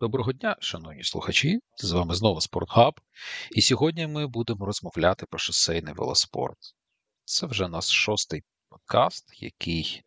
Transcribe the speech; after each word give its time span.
Доброго 0.00 0.32
дня, 0.32 0.56
шановні 0.60 1.04
слухачі! 1.04 1.60
З 1.76 1.92
вами 1.92 2.14
знову 2.14 2.40
Спортхаб, 2.40 3.00
і 3.50 3.62
сьогодні 3.62 4.06
ми 4.06 4.26
будемо 4.26 4.66
розмовляти 4.66 5.26
про 5.30 5.38
шосейний 5.38 5.94
велоспорт. 5.94 6.56
Це 7.24 7.46
вже 7.46 7.68
наш 7.68 7.84
шостий 7.84 8.42
подкаст, 8.68 9.42
який 9.42 10.02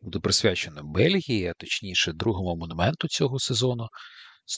буде 0.00 0.18
присвячений 0.18 0.84
Бельгії, 0.84 1.46
а 1.46 1.52
точніше, 1.54 2.12
другому 2.12 2.56
монументу 2.56 3.08
цього 3.08 3.38
сезону. 3.38 3.88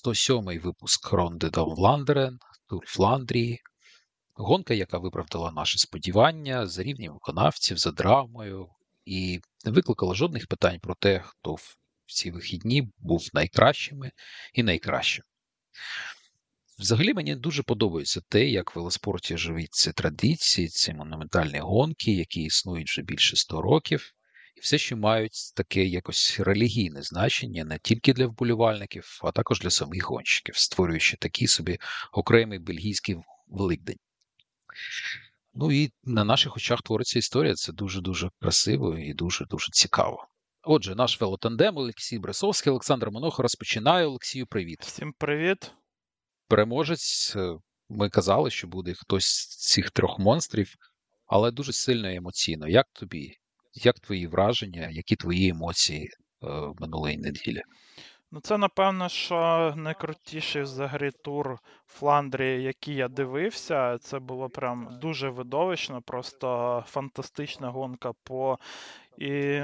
107-й 0.04 0.58
випуск 0.58 1.12
Ронди 1.12 1.50
Дом 1.50 1.74
Вландерен, 1.74 2.38
Тур 2.68 2.86
Фландрії. 2.86 3.60
Гонка, 4.34 4.74
яка 4.74 4.98
виправдала 4.98 5.52
наші 5.52 5.78
сподівання 5.78 6.66
за 6.66 6.82
рівнем 6.82 7.12
виконавців, 7.12 7.78
за 7.78 7.90
драмою, 7.90 8.68
і 9.04 9.40
не 9.64 9.72
викликала 9.72 10.14
жодних 10.14 10.46
питань 10.46 10.80
про 10.80 10.94
те, 10.94 11.22
хто 11.24 11.54
в 11.54 11.76
ці 12.14 12.30
вихідні 12.30 12.88
був 12.98 13.28
найкращими 13.32 14.12
і 14.54 14.62
найкращим. 14.62 15.24
Взагалі 16.78 17.14
мені 17.14 17.37
дуже 17.37 17.62
подобається 17.62 18.20
те, 18.28 18.48
як 18.48 18.77
в 18.77 18.78
велоспорті 18.78 19.37
живуть 19.37 19.74
ці 19.74 19.92
традиції, 19.92 20.68
ці 20.68 20.95
монументальні 20.95 21.59
гонки, 21.59 22.12
які 22.12 22.42
існують 22.42 22.88
вже 22.88 23.02
більше 23.02 23.37
100 23.37 23.62
років, 23.62 24.12
і 24.56 24.60
все 24.60 24.78
ще 24.78 24.96
мають 24.96 25.54
таке 25.56 25.84
якось 25.84 26.40
релігійне 26.40 27.02
значення 27.02 27.64
не 27.64 27.78
тільки 27.78 28.12
для 28.12 28.26
вболівальників, 28.26 29.20
а 29.23 29.32
також 29.32 29.60
для 29.60 29.70
самих 29.70 30.04
гонщиків, 30.04 30.56
створюючи 30.56 31.16
такий 31.16 31.48
собі 31.48 31.79
окремий 32.12 32.59
бельгійський 32.59 33.16
Великдень. 33.46 33.98
Ну 35.54 35.73
і 35.73 35.92
на 36.04 36.24
наших 36.24 36.56
очах 36.56 36.82
твориться 36.82 37.18
історія. 37.18 37.54
Це 37.54 37.73
дуже-дуже 37.73 38.30
красиво 38.40 38.98
і 38.98 39.15
дуже-дуже 39.15 39.68
цікаво. 39.73 40.29
Отже, 40.65 40.95
наш 40.95 41.21
велотандем 41.21 41.77
Олексій 41.77 42.19
Бресовський, 42.19 42.71
Олександр 42.71 43.11
Моноха 43.11 43.43
розпочинає. 43.43 44.07
Олексію, 44.07 44.47
привіт. 44.47 44.79
Всім 44.83 45.12
привіт. 45.12 45.73
Переможець. 46.48 47.37
Е, 47.37 47.59
ми 47.88 48.09
казали, 48.09 48.51
що 48.51 48.66
буде 48.66 48.95
хтось 48.95 49.24
з 49.24 49.57
цих 49.57 49.91
трьох 49.91 50.19
монстрів, 50.19 50.74
але 51.27 51.51
дуже 51.51 51.73
сильно 51.73 52.09
емоційно. 52.09 52.69
Як 52.69 52.87
тобі? 52.93 53.37
Як 53.74 54.01
твої 54.01 54.27
враження, 54.27 54.88
які 54.91 55.16
твої 55.16 55.49
емоції 55.49 56.10
е, 56.43 56.46
минулої 56.80 57.19
неділі? 57.19 57.63
Ну, 58.35 58.41
це, 58.41 58.59
напевно, 58.59 59.09
що 59.09 59.73
найкрутіший 59.76 60.63
взагалі 60.63 61.10
тур 61.10 61.59
Фландрії, 61.87 62.63
який 62.63 62.95
я 62.95 63.09
дивився. 63.09 63.99
Це 63.99 64.19
було 64.19 64.49
прям 64.49 64.99
дуже 65.00 65.28
видовищно, 65.28 66.03
просто 66.03 66.84
фантастична 66.87 67.71
гонка 67.71 68.12
по 68.25 68.59
і 69.19 69.62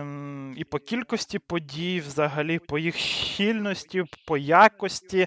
і 0.57 0.65
по 0.65 0.79
кількості 0.79 1.39
подій, 1.39 2.01
взагалі, 2.01 2.59
по 2.59 2.79
їх 2.79 2.97
щільності, 2.97 4.05
по 4.27 4.37
якості 4.37 5.27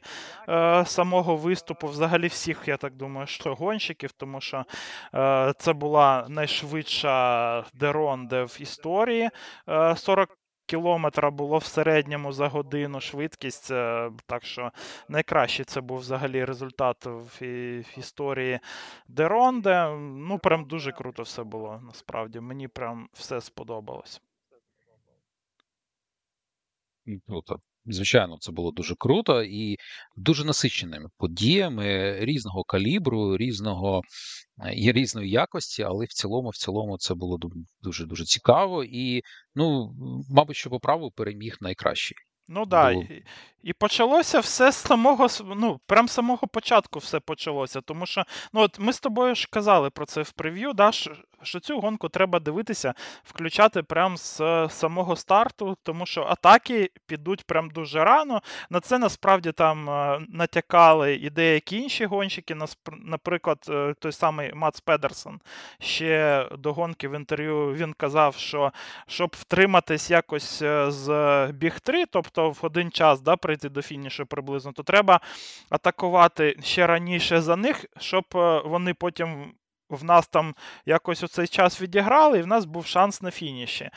е, 0.49 0.85
самого 0.85 1.35
виступу, 1.35 1.87
взагалі 1.87 2.27
всіх, 2.27 2.67
я 2.67 2.77
так 2.77 2.93
думаю, 2.95 3.27
що 3.27 3.55
гонщиків, 3.55 4.11
тому 4.11 4.41
що 4.41 4.65
е, 5.13 5.53
це 5.57 5.73
була 5.73 6.25
найшвидша 6.29 7.63
Де 7.73 7.93
Ронде 7.93 8.43
в 8.43 8.57
історії. 8.61 9.29
Е, 9.69 9.95
40 9.95 10.29
кілометра 10.71 11.31
було 11.31 11.57
в 11.57 11.63
середньому 11.63 12.31
за 12.31 12.47
годину 12.47 13.01
швидкість. 13.01 13.71
Е, 13.71 14.11
так 14.25 14.45
що 14.45 14.71
найкращий 15.07 15.65
це 15.65 15.81
був 15.81 15.97
взагалі 15.97 16.45
результат 16.45 17.05
в 17.05 17.43
історії 17.97 18.59
Де 19.07 19.28
Ронде. 19.28 19.89
Ну, 19.99 20.39
прям 20.39 20.65
дуже 20.65 20.91
круто 20.91 21.23
все 21.23 21.43
було. 21.43 21.81
Насправді. 21.83 22.39
Мені 22.39 22.67
прям 22.67 23.09
все 23.13 23.41
сподобалось. 23.41 24.21
Круто. 27.27 27.59
Звичайно, 27.85 28.37
це 28.39 28.51
було 28.51 28.71
дуже 28.71 28.95
круто 28.95 29.43
і 29.43 29.77
дуже 30.15 30.45
насиченими 30.45 31.09
подіями 31.17 32.17
різного 32.19 32.63
калібру, 32.63 33.37
різного 33.37 34.01
і 34.73 34.91
різної 34.91 35.29
якості, 35.29 35.83
але 35.83 36.05
в 36.05 36.13
цілому, 36.13 36.49
в 36.49 36.55
цілому, 36.55 36.97
це 36.97 37.13
було 37.13 37.39
дуже 37.81 38.05
дуже 38.05 38.25
цікаво. 38.25 38.83
І 38.83 39.21
ну, 39.55 39.93
мабуть, 40.29 40.55
що 40.55 40.69
по 40.69 40.79
праву 40.79 41.11
переміг 41.11 41.57
найкращий. 41.61 42.17
Ну 42.47 42.65
так. 42.65 42.93
Було... 42.93 43.05
І 43.63 43.73
почалося 43.73 44.39
все 44.39 44.71
з 44.71 44.75
самого 44.75 45.27
ну, 45.55 45.79
прям 45.85 46.07
з 46.07 46.11
самого 46.11 46.47
початку 46.47 46.99
все 46.99 47.19
почалося. 47.19 47.81
Тому 47.81 48.05
що 48.05 48.23
ну, 48.53 48.61
от 48.61 48.79
ми 48.79 48.93
з 48.93 48.99
тобою 48.99 49.35
ж 49.35 49.47
казали 49.51 49.89
про 49.89 50.05
це 50.05 50.21
в 50.21 50.31
прев'ю, 50.31 50.73
да, 50.73 50.91
що 51.43 51.59
цю 51.59 51.79
гонку 51.79 52.09
треба 52.09 52.39
дивитися, 52.39 52.93
включати 53.23 53.83
прям 53.83 54.17
з 54.17 54.67
самого 54.69 55.15
старту, 55.15 55.77
тому 55.83 56.05
що 56.05 56.23
атаки 56.23 56.89
підуть 57.05 57.43
прям 57.43 57.69
дуже 57.69 58.03
рано. 58.03 58.41
На 58.69 58.79
це 58.79 58.97
насправді 58.97 59.51
там 59.51 59.89
е, 59.89 60.19
натякали 60.29 61.15
і 61.15 61.29
деякі 61.29 61.77
інші 61.77 62.05
гонщики. 62.05 62.55
Наприклад, 62.91 63.65
е, 63.69 63.93
той 63.99 64.11
самий 64.11 64.53
Мац 64.53 64.79
Педерсон 64.79 65.39
ще 65.79 66.45
до 66.57 66.73
гонки 66.73 67.07
в 67.07 67.15
інтерв'ю 67.15 67.73
він 67.73 67.93
казав, 67.93 68.35
що 68.35 68.71
щоб 69.07 69.35
втриматись 69.39 70.11
якось 70.11 70.61
е, 70.61 70.91
з 70.91 71.47
біг 71.51 71.79
3, 71.79 72.05
тобто 72.05 72.49
в 72.49 72.59
один 72.61 72.91
час 72.91 73.21
да, 73.21 73.35
прийти 73.35 73.69
до 73.69 73.81
фінішу 73.81 74.25
приблизно, 74.25 74.71
то 74.71 74.83
треба 74.83 75.19
атакувати 75.69 76.57
ще 76.63 76.87
раніше 76.87 77.41
за 77.41 77.55
них, 77.55 77.85
щоб 77.97 78.25
вони 78.65 78.93
потім 78.93 79.53
в 79.95 80.03
нас 80.03 80.27
там 80.27 80.55
якось 80.85 81.23
у 81.23 81.27
цей 81.27 81.47
час 81.47 81.81
відіграли, 81.81 82.39
і 82.39 82.41
в 82.41 82.47
нас 82.47 82.65
був 82.65 82.85
шанс 82.85 83.21
на 83.21 83.31
фініші. 83.31 83.83
Е, 83.83 83.91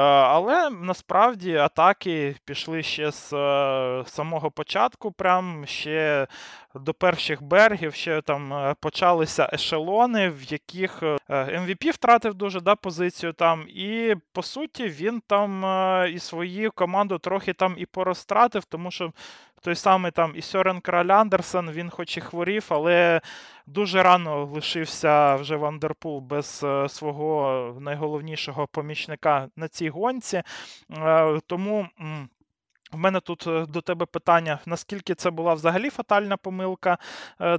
але 0.00 0.70
насправді 0.70 1.56
атаки 1.56 2.36
пішли 2.44 2.82
ще 2.82 3.12
з 3.12 3.32
е, 3.32 4.04
самого 4.06 4.50
початку, 4.50 5.12
прям 5.12 5.66
ще 5.66 6.26
до 6.74 6.94
перших 6.94 7.42
бергів, 7.42 7.94
ще 7.94 8.22
там 8.22 8.52
е, 8.52 8.74
почалися 8.80 9.50
ешелони, 9.52 10.30
в 10.30 10.52
яких 10.52 11.02
MVP 11.28 11.90
втратив 11.90 12.34
дуже 12.34 12.60
да, 12.60 12.74
позицію 12.74 13.32
там. 13.32 13.66
І 13.68 14.14
по 14.32 14.42
суті 14.42 14.84
він 14.88 15.22
там 15.26 15.64
і 16.14 16.18
свою 16.18 16.72
команду 16.72 17.18
трохи 17.18 17.52
там 17.52 17.74
і 17.78 17.86
порозтратив, 17.86 18.64
тому 18.64 18.90
що 18.90 19.12
той 19.60 19.74
самий 19.74 20.10
там 20.10 20.32
і 20.34 20.42
Сьорен 20.42 20.80
Краль 20.80 21.08
Андерсен, 21.08 21.70
він 21.70 21.90
хоч 21.90 22.16
і 22.16 22.20
хворів, 22.20 22.66
але 22.68 23.20
дуже 23.66 24.02
рано 24.02 24.44
лишився 24.44 25.36
вже 25.36 25.56
Вандерпул 25.56 26.20
без 26.20 26.60
е, 26.64 26.88
свого 26.88 27.76
найголовнішого 27.80 28.66
помічника 28.66 29.48
на 29.56 29.68
цій 29.68 29.88
гонці. 29.88 30.42
Е, 30.90 31.40
тому. 31.46 31.88
В 32.92 32.98
мене 32.98 33.20
тут 33.20 33.46
е, 33.46 33.66
до 33.66 33.80
тебе 33.80 34.06
питання: 34.06 34.58
наскільки 34.66 35.14
це 35.14 35.30
була 35.30 35.54
взагалі 35.54 35.90
фатальна 35.90 36.36
помилка 36.36 36.98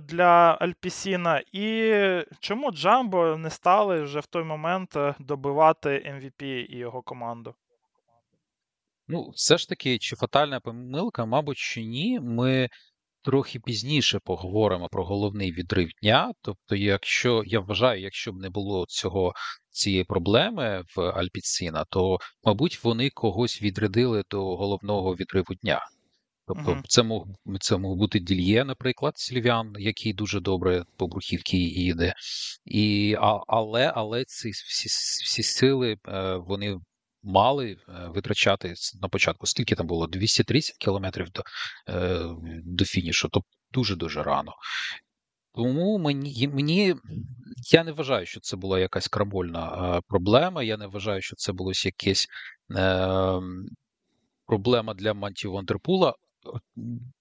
для 0.01 0.57
Альпісіна, 0.59 1.41
і 1.51 1.93
чому 2.39 2.71
Джамбо 2.71 3.37
не 3.37 3.49
стали 3.49 4.01
вже 4.01 4.19
в 4.19 4.25
той 4.25 4.43
момент 4.43 4.97
добивати 5.19 5.89
MVP 5.89 6.43
і 6.43 6.77
його 6.77 7.01
команду? 7.01 7.55
Ну, 9.11 9.29
все 9.29 9.57
ж 9.57 9.69
таки, 9.69 9.97
чи 9.97 10.15
фатальна 10.15 10.59
помилка, 10.59 11.25
мабуть, 11.25 11.57
чи 11.57 11.83
ні. 11.83 12.19
Ми 12.19 12.69
трохи 13.23 13.59
пізніше 13.59 14.19
поговоримо 14.23 14.89
про 14.89 15.05
головний 15.05 15.51
відрив 15.51 15.89
дня. 16.01 16.33
Тобто, 16.41 16.75
якщо 16.75 17.43
я 17.45 17.59
вважаю, 17.59 18.01
якщо 18.01 18.31
б 18.33 18.37
не 18.37 18.49
було 18.49 18.85
цього 18.89 19.33
цієї 19.69 20.03
проблеми 20.03 20.83
в 20.95 21.01
Альпіціна, 21.01 21.85
то, 21.89 22.17
мабуть, 22.43 22.83
вони 22.83 23.09
когось 23.09 23.61
відрядили 23.61 24.23
до 24.29 24.57
головного 24.57 25.15
відриву 25.15 25.55
дня. 25.61 25.79
Тобто, 26.47 26.71
uh-huh. 26.71 26.83
це 26.87 27.03
мог 27.03 27.27
це 27.59 27.77
мог 27.77 27.97
бути 27.97 28.19
Дільє, 28.19 28.65
наприклад, 28.65 29.13
Сільвян, 29.17 29.73
який 29.79 30.13
дуже 30.13 30.39
добре 30.39 30.85
по 30.97 31.07
брухівці 31.07 31.57
їде. 31.57 32.13
І, 32.65 33.15
Але 33.47 33.93
але 33.95 34.23
ці 34.25 34.49
всі 34.49 34.87
всі 35.23 35.43
сили 35.43 35.97
е, 36.07 36.35
вони 36.35 36.77
мали 37.23 37.71
е, 37.71 38.07
витрачати 38.07 38.73
на 39.01 39.07
початку. 39.07 39.47
Скільки 39.47 39.75
там 39.75 39.87
було? 39.87 40.07
230 40.07 40.77
кілометрів 40.77 41.29
до 41.29 41.43
е, 41.89 42.19
до 42.65 42.85
фінішу, 42.85 43.29
тобто 43.31 43.49
дуже-дуже 43.71 44.23
рано. 44.23 44.53
Тому 45.55 45.97
мені 45.97 46.47
мені 46.47 46.95
я 47.71 47.83
не 47.83 47.91
вважаю, 47.91 48.25
що 48.25 48.39
це 48.39 48.57
була 48.57 48.79
якась 48.79 49.07
крамольна 49.07 49.97
е, 49.97 50.01
проблема. 50.07 50.63
Я 50.63 50.77
не 50.77 50.87
вважаю, 50.87 51.21
що 51.21 51.35
це 51.35 51.51
було 51.53 51.71
якесь 51.85 52.27
е, 52.75 53.41
проблема 54.45 54.93
для 54.93 55.13
Мантію 55.13 55.51
Вандерпула. 55.51 56.15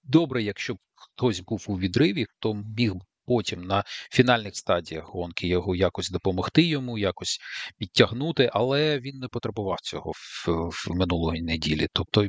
Добре, 0.03 0.43
якщо 0.43 0.73
б 0.73 0.77
хтось 0.93 1.39
був 1.39 1.65
у 1.67 1.79
відриві, 1.79 2.25
хто 2.25 2.53
міг 2.53 2.93
потім 3.31 3.63
на 3.63 3.83
фінальних 4.11 4.55
стадіях 4.55 5.05
гонки 5.05 5.47
його 5.47 5.75
якось 5.75 6.09
допомогти 6.09 6.63
йому, 6.63 6.97
якось 6.97 7.39
підтягнути, 7.77 8.49
але 8.53 8.99
він 8.99 9.19
не 9.19 9.27
потребував 9.27 9.77
цього 9.81 10.11
в, 10.11 10.49
в 10.49 10.95
минулої 10.95 11.41
неділі. 11.41 11.87
Тобто 11.93 12.27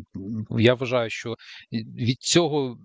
я 0.58 0.74
вважаю, 0.74 1.10
що 1.10 1.36
від 1.72 2.20
цього. 2.20 2.78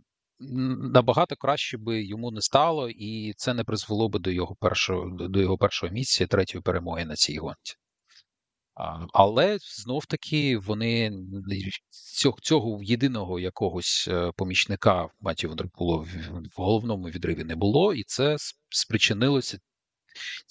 Набагато 0.93 1.35
краще 1.35 1.77
би 1.77 2.03
йому 2.03 2.31
не 2.31 2.41
стало, 2.41 2.89
і 2.89 3.33
це 3.37 3.53
не 3.53 3.63
призвело 3.63 4.09
би 4.09 4.19
до 4.19 4.31
його 4.31 4.55
першого 4.55 5.27
до 5.27 5.39
його 5.41 5.57
першого 5.57 5.93
місця, 5.93 6.27
третьої 6.27 6.61
перемоги 6.61 7.05
на 7.05 7.15
цій 7.15 7.37
гонці. 7.37 7.75
Але 9.13 9.57
знов 9.61 10.05
таки 10.05 10.57
вони 10.57 11.11
цього 12.15 12.37
цього 12.41 12.79
єдиного 12.83 13.39
якогось 13.39 14.07
е, 14.11 14.31
помічника 14.37 15.09
Матію 15.19 15.49
Вандерпулу 15.49 16.07
в 16.57 16.61
головному 16.61 17.09
відриві 17.09 17.43
не 17.43 17.55
було, 17.55 17.93
і 17.93 18.03
це 18.03 18.35
спричинилося 18.69 19.59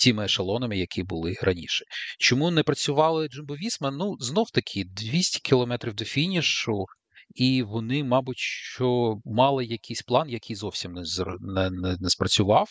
тими 0.05 0.25
ешелонами, 0.25 0.79
які 0.79 1.03
були 1.03 1.35
раніше. 1.43 1.85
Чому 2.19 2.51
не 2.51 2.63
працювали 2.63 3.29
Джимбо 3.29 3.55
Вісма? 3.55 3.91
Ну 3.91 4.17
знов 4.21 4.51
таки 4.51 4.85
200 4.85 5.41
кілометрів 5.41 5.95
до 5.95 6.05
фінішу. 6.05 6.87
І 7.35 7.63
вони, 7.63 8.05
мабуть, 8.05 8.39
що 8.39 9.17
мали 9.25 9.65
якийсь 9.65 10.03
план, 10.03 10.29
який 10.29 10.57
зовсім 10.57 10.93
не 10.93 11.03
не, 11.41 11.71
не, 11.71 11.97
не 12.01 12.11
спрацював. 12.11 12.69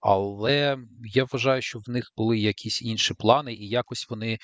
Але 0.00 0.78
я 1.04 1.24
вважаю, 1.24 1.62
що 1.62 1.78
в 1.78 1.90
них 1.90 2.12
були 2.16 2.38
якісь 2.38 2.82
інші 2.82 3.14
плани, 3.14 3.54
і 3.54 3.68
якось 3.68 4.06
вони 4.10 4.38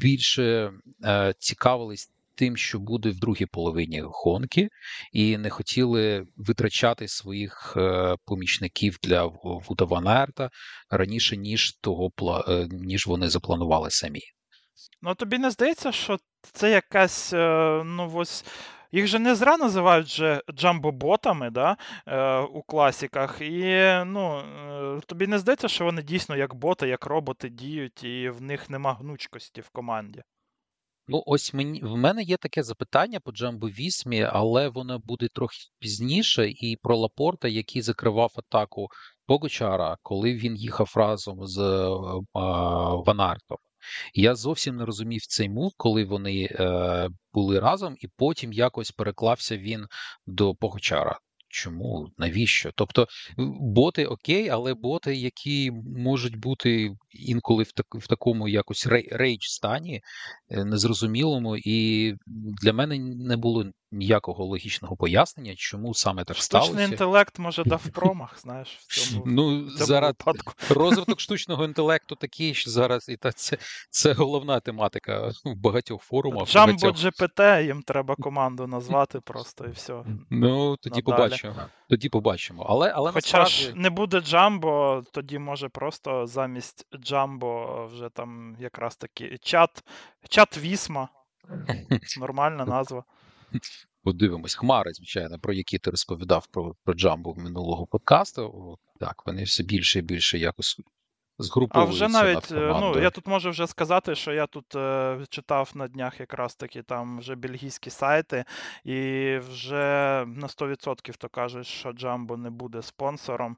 більше 0.00 0.72
е, 1.04 1.34
цікавились 1.38 2.10
тим, 2.34 2.56
що 2.56 2.78
буде 2.78 3.10
в 3.10 3.18
другій 3.18 3.46
половині 3.46 4.02
гонки, 4.04 4.68
і 5.12 5.38
не 5.38 5.50
хотіли 5.50 6.26
витрачати 6.36 7.08
своїх 7.08 7.74
е, 7.76 8.16
помічників 8.24 8.98
для 9.02 9.24
Вуда 9.44 9.84
Ванерта 9.84 10.50
раніше, 10.90 11.36
ніж 11.36 11.72
того 11.72 12.12
е, 12.48 12.68
ніж 12.70 13.06
вони 13.06 13.28
запланували 13.28 13.90
самі. 13.90 14.20
Ну 15.02 15.14
тобі 15.14 15.38
не 15.38 15.50
здається, 15.50 15.92
що 15.92 16.18
це 16.52 16.70
якась 16.70 17.32
е, 17.32 17.82
ну 17.84 18.12
ось 18.14 18.44
їх 18.94 19.06
же 19.06 19.18
не 19.18 19.34
зра 19.34 19.56
називають 19.56 20.08
же 20.08 20.42
джамбоботами 20.54 21.50
да, 21.50 21.76
е, 22.06 22.38
у 22.38 22.62
класіках. 22.62 23.40
І 23.40 23.62
ну, 24.06 24.38
е, 24.38 25.00
тобі 25.06 25.26
не 25.26 25.38
здається, 25.38 25.68
що 25.68 25.84
вони 25.84 26.02
дійсно 26.02 26.36
як 26.36 26.54
боти, 26.54 26.88
як 26.88 27.06
роботи 27.06 27.48
діють, 27.48 28.04
і 28.04 28.28
в 28.28 28.42
них 28.42 28.70
нема 28.70 28.94
гнучкості 28.94 29.60
в 29.60 29.68
команді. 29.68 30.22
Ну, 31.08 31.22
ось 31.26 31.54
мені 31.54 31.80
в 31.82 31.96
мене 31.96 32.22
є 32.22 32.36
таке 32.36 32.62
запитання 32.62 33.20
по 33.20 33.32
Jumbo 33.32 33.68
Vismi, 33.68 34.22
але 34.22 34.68
воно 34.68 34.98
буде 34.98 35.28
трохи 35.34 35.56
пізніше. 35.78 36.48
І 36.48 36.78
про 36.82 36.96
Лапорта, 36.96 37.48
який 37.48 37.82
закривав 37.82 38.32
атаку 38.36 38.88
Погачара, 39.26 39.96
коли 40.02 40.34
він 40.34 40.56
їхав 40.56 40.92
разом 40.96 41.46
з 41.46 41.60
а, 42.32 42.40
Ван 42.94 43.15
Артом. 43.15 43.58
Я 44.14 44.34
зовсім 44.34 44.76
не 44.76 44.84
розумів 44.84 45.26
цей 45.26 45.48
move, 45.48 45.72
коли 45.76 46.04
вони 46.04 46.48
е, 46.50 47.08
були 47.32 47.60
разом, 47.60 47.96
і 48.00 48.08
потім 48.16 48.52
якось 48.52 48.90
переклався 48.90 49.56
він 49.56 49.86
до 50.26 50.54
Погачара. 50.54 51.18
Чому? 51.54 52.08
Навіщо? 52.18 52.70
Тобто 52.74 53.06
боти 53.60 54.06
okay, 54.06 54.48
але 54.48 54.74
боти, 54.74 55.14
які 55.14 55.70
можуть 55.96 56.36
бути 56.36 56.90
інколи 57.10 57.62
в 57.62 57.72
так, 57.72 57.86
в 57.94 58.06
такому 58.06 58.48
якось 58.48 58.86
рейдж 59.10 59.42
стані, 59.42 60.00
е, 60.50 60.64
незрозумілому, 60.64 61.56
і 61.56 62.12
для 62.62 62.72
мене 62.72 62.98
не 62.98 63.36
було 63.36 63.64
ніякого 63.94 64.44
логічного 64.44 64.96
пояснення, 64.96 65.54
чому 65.56 65.94
саме 65.94 66.24
так 66.24 66.36
Штучний 66.36 66.62
сталося. 66.62 66.92
інтелект 66.92 67.38
може 67.38 67.64
дав 67.64 67.88
промах, 67.94 68.40
знаєш, 68.40 68.78
в 68.80 68.86
цьому, 68.86 69.22
ну, 69.26 69.64
в 69.64 69.72
цьому 69.72 69.86
зараз 69.86 70.08
випадку. 70.08 70.52
Розвиток 70.70 71.20
штучного 71.20 71.64
інтелекту 71.64 72.14
такий, 72.14 72.54
що 72.54 72.70
зараз 72.70 73.08
і 73.08 73.16
та 73.16 73.32
це 73.32 73.58
це 73.90 74.12
головна 74.12 74.60
тематика 74.60 75.32
в 75.44 75.54
багатьох 75.54 76.02
форумах. 76.02 76.48
Джамбо 76.48 76.88
GPT, 76.88 77.64
їм 77.64 77.82
треба 77.82 78.16
команду 78.16 78.66
назвати 78.66 79.20
просто 79.20 79.64
і 79.64 79.70
все. 79.70 80.04
Ну, 80.30 80.76
тоді 80.76 81.02
Надалі. 81.06 81.16
побачимо. 81.16 81.54
Тоді 81.88 82.08
побачимо. 82.08 82.66
Але, 82.68 82.92
але 82.94 83.12
Хоча 83.12 83.38
насправді... 83.38 83.78
ж 83.78 83.82
не 83.82 83.90
буде 83.90 84.20
Джамбо, 84.20 85.02
тоді 85.12 85.38
може 85.38 85.68
просто 85.68 86.26
замість 86.26 86.86
Джамбо 86.96 87.86
вже 87.92 88.08
там 88.08 88.56
якраз 88.60 88.96
таки 88.96 89.38
чат, 89.42 89.84
чат 90.28 90.58
Вісма. 90.58 91.08
Нормальна 92.20 92.64
назва. 92.64 93.04
Подивимось, 94.02 94.54
хмари, 94.54 94.92
звичайно, 94.92 95.38
про 95.38 95.52
які 95.52 95.78
ти 95.78 95.90
розповідав 95.90 96.46
про 96.46 96.74
про 96.84 96.94
Джамбо 96.94 97.34
минулого 97.34 97.86
подкасту. 97.86 98.78
Так, 99.00 99.22
вони 99.26 99.42
все 99.42 99.62
більше 99.62 99.98
і 99.98 100.02
більше 100.02 100.38
якось 100.38 100.80
згруповуються. 101.38 102.04
А 102.04 102.06
вже 102.06 102.18
навіть, 102.18 102.52
е, 102.52 102.76
ну 102.80 103.02
я 103.02 103.10
тут 103.10 103.26
можу 103.26 103.50
вже 103.50 103.66
сказати, 103.66 104.14
що 104.14 104.32
я 104.32 104.46
тут 104.46 104.74
е, 104.74 105.18
читав 105.28 105.70
на 105.74 105.88
днях 105.88 106.20
якраз 106.20 106.54
таки 106.54 106.82
там 106.82 107.18
вже 107.18 107.34
бельгійські 107.34 107.90
сайти, 107.90 108.44
і 108.84 109.38
вже 109.38 110.24
на 110.26 110.46
100% 110.46 111.16
то 111.16 111.28
кажуть, 111.28 111.66
що 111.66 111.92
Джамбо 111.92 112.36
не 112.36 112.50
буде 112.50 112.82
спонсором. 112.82 113.56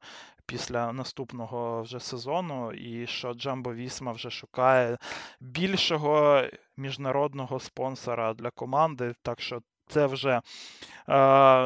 Після 0.49 0.93
наступного 0.93 1.83
вже 1.83 2.01
сезону, 2.01 2.73
і 2.73 3.07
що 3.07 3.35
Джамбо 3.35 3.75
Вісма 3.75 4.13
вже 4.13 4.31
шукає 4.31 4.99
більшого 5.41 6.43
міжнародного 6.77 7.61
спонсора 7.61 8.35
для 8.35 8.51
команди. 8.51 9.15
Так 9.23 9.41
що 9.41 9.61
це 9.89 10.07
вже 10.07 10.41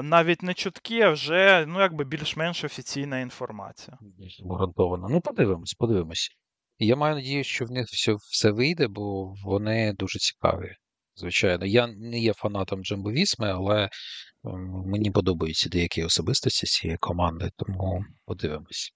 навіть 0.02 0.43
не 0.43 0.55
чутки, 0.55 1.00
а 1.00 1.11
вже 1.11 1.67
ну, 1.69 1.81
якби 1.81 2.05
більш-менш 2.05 2.64
офіційна 2.64 3.20
інформація. 3.20 3.99
Гарантовано. 4.50 5.08
Ну, 5.11 5.20
подивимось, 5.20 5.75
подивимось. 5.75 6.31
Я 6.78 6.96
маю 6.96 7.14
надію, 7.14 7.44
що 7.44 7.64
в 7.64 7.70
них 7.70 7.87
все 7.87 8.14
все 8.14 8.50
вийде, 8.50 8.88
бо 8.88 9.34
вони 9.44 9.93
дуже 9.93 10.19
цікаві. 10.19 10.75
Звичайно, 11.14 11.67
я 11.67 11.87
не 11.87 12.19
є 12.19 12.32
фанатом 12.32 12.84
Джамбо 12.84 13.12
Вісми, 13.12 13.50
але 13.50 13.88
ем, 14.44 14.82
мені 14.87 15.11
подобаються 15.11 15.69
деякі 15.69 16.05
особистості 16.05 16.67
цієї 16.67 16.99
команди, 16.99 17.50
тому 17.56 18.05
подивимось. 18.25 18.90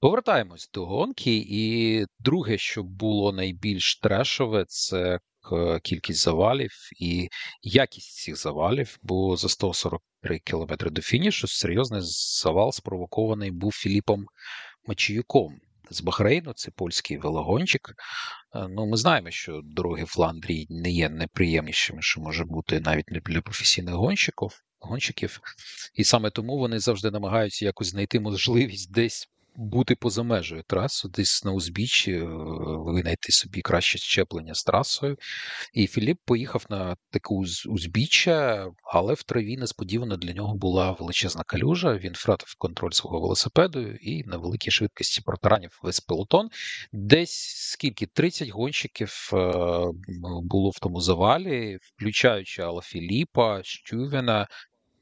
Повертаємось 0.00 0.70
до 0.74 0.86
гонки, 0.86 1.44
і 1.48 2.04
друге, 2.18 2.58
що 2.58 2.82
було 2.82 3.32
найбільш 3.32 3.98
трешове, 3.98 4.64
це 4.68 5.18
кількість 5.82 6.24
завалів 6.24 6.70
і 7.00 7.28
якість 7.62 8.14
цих 8.14 8.36
завалів, 8.36 8.98
бо 9.02 9.36
за 9.36 9.48
143 9.48 10.38
кілометри 10.38 10.90
до 10.90 11.02
фінішу 11.02 11.48
серйозний 11.48 12.00
завал 12.04 12.72
спровокований 12.72 13.50
був 13.50 13.72
Філіпом 13.72 14.26
Мачіюком 14.86 15.60
з 15.90 16.00
Бахрейну, 16.00 16.52
це 16.52 16.70
польський 16.70 17.18
велогончик. 17.18 17.94
Е, 18.54 18.68
ну, 18.68 18.86
Ми 18.86 18.96
знаємо, 18.96 19.30
що 19.30 19.60
дороги 19.64 20.04
Фландрії 20.04 20.66
не 20.70 20.90
є 20.90 21.08
неприємнішими, 21.08 22.02
що 22.02 22.20
може 22.20 22.44
бути 22.44 22.80
навіть 22.80 23.06
для 23.06 23.40
професійних 23.40 23.94
гонщиків. 23.94 24.50
гонщиків. 24.80 25.40
І 25.94 26.04
саме 26.04 26.30
тому 26.30 26.58
вони 26.58 26.78
завжди 26.78 27.10
намагаються 27.10 27.64
якось 27.64 27.88
знайти 27.88 28.20
можливість 28.20 28.92
десь 28.92 29.28
бути 29.56 29.94
поза 29.94 30.22
межею 30.22 30.62
траси, 30.66 31.08
десь 31.08 31.44
на 31.44 31.52
узбіччі 31.52 32.12
е, 32.12 32.26
винайти 32.68 33.32
собі 33.32 33.60
краще 33.60 33.98
щеплення 33.98 34.54
з 34.54 34.64
трасою. 34.64 35.16
І 35.74 35.86
Філіп 35.86 36.18
поїхав 36.24 36.66
на 36.68 36.96
таку 37.10 37.44
узбіччя, 37.68 38.68
але 38.92 39.14
в 39.14 39.22
траві 39.22 39.56
несподівано 39.56 40.16
для 40.16 40.32
нього 40.32 40.54
була 40.54 40.92
величезна 40.92 41.42
калюжа. 41.46 41.96
Він 41.96 42.12
втратив 42.12 42.54
контроль 42.58 42.90
свого 42.90 43.20
велосипеду 43.20 43.80
і 43.80 44.24
на 44.24 44.36
великій 44.36 44.70
швидкості 44.70 45.20
протаранів 45.20 45.80
весь 45.82 46.00
пелотон. 46.00 46.48
Десь 46.92 47.54
скільки 47.56 48.06
30 48.06 48.48
гонщиків 48.48 49.30
е, 49.32 49.36
було 50.42 50.70
в 50.70 50.78
тому 50.78 51.00
завалі, 51.00 51.78
включаючи 51.82 52.62
Алла 52.62 52.82
Філіпа, 52.82 53.62
Щювена. 53.62 54.46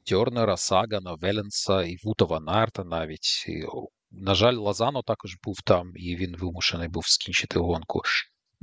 Тьорнера, 0.03 0.57
Сагана, 0.57 1.13
Веленса 1.13 1.83
і 1.83 1.97
Вутова 2.03 2.39
Нарта 2.39 2.83
навіть 2.83 3.45
на 4.11 4.35
жаль, 4.35 4.53
Лазано 4.53 5.01
також 5.01 5.37
був 5.43 5.61
там, 5.61 5.91
і 5.95 6.15
він 6.15 6.35
вимушений 6.35 6.87
був 6.87 7.07
скінчити 7.07 7.59
гонку. 7.59 8.01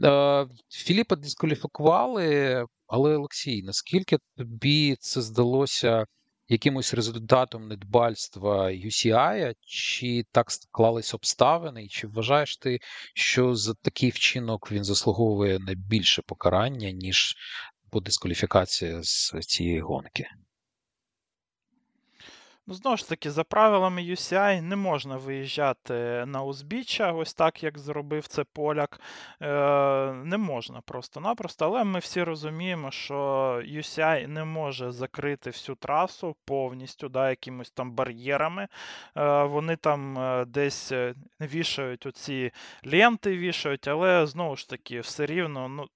Е, 0.04 0.46
Філіпа 0.68 1.16
дискваліфікували, 1.16 2.64
але 2.86 3.16
Олексій, 3.16 3.62
наскільки 3.62 4.18
тобі 4.36 4.96
це 5.00 5.22
здалося 5.22 6.06
якимось 6.48 6.94
результатом 6.94 7.68
недбальства 7.68 8.66
UCI, 8.70 9.54
чи 9.60 10.24
так 10.32 10.50
склались 10.50 11.14
обставини, 11.14 11.88
чи 11.88 12.06
вважаєш 12.06 12.56
ти, 12.56 12.78
що 13.14 13.54
за 13.54 13.74
такий 13.74 14.10
вчинок 14.10 14.72
він 14.72 14.84
заслуговує 14.84 15.58
на 15.58 15.74
більше 15.74 16.22
покарання, 16.22 16.90
ніж 16.90 17.36
по 17.90 18.00
дискваліфікації 18.00 18.98
з 19.02 19.32
цієї 19.40 19.80
гонки? 19.80 20.26
Ну, 22.68 22.74
знову 22.74 22.96
ж 22.96 23.08
таки, 23.08 23.30
за 23.30 23.44
правилами 23.44 24.02
UCI 24.02 24.60
не 24.62 24.76
можна 24.76 25.16
виїжджати 25.16 26.24
на 26.26 26.42
узбіччя, 26.42 27.12
ось 27.12 27.34
так, 27.34 27.62
як 27.62 27.78
зробив 27.78 28.26
це 28.26 28.44
поляк. 28.44 29.00
Е, 29.42 30.12
Не 30.12 30.36
можна 30.38 30.80
просто-напросто. 30.80 31.64
Але 31.64 31.84
ми 31.84 31.98
всі 31.98 32.22
розуміємо, 32.22 32.90
що 32.90 33.14
UCI 33.64 34.26
не 34.26 34.44
може 34.44 34.92
закрити 34.92 35.50
всю 35.50 35.76
трасу 35.76 36.36
повністю, 36.44 37.08
да, 37.08 37.30
якимось 37.30 37.70
там 37.70 37.92
бар'єрами. 37.92 38.68
Е, 39.16 39.42
Вони 39.44 39.76
там 39.76 40.18
е, 40.18 40.44
десь 40.44 40.92
е, 40.92 41.14
вішають 41.40 42.06
оці 42.06 42.52
ленти, 42.92 43.36
вішають, 43.36 43.88
але 43.88 44.26
знову 44.26 44.56
ж 44.56 44.68
таки, 44.68 45.00
все 45.00 45.26
рівно. 45.26 45.68
ну, 45.68 45.86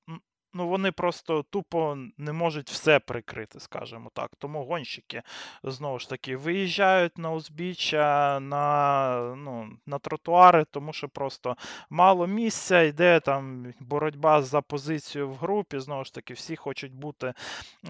ну, 0.55 0.69
вони 0.69 0.93
просто 0.93 1.43
тупо 1.43 1.99
не 2.19 2.33
можуть 2.33 2.71
все 2.71 2.99
прикрити, 2.99 3.61
скажімо 3.61 4.11
так. 4.15 4.31
Тому 4.39 4.65
гонщики 4.65 5.23
знову 5.63 5.99
ж 5.99 6.09
таки 6.09 6.37
виїжджають 6.37 7.19
на 7.19 7.33
узбіччя, 7.33 8.41
на 8.41 9.35
ну, 9.37 9.69
на 9.87 9.99
тротуари, 9.99 10.65
тому 10.71 10.93
що 10.93 11.09
просто 11.09 11.57
мало 11.91 12.27
місця, 12.27 12.83
йде 12.83 13.21
там 13.21 13.73
боротьба 13.81 14.43
за 14.43 14.61
позицію 14.61 15.29
в 15.29 15.35
групі. 15.37 15.79
Знову 15.79 16.05
ж 16.05 16.15
таки, 16.15 16.35
всі 16.35 16.57
хочуть 16.57 16.95
бути 16.95 17.35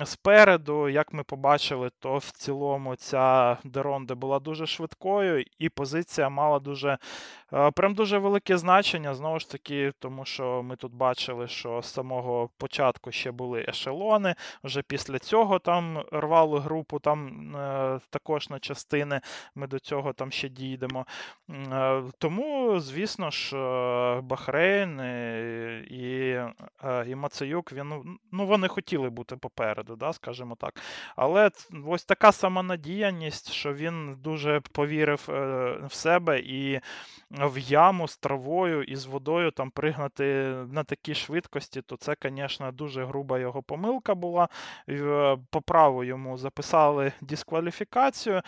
спереду. 0.05 0.89
Як 0.89 1.13
ми 1.13 1.23
побачили, 1.23 1.91
то 1.99 2.19
в 2.19 2.31
цілому 2.31 2.97
ця 2.97 3.57
Деронде 3.65 4.15
була 4.15 4.39
дуже 4.39 4.67
швидкою, 4.67 5.45
і 5.59 5.69
позиція 5.69 6.29
мала 6.29 6.59
дуже 6.59 6.99
Е, 7.55 7.71
прям 7.71 7.95
дуже 7.95 8.19
велике 8.19 8.59
значення, 8.59 9.15
знову 9.15 9.39
ж 9.39 9.51
таки, 9.51 9.93
тому 9.99 10.25
що 10.25 10.63
ми 10.63 10.77
тут 10.77 10.95
бачили, 10.95 11.49
що 11.49 11.83
самого 11.83 12.51
початку 12.59 13.13
ще 13.13 13.31
були 13.31 13.65
ешелони, 13.69 14.35
вже 14.65 14.83
після 14.83 15.19
цього 15.19 15.59
там 15.59 16.05
рвали 16.13 16.61
групу 16.61 16.99
там 16.99 17.57
е, 17.57 18.01
також 18.11 18.51
на 18.51 18.59
частини, 18.59 19.21
ми 19.55 19.67
до 19.67 19.79
цього 19.79 20.13
там 20.13 20.33
ще 20.33 20.49
дійдемо. 20.49 21.07
Е, 21.51 22.03
тому, 22.19 22.81
звісно 22.81 23.31
ж, 23.31 23.57
Бахрейн 24.21 25.01
і 25.91 26.41
і 27.07 27.15
Мацеюк, 27.15 27.73
він, 27.73 28.19
ну, 28.33 28.47
вони 28.47 28.69
хотіли 28.69 29.11
бути 29.11 29.37
попереду, 29.37 29.97
да, 29.97 30.13
скажімо 30.13 30.57
так. 30.61 30.81
Але 31.17 31.51
ось 31.87 32.05
така 32.05 32.33
самонадіяність, 32.33 33.53
що 33.53 33.75
він 33.75 34.17
дуже 34.19 34.61
повірив 34.61 35.25
в 35.85 35.93
себе 35.93 36.41
і 36.41 36.81
в 37.31 37.59
яму 37.59 38.09
з 38.09 38.17
травою 38.17 38.83
і 38.83 38.97
з 38.97 39.07
водою 39.07 39.51
там 39.51 39.71
пригнати 39.71 40.25
на 40.73 40.85
такій 40.85 41.15
швидкості, 41.15 41.83
то 41.83 41.97
це, 41.97 42.17
звісно, 42.23 42.42
дуже 42.73 43.05
груба 43.05 43.39
його 43.39 43.63
помилка 43.63 44.15
була. 44.15 44.49
Е, 44.89 45.37
по 45.51 45.61
праву 45.61 46.05
йому 46.05 46.39
записали 46.39 47.13
дискваліфікацію. 47.21 48.43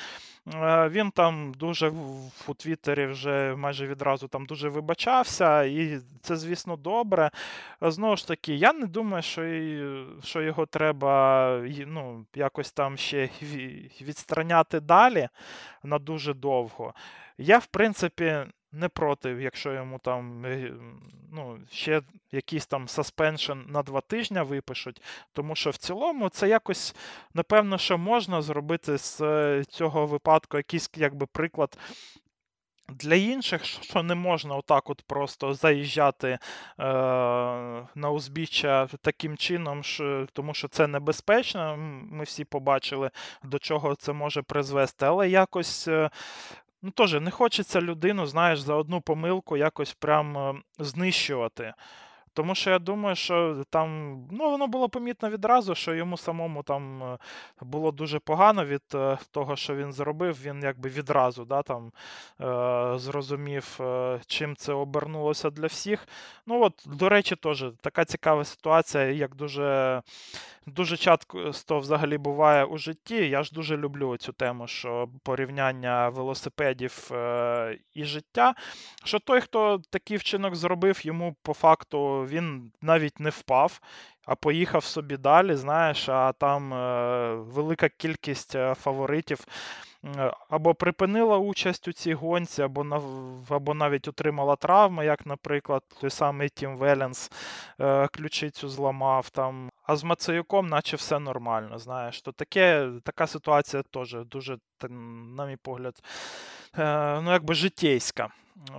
Е, 0.55 0.89
він 0.89 1.11
там 1.11 1.55
дуже 1.55 1.93
у 2.49 2.55
Твіттері 2.55 3.07
вже 3.07 3.55
майже 3.57 3.87
відразу 3.87 4.29
там 4.29 4.47
дуже 4.47 4.69
вибачався, 4.69 5.63
і 5.63 5.99
це, 6.21 6.37
звісно, 6.37 6.77
добре. 6.77 7.31
Знову 7.81 8.17
ж 8.17 8.29
таки, 8.29 8.55
я 8.55 8.73
не 8.73 8.87
думаю, 8.87 9.23
що 9.23 9.43
що 10.23 10.43
його 10.43 10.67
треба 10.67 11.63
ну, 11.87 12.27
якось 12.35 12.73
там 12.73 12.97
ще 12.97 13.29
відстраняти 14.01 14.81
далі 14.81 15.29
на 15.83 15.99
дуже 15.99 16.35
довго. 16.35 16.95
Я, 17.39 17.59
в 17.59 17.67
принципі, 17.67 18.47
не 18.75 18.89
проти, 18.89 19.31
якщо 19.31 19.73
йому 19.73 19.99
там 19.99 20.47
е, 20.47 20.73
ну, 21.33 21.59
ще 21.71 22.03
якийсь 22.33 22.67
там 22.67 22.89
саспеншн 22.89 23.59
на 23.67 23.83
два 23.83 24.01
тижні 24.01 24.41
випишуть. 24.41 25.03
Тому 25.33 25.55
що 25.55 25.71
в 25.71 25.77
цілому 25.77 26.29
це 26.29 26.49
якось, 26.49 26.95
напевно, 27.35 27.79
що 27.79 27.99
можна 27.99 28.43
зробити 28.43 28.99
з 28.99 29.21
е, 29.21 29.65
цього 29.65 30.07
випадку 30.07 30.57
якийсь 30.57 30.91
якби 30.97 31.27
приклад. 31.27 31.79
Для 32.89 33.15
інших, 33.15 33.65
що 33.65 34.03
не 34.03 34.15
можна 34.15 34.57
отак 34.57 34.91
от 34.91 35.03
просто 35.03 35.55
заїжджати 35.55 36.29
е, 36.29 36.39
на 37.95 38.11
узбіччя 38.11 38.87
таким 38.87 39.37
чином, 39.37 39.83
що, 39.83 40.27
тому 40.33 40.55
що 40.55 40.69
це 40.69 40.87
небезпечно. 40.87 41.77
Ми 42.11 42.25
всі 42.25 42.45
побачили, 42.45 43.11
до 43.43 43.59
чого 43.59 43.95
це 43.95 44.13
може 44.13 44.43
призвести. 44.43 45.07
Але 45.07 45.29
якось 45.29 45.89
е, 45.89 46.11
ну 46.85 46.91
теж 46.91 47.15
не 47.15 47.31
хочеться 47.31 47.81
людину, 47.81 48.27
знаєш, 48.27 48.61
за 48.61 48.75
одну 48.75 49.01
помилку 49.01 49.57
якось 49.57 49.95
прям 49.95 50.39
е, 50.39 50.55
знищувати. 50.79 51.75
Тому 52.33 52.55
що 52.55 52.71
я 52.71 52.79
думаю, 52.79 53.17
що 53.17 53.65
там 53.71 54.19
ну, 54.31 54.51
воно 54.51 54.67
було 54.67 54.89
помітно 54.89 55.31
відразу, 55.31 55.75
що 55.75 55.95
йому 55.95 56.17
самому 56.17 56.63
там 56.63 57.03
е, 57.03 57.19
було 57.61 57.93
дуже 57.93 58.19
погано 58.19 58.65
від 58.65 58.83
е, 58.95 59.19
того, 59.31 59.57
що 59.57 59.77
він 59.77 59.93
зробив. 59.93 60.39
Він 60.43 60.63
якби 60.63 60.89
відразу 60.89 61.45
да, 61.45 61.63
там, 61.63 61.93
зрозумів, 62.99 63.81
чим 64.27 64.57
це 64.57 64.73
обернулося 64.73 65.51
для 65.51 65.67
всіх. 65.67 66.09
Ну 66.47 66.63
от, 66.63 66.83
До 66.87 67.09
речі, 67.09 67.37
теж 67.37 67.65
така 67.81 68.05
цікава 68.05 68.45
ситуація, 68.45 69.05
як 69.05 69.35
дуже 69.35 70.03
дуже 70.67 70.97
часто 70.97 71.79
взагалі 71.79 72.19
буває 72.19 72.65
у 72.65 72.79
житті. 72.79 73.29
Я 73.29 73.43
ж 73.43 73.53
дуже 73.53 73.77
люблю 73.77 74.17
цю 74.17 74.33
тему, 74.33 74.67
що 74.67 75.09
порівняння 75.23 76.09
велосипедів 76.09 77.09
е, 77.13 77.79
і 77.95 78.05
життя. 78.05 78.55
Що 79.05 79.19
той, 79.19 79.41
хто 79.41 79.81
такий 79.91 80.17
вчинок 80.17 80.55
зробив, 80.55 81.07
йому 81.07 81.37
по 81.43 81.55
факту 81.55 82.27
він 82.31 82.73
навіть 82.83 83.21
не 83.21 83.31
впав. 83.31 83.81
А 84.27 84.35
поїхав 84.35 84.85
собі 84.85 85.17
далі, 85.17 85.55
знаєш, 85.55 86.09
а 86.09 86.33
там 86.33 86.75
е, 86.75 87.35
велика 87.35 87.89
кількість 87.89 88.55
е, 88.55 88.75
фаворитів 88.75 89.47
або 90.49 90.75
припинила 90.75 91.39
участь 91.39 91.89
у 91.89 91.93
цій 91.93 92.15
гонці, 92.15 92.63
або 92.63 92.85
нав... 92.85 93.05
або 93.49 93.75
навіть 93.75 94.09
отримала 94.09 94.57
травми, 94.57 95.07
як, 95.07 95.27
наприклад, 95.27 95.83
той 96.01 96.11
самий 96.11 96.49
Тім 96.49 96.77
Веленс 96.77 97.31
е, 97.81 98.09
ключицю 98.09 98.69
зламав 98.69 99.31
там. 99.31 99.71
А 99.87 99.97
з 99.97 100.05
Мацеюком, 100.05 100.67
наче 100.67 100.97
все 100.97 101.19
нормально, 101.19 101.79
знаєш. 101.79 102.23
То 102.23 102.33
таке, 102.33 102.91
така 103.05 103.27
ситуація 103.27 103.83
теж 103.83 104.17
дуже, 104.31 104.59
на 105.37 105.47
мій 105.47 105.57
погляд, 105.57 106.03
е, 106.79 107.21
ну, 107.21 107.33
якби 107.33 107.55
житейська. 107.55 108.29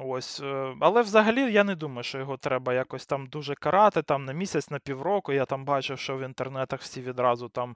Ось. 0.06 0.40
Е, 0.40 0.76
але 0.80 1.02
взагалі 1.02 1.54
я 1.54 1.64
не 1.64 1.76
думаю, 1.76 2.04
що 2.04 2.18
його 2.20 2.38
треба 2.38 2.74
якось 2.74 3.06
там 3.06 3.28
дуже 3.28 3.56
карати 3.56 4.02
там 4.02 4.26
на 4.26 4.34
місяць, 4.34 4.70
на 4.72 4.80
півроку. 4.80 5.34
Я 5.34 5.46
там 5.46 5.66
бачив, 5.66 6.00
що 6.00 6.18
в 6.18 6.22
інтернетах 6.22 6.82
всі 6.82 7.02
відразу 7.02 7.50
там 7.50 7.76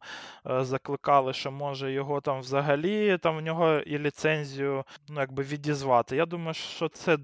е, 0.50 0.64
закликали, 0.64 1.34
що 1.34 1.52
може 1.52 1.92
його 1.92 2.22
там 2.22 2.40
взагалі 2.40 3.18
там 3.18 3.38
в 3.38 3.42
нього 3.42 3.74
і 3.74 4.00
ліцензію 4.00 4.84
ну, 5.10 5.20
якби 5.20 5.44
відізвати. 5.44 6.16
Я 6.16 6.26
думаю, 6.26 6.54
що 6.54 6.90
це 6.90 7.18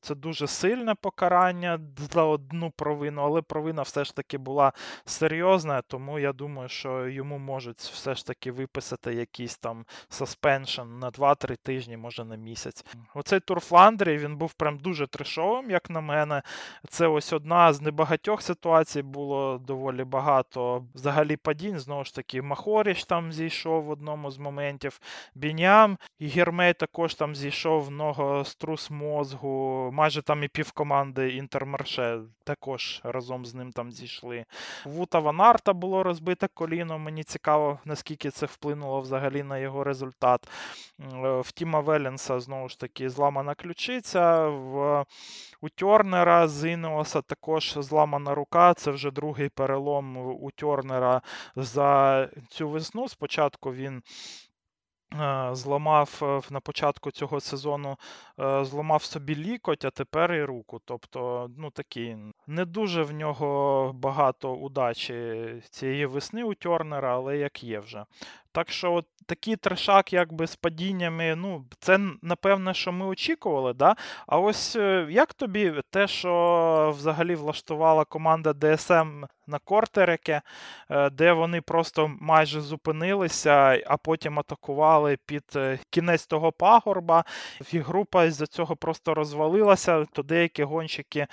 це 0.00 0.14
дуже 0.14 0.46
сильне 0.46 0.94
покарання 0.94 1.80
за 2.12 2.22
одну 2.22 2.70
провину, 2.70 3.22
але 3.22 3.42
провина 3.42 3.82
все 3.82 4.04
ж 4.04 4.16
таки 4.16 4.38
була 4.38 4.72
серйозна, 5.04 5.82
тому 5.82 6.18
я 6.18 6.32
думаю, 6.32 6.68
що 6.68 7.08
йому 7.08 7.38
можуть 7.38 7.78
все 7.78 8.14
ж 8.14 8.26
таки 8.26 8.52
виписати 8.52 9.14
якийсь 9.14 9.58
там 9.58 9.84
саспеншн 10.08 10.98
на 10.98 11.10
2-3 11.10 11.56
тижні, 11.56 11.96
може 11.96 12.24
на 12.24 12.36
місяць. 12.36 12.84
Оцей 13.14 13.40
тур 13.40 13.60
Фландрії 13.60 14.18
він 14.18 14.36
був 14.36 14.52
прям 14.52 14.78
дуже 14.78 15.06
трешовим, 15.06 15.70
як 15.70 15.90
на 15.90 16.00
мене. 16.00 16.42
Це 16.88 17.06
ось 17.06 17.32
одна 17.32 17.72
з 17.72 17.80
небагатьох 17.80 18.42
ситуацій, 18.42 19.02
було 19.02 19.58
доволі 19.58 20.04
багато 20.04 20.84
взагалі 20.94 21.36
падінь. 21.36 21.78
Знову 21.78 22.04
ж 22.04 22.14
таки, 22.14 22.42
Махоріч 22.42 23.04
там 23.04 23.32
зійшов 23.32 23.84
в 23.84 23.90
одному 23.90 24.30
з 24.30 24.38
моментів. 24.38 25.00
Біням 25.34 25.98
і 26.18 26.26
Гермей 26.26 26.74
також 26.74 27.14
там 27.14 27.34
зійшов 27.34 27.84
в 27.84 27.90
нього 27.90 28.44
струс 28.44 28.90
мозгу 28.90 29.75
майже 29.92 30.22
там 30.22 30.42
і 30.42 30.48
півкоманди 30.48 31.30
Інтермарше 31.30 32.20
також 32.44 33.00
разом 33.04 33.46
з 33.46 33.54
ним 33.54 33.72
там 33.72 33.92
зійшли. 33.92 34.44
Вута 34.84 35.18
Ванарта 35.18 35.72
було 35.72 36.02
розбите 36.02 36.48
коліно. 36.54 36.98
Мені 36.98 37.24
цікаво, 37.24 37.78
наскільки 37.84 38.30
це 38.30 38.46
вплинуло 38.46 39.00
взагалі 39.00 39.42
на 39.42 39.58
його 39.58 39.84
результат. 39.84 40.48
Е, 41.00 41.40
в 41.40 41.52
Тіма 41.52 41.80
Веленса, 41.80 42.40
знову 42.40 42.68
ж 42.68 42.80
таки, 42.80 43.10
зламана 43.10 43.54
ключиця. 43.54 44.48
В 44.48 45.04
у 45.60 45.68
Тьорнера 45.68 46.48
з 46.48 46.70
Інеоса 46.70 47.22
також 47.22 47.74
зламана 47.80 48.34
рука. 48.34 48.74
Це 48.74 48.90
вже 48.90 49.10
другий 49.10 49.48
перелом 49.48 50.16
у 50.16 50.50
Тьорнера 50.50 51.22
за 51.56 52.28
цю 52.48 52.68
весну. 52.68 53.08
Спочатку 53.08 53.72
він. 53.72 54.02
Е, 55.12 55.48
зламав 55.52 56.20
е, 56.22 56.40
на 56.50 56.60
початку 56.60 57.10
цього 57.10 57.40
сезону, 57.40 57.90
е, 57.90 57.96
зламав 58.38 59.02
собі 59.02 59.36
лікоть, 59.36 59.84
а 59.84 59.90
тепер 59.90 60.32
і 60.34 60.44
руку. 60.44 60.80
Тобто, 60.84 61.50
ну 61.58 61.70
такий 61.70 62.16
не 62.46 62.64
дуже 62.64 63.02
в 63.02 63.12
нього 63.12 63.92
багато 63.94 64.54
удачі 64.54 65.44
цієї 65.70 66.06
весни 66.06 66.44
у 66.44 66.54
Тьорнера, 66.54 67.14
але 67.14 67.38
як 67.38 67.64
є 67.64 67.80
вже. 67.80 68.04
Так 68.52 68.70
що 68.70 68.92
от 68.92 69.06
такий 69.26 69.56
трешак, 69.56 70.12
якби 70.12 70.46
з 70.46 70.56
падіннями, 70.56 71.36
ну, 71.36 71.64
це 71.78 72.00
напевне, 72.22 72.74
що 72.74 72.92
ми 72.92 73.06
очікували. 73.06 73.72
да? 73.72 73.96
А 74.26 74.38
ось 74.38 74.76
як 75.08 75.34
тобі 75.34 75.74
те, 75.90 76.08
що 76.08 76.94
взагалі 76.96 77.34
влаштувала 77.34 78.04
команда 78.04 78.52
ДСМ 78.52 79.24
на 79.46 79.58
Кортереке, 79.58 80.42
е, 80.90 81.10
де 81.10 81.32
вони 81.32 81.60
просто 81.60 82.10
майже 82.20 82.60
зупинилися, 82.60 83.82
а 83.86 83.96
потім 83.96 84.38
атакували 84.38 85.18
під 85.26 85.44
е, 85.56 85.78
кінець 85.90 86.26
того 86.26 86.52
пагорба. 86.52 87.24
І 87.72 87.78
група 87.78 88.25
з-за 88.30 88.46
цього 88.46 88.76
просто 88.76 89.14
розвалилася, 89.14 90.04
то 90.04 90.22
деякі 90.22 90.62
гонщики 90.62 91.26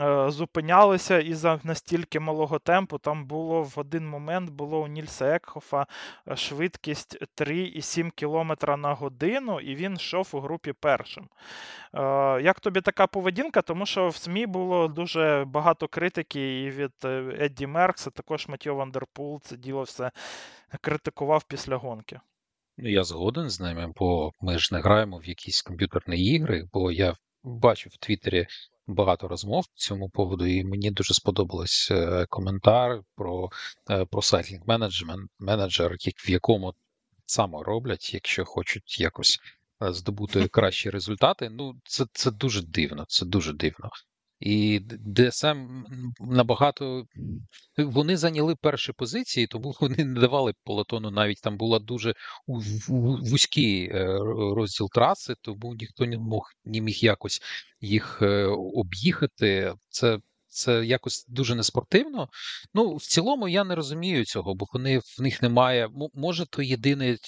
е, 0.00 0.30
зупинялися 0.30 1.18
із-за 1.18 1.60
настільки 1.64 2.20
малого 2.20 2.58
темпу. 2.58 2.98
Там 2.98 3.24
було 3.26 3.62
в 3.62 3.72
один 3.76 4.08
момент 4.08 4.50
було 4.50 4.80
у 4.80 4.86
Нільса 4.86 5.34
Екхофа 5.34 5.86
швидкість 6.34 7.18
3,7 7.36 8.10
км 8.10 8.80
на 8.80 8.94
годину, 8.94 9.60
і 9.60 9.74
він 9.74 9.94
йшов 9.94 10.28
у 10.32 10.40
групі 10.40 10.72
першим. 10.72 11.28
Е, 11.94 12.00
Як 12.42 12.60
тобі 12.60 12.80
така 12.80 13.06
поведінка? 13.06 13.62
Тому 13.62 13.86
що 13.86 14.08
в 14.08 14.16
СМІ 14.16 14.46
було 14.46 14.88
дуже 14.88 15.44
багато 15.46 15.88
критики 15.88 16.62
і 16.62 16.70
від 16.70 16.92
е, 17.04 17.36
Едді 17.40 17.66
Меркса, 17.66 18.10
також 18.10 18.48
Матьо 18.48 18.74
Вандерпул 18.74 19.40
це 19.40 19.56
діло 19.56 19.82
все 19.82 20.10
критикував 20.80 21.44
після 21.44 21.76
гонки. 21.76 22.20
Ну, 22.78 22.88
я 22.88 23.04
згоден 23.04 23.50
з 23.50 23.60
ними, 23.60 23.92
бо 23.96 24.32
ми 24.40 24.58
ж 24.58 24.74
не 24.74 24.80
граємо 24.80 25.18
в 25.18 25.28
якісь 25.28 25.62
комп'ютерні 25.62 26.24
ігри, 26.24 26.68
бо 26.72 26.92
я 26.92 27.16
бачив 27.44 27.92
в 27.92 27.96
Твіттері 27.96 28.46
багато 28.86 29.28
розмов 29.28 29.66
по 29.66 29.72
цьому 29.74 30.08
поводу, 30.08 30.46
і 30.46 30.64
мені 30.64 30.90
дуже 30.90 31.14
сподобалось 31.14 31.88
е, 31.90 32.26
коментар 32.28 33.00
про, 33.14 33.50
е, 33.90 34.04
про 34.04 34.20
Cycling 34.20 34.64
Management, 34.64 35.26
менеджер, 35.38 35.96
в 36.16 36.30
якому 36.30 36.74
саме 37.26 37.62
роблять, 37.62 38.14
якщо 38.14 38.44
хочуть 38.44 39.00
якось 39.00 39.38
е, 39.82 39.92
здобути 39.92 40.48
кращі 40.52 40.90
результати. 40.90 41.50
Ну, 41.50 41.80
це, 41.84 42.04
це 42.12 42.30
дуже 42.30 42.62
дивно, 42.62 43.04
це 43.08 43.26
дуже 43.26 43.52
дивно. 43.52 43.90
І 44.40 44.80
ДСМ 45.06 45.84
набагато 46.20 47.06
вони 47.78 48.16
зайняли 48.16 48.56
перші 48.56 48.92
позиції, 48.92 49.46
тому 49.46 49.74
вони 49.80 50.04
не 50.04 50.20
давали 50.20 50.54
полотону. 50.64 51.10
Навіть 51.10 51.40
там 51.40 51.56
була 51.56 51.78
дуже 51.78 52.14
вузький 52.88 53.88
е, 53.88 54.06
розділ 54.56 54.88
траси, 54.94 55.34
тому 55.40 55.74
ніхто 55.74 56.06
не 56.06 56.18
мог 56.18 56.50
не 56.64 56.80
міг 56.80 56.94
якось 56.94 57.42
їх 57.80 58.18
е, 58.22 58.44
об'їхати. 58.74 59.74
Це, 59.88 60.18
це 60.48 60.86
якось 60.86 61.26
дуже 61.28 61.54
неспортивно. 61.54 62.28
Ну, 62.74 62.96
в 62.96 63.02
цілому 63.02 63.48
я 63.48 63.64
не 63.64 63.74
розумію 63.74 64.24
цього, 64.24 64.54
бо 64.54 64.66
вони 64.72 64.98
в 64.98 65.22
них 65.22 65.42
немає. 65.42 65.88
Може, 66.14 66.46
то 66.46 66.62
єдиний, 66.62 67.18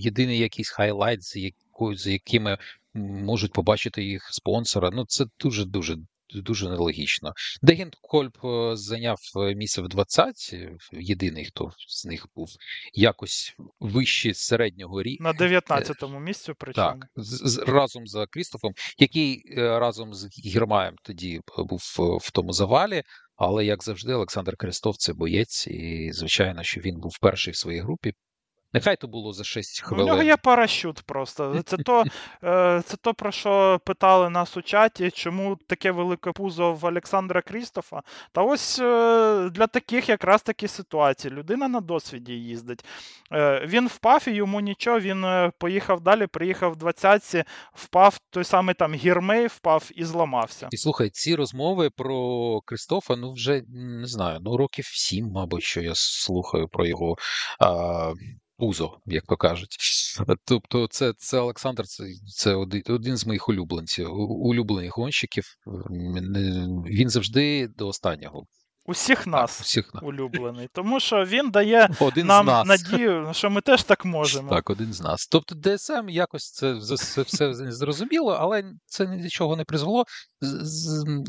єдиний 0.00 0.38
якийсь 0.38 0.70
хайлайт, 0.70 1.22
за 1.22 1.40
якою 1.40 1.96
за 1.96 2.10
якими 2.10 2.58
можуть 2.94 3.52
побачити 3.52 4.04
їх 4.04 4.28
спонсора. 4.32 4.90
Ну, 4.90 5.04
це 5.06 5.24
дуже 5.40 5.64
дуже. 5.64 5.96
Дуже 6.34 6.68
нелогічно. 6.68 7.32
Дегін 7.62 7.90
Кольп 8.00 8.44
е, 8.44 8.76
зайняв 8.76 9.18
е, 9.36 9.54
місце 9.54 9.82
в 9.82 9.88
20, 9.88 10.54
єдиний, 10.92 11.44
хто 11.44 11.70
з 11.88 12.06
них 12.06 12.26
був 12.36 12.48
якось 12.94 13.54
вище 13.80 14.34
середнього 14.34 15.02
рівня. 15.02 15.32
На 15.38 15.46
19-му 15.46 16.20
місці, 16.20 16.52
причому. 16.58 17.00
Так, 17.00 17.08
з, 17.16 17.50
з- 17.50 17.58
разом 17.58 18.06
з 18.06 18.26
Крістофом, 18.30 18.72
який 18.98 19.42
е, 19.58 19.78
разом 19.78 20.14
з 20.14 20.28
Гірмаєм 20.46 20.94
тоді 21.02 21.40
був 21.58 21.82
е, 22.00 22.02
в 22.22 22.30
тому 22.30 22.52
завалі. 22.52 23.02
Але 23.36 23.64
як 23.64 23.84
завжди, 23.84 24.12
Олександр 24.14 24.56
Крестов 24.56 24.96
це 24.96 25.12
боєць, 25.12 25.66
і 25.66 26.10
звичайно, 26.12 26.62
що 26.62 26.80
він 26.80 27.00
був 27.00 27.18
перший 27.20 27.52
в 27.52 27.56
своїй 27.56 27.80
групі. 27.80 28.12
Нехай 28.74 28.96
то 28.96 29.06
було 29.06 29.32
за 29.32 29.44
6 29.44 29.80
хвилин. 29.80 30.04
У 30.04 30.08
нього 30.08 30.22
є 30.22 30.36
парашют 30.36 31.02
просто. 31.02 31.62
Це 31.66 31.76
то, 31.76 32.04
е, 32.44 32.82
це 32.86 32.96
то, 32.96 33.14
про 33.14 33.32
що 33.32 33.80
питали 33.84 34.30
нас 34.30 34.56
у 34.56 34.62
чаті, 34.62 35.10
чому 35.10 35.58
таке 35.66 35.90
велике 35.90 36.32
пузо 36.32 36.72
в 36.72 36.84
Олександра 36.84 37.42
Крістофа. 37.42 38.02
Та 38.32 38.42
ось 38.42 38.78
е, 38.78 39.50
для 39.50 39.66
таких 39.66 40.08
якраз 40.08 40.42
такі 40.42 40.68
ситуації. 40.68 41.34
Людина 41.34 41.68
на 41.68 41.80
досвіді 41.80 42.32
їздить. 42.32 42.84
Е, 43.32 43.66
Він 43.66 43.88
впав 43.88 44.24
і 44.28 44.30
йому 44.30 44.60
нічого, 44.60 45.00
він 45.00 45.50
поїхав 45.58 46.00
далі, 46.00 46.26
приїхав 46.26 46.72
в 46.72 46.76
20 46.76 47.46
впав 47.74 48.18
той 48.30 48.44
самий 48.44 48.74
там 48.74 48.94
гірмей, 48.94 49.46
впав 49.46 49.90
і 49.94 50.04
зламався. 50.04 50.68
І 50.70 50.76
слухай, 50.76 51.10
ці 51.10 51.34
розмови 51.34 51.90
про 51.90 52.60
Кристофа, 52.60 53.16
ну 53.16 53.32
вже 53.32 53.62
не 53.68 54.06
знаю, 54.06 54.38
ну 54.42 54.56
років 54.56 54.84
сім, 54.84 55.26
мабуть, 55.26 55.62
що 55.62 55.80
я 55.80 55.92
слухаю 55.94 56.68
про 56.68 56.86
його 56.86 57.16
а, 57.58 58.12
пузо, 58.62 58.98
як 59.06 59.24
то 59.26 59.36
кажуть. 59.36 59.76
Тобто, 60.44 60.86
це, 60.90 61.12
це 61.18 61.38
Олександр, 61.38 61.86
це, 61.86 62.04
це 62.26 62.54
один, 62.54 63.16
з 63.16 63.26
моїх 63.26 63.48
улюбленців, 63.48 64.14
улюблених 64.20 64.96
гонщиків. 64.96 65.44
Він 66.86 67.08
завжди 67.10 67.68
до 67.68 67.88
останнього. 67.88 68.44
Усіх 68.84 69.18
Так, 69.18 69.26
нас 69.26 69.60
всіх 69.60 69.94
на- 69.94 70.00
улюблений. 70.00 70.68
Тому 70.72 71.00
що 71.00 71.24
він 71.24 71.50
дає 71.50 71.88
один 72.00 72.26
нам 72.26 72.46
нас. 72.46 72.66
надію, 72.66 73.30
що 73.32 73.50
ми 73.50 73.60
теж 73.60 73.82
так 73.82 74.04
можемо. 74.04 74.50
Так, 74.50 74.70
один 74.70 74.92
з 74.92 75.00
нас. 75.00 75.26
Тобто 75.26 75.54
ДСМ 75.54 76.08
якось 76.08 76.50
це, 76.50 76.74
все 77.22 77.54
зрозуміло, 77.72 78.36
але 78.40 78.64
це 78.86 79.06
ні 79.06 79.22
до 79.22 79.28
чого 79.28 79.56
не 79.56 79.64
призвело. 79.64 80.04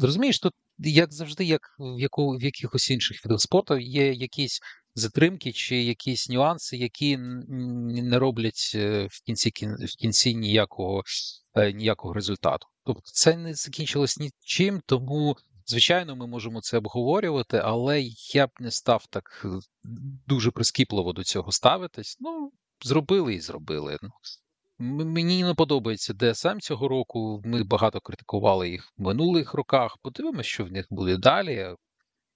Розумієш, 0.01 0.39
тут, 0.39 0.53
як 0.77 1.13
завжди, 1.13 1.45
як 1.45 1.61
в, 1.79 1.99
яку, 1.99 2.37
в 2.37 2.43
якихось 2.43 2.89
інших 2.89 3.25
видах 3.25 3.41
спорту, 3.41 3.77
є 3.77 4.13
якісь 4.13 4.59
затримки 4.95 5.51
чи 5.51 5.83
якісь 5.83 6.29
нюанси, 6.29 6.77
які 6.77 7.17
не 7.17 8.19
роблять 8.19 8.71
е, 8.75 9.07
в 9.11 9.23
кінці, 9.25 9.51
кін- 9.51 9.85
в 9.85 9.95
кінці 9.95 10.35
ніякого, 10.35 11.03
е, 11.55 11.73
ніякого 11.73 12.13
результату. 12.13 12.67
Тобто 12.85 13.01
це 13.05 13.37
не 13.37 13.53
закінчилось 13.53 14.17
нічим, 14.19 14.81
тому. 14.85 15.37
Звичайно, 15.65 16.15
ми 16.15 16.27
можемо 16.27 16.61
це 16.61 16.77
обговорювати, 16.77 17.57
але 17.63 18.03
я 18.33 18.47
б 18.47 18.49
не 18.59 18.71
став 18.71 19.05
так 19.09 19.41
е, 19.45 19.49
дуже 20.27 20.51
прискіпливо 20.51 21.13
до 21.13 21.23
цього 21.23 21.51
ставитись. 21.51 22.17
Ну, 22.19 22.51
зробили 22.81 23.35
і 23.35 23.39
зробили. 23.39 23.97
Ну, 24.01 24.09
Мені 25.05 25.43
не 25.43 25.53
подобається 25.53 26.13
DSM 26.13 26.59
цього 26.59 26.87
року. 26.87 27.41
Ми 27.45 27.63
багато 27.63 27.99
критикували 28.01 28.69
їх 28.69 28.93
в 28.97 29.01
минулих 29.01 29.53
роках. 29.53 29.97
Подивимося, 30.01 30.49
що 30.49 30.65
в 30.65 30.71
них 30.71 30.87
буде 30.89 31.17
далі. 31.17 31.75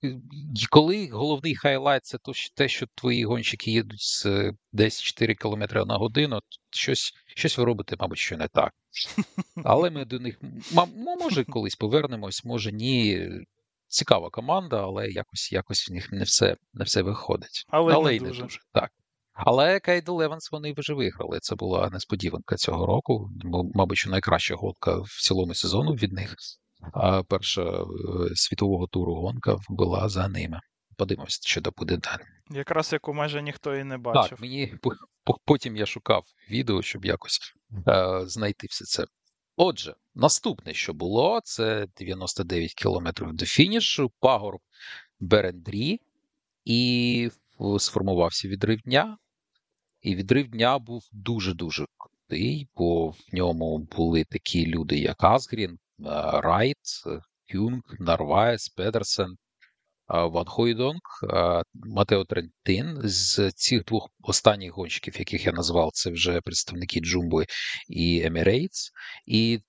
І 0.01 0.65
Коли 0.69 1.07
головний 1.07 1.55
highlight 1.55 2.05
це 2.05 2.17
те, 2.55 2.67
що 2.67 2.87
твої 2.95 3.25
гонщики 3.25 3.71
їдуть 3.71 4.01
з 4.01 4.25
е, 4.25 4.53
десь 4.71 5.01
4 5.01 5.35
км 5.35 5.63
на 5.85 5.97
годину, 5.97 6.39
щось, 6.71 7.13
щось 7.25 7.57
ви 7.57 7.63
робите, 7.63 7.95
мабуть, 7.99 8.17
що 8.17 8.37
не 8.37 8.47
так. 8.47 8.73
Але 9.63 9.89
ми 9.89 10.05
до 10.05 10.19
них, 10.19 10.39
може, 11.19 11.43
колись 11.43 11.75
повернемось, 11.75 12.45
може 12.45 12.71
ні. 12.71 13.29
Цікава 13.89 14.29
команда, 14.29 14.83
але 14.83 15.09
якось, 15.09 15.51
якось 15.51 15.89
в 15.89 15.93
них 15.93 16.11
не 16.11 16.23
все, 16.23 16.57
не 16.73 16.83
все 16.83 17.01
виходить. 17.01 17.65
Але 17.67 18.03
не 18.03 18.15
й 18.15 18.19
дуже. 18.19 18.43
дуже. 18.43 18.59
Так. 18.73 18.91
Але 19.33 19.79
Cadel 19.79 20.09
Evans 20.09 20.51
вони 20.51 20.73
вже 20.77 20.93
виграли. 20.93 21.39
Це 21.39 21.55
була 21.55 21.89
несподіванка 21.89 22.55
цього 22.55 22.85
року. 22.85 23.29
Мабуть, 23.73 23.97
що 23.97 24.09
найкраща 24.09 24.55
гонка 24.55 24.97
в 24.97 25.21
цілому 25.21 25.53
сезону 25.53 25.93
від 25.93 26.13
них. 26.13 26.35
А 26.93 27.23
перша 27.23 27.63
е, 27.63 27.85
світового 28.35 28.87
туру 28.87 29.15
гонка 29.15 29.57
була 29.69 30.09
за 30.09 30.27
ними. 30.27 30.59
Подивимося, 30.97 31.39
що 31.43 31.61
то 31.61 31.71
буде 31.77 31.97
далі. 31.97 32.21
Якраз 32.49 32.93
яку 32.93 33.13
майже 33.13 33.41
ніхто 33.41 33.75
і 33.75 33.83
не 33.83 33.97
бачив. 33.97 34.29
Так, 34.29 34.39
мені 34.41 34.73
по- 34.81 34.91
по- 35.23 35.37
потім 35.45 35.77
я 35.77 35.85
шукав 35.85 36.23
відео, 36.49 36.81
щоб 36.81 37.05
якось 37.05 37.39
е, 37.87 38.21
знайти 38.25 38.67
все 38.69 38.85
це. 38.85 39.05
Отже, 39.55 39.95
наступне, 40.15 40.73
що 40.73 40.93
було, 40.93 41.41
це 41.43 41.87
99 41.97 42.73
кілометрів 42.73 43.33
до 43.33 43.45
фінішу, 43.45 44.11
пагорб 44.19 44.59
Беренд्रीс, 45.19 45.99
і 46.65 47.29
сформувався 47.79 48.47
відрив 48.47 48.81
дня. 48.81 49.17
І 50.01 50.15
відрив 50.15 50.47
дня 50.47 50.79
був 50.79 51.03
дуже-дуже 51.11 51.85
крутий, 51.97 52.67
бо 52.75 53.09
в 53.09 53.17
ньому 53.33 53.77
були 53.77 54.23
такі 54.23 54.65
люди, 54.67 54.99
як 54.99 55.23
Асгрін, 55.23 55.79
Райт, 55.99 56.77
е, 57.07 57.19
Кюнг, 57.51 57.81
Нарваєс, 57.99 58.69
Педерсен, 58.69 59.29
е, 59.29 59.35
Ван 60.07 60.45
Хойдонк, 60.45 61.01
е, 61.33 61.61
Матео 61.73 62.25
Трентин. 62.25 63.01
З 63.03 63.51
цих 63.51 63.85
двох 63.85 64.09
останніх 64.21 64.73
гонщиків, 64.73 65.19
яких 65.19 65.45
я 65.45 65.51
назвав, 65.51 65.91
це 65.93 66.11
вже 66.11 66.41
представники 66.41 66.99
Jumbo 66.99 67.43
і 67.89 68.21
Emirates. 68.25 68.91
І 69.25 69.59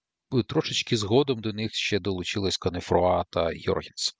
трошечки 0.48 0.96
згодом 0.96 1.40
до 1.40 1.52
них 1.52 1.74
ще 1.74 1.98
долучились 1.98 2.56
Конефруа 2.56 3.24
та 3.30 3.52
Йоргенсон. 3.52 4.14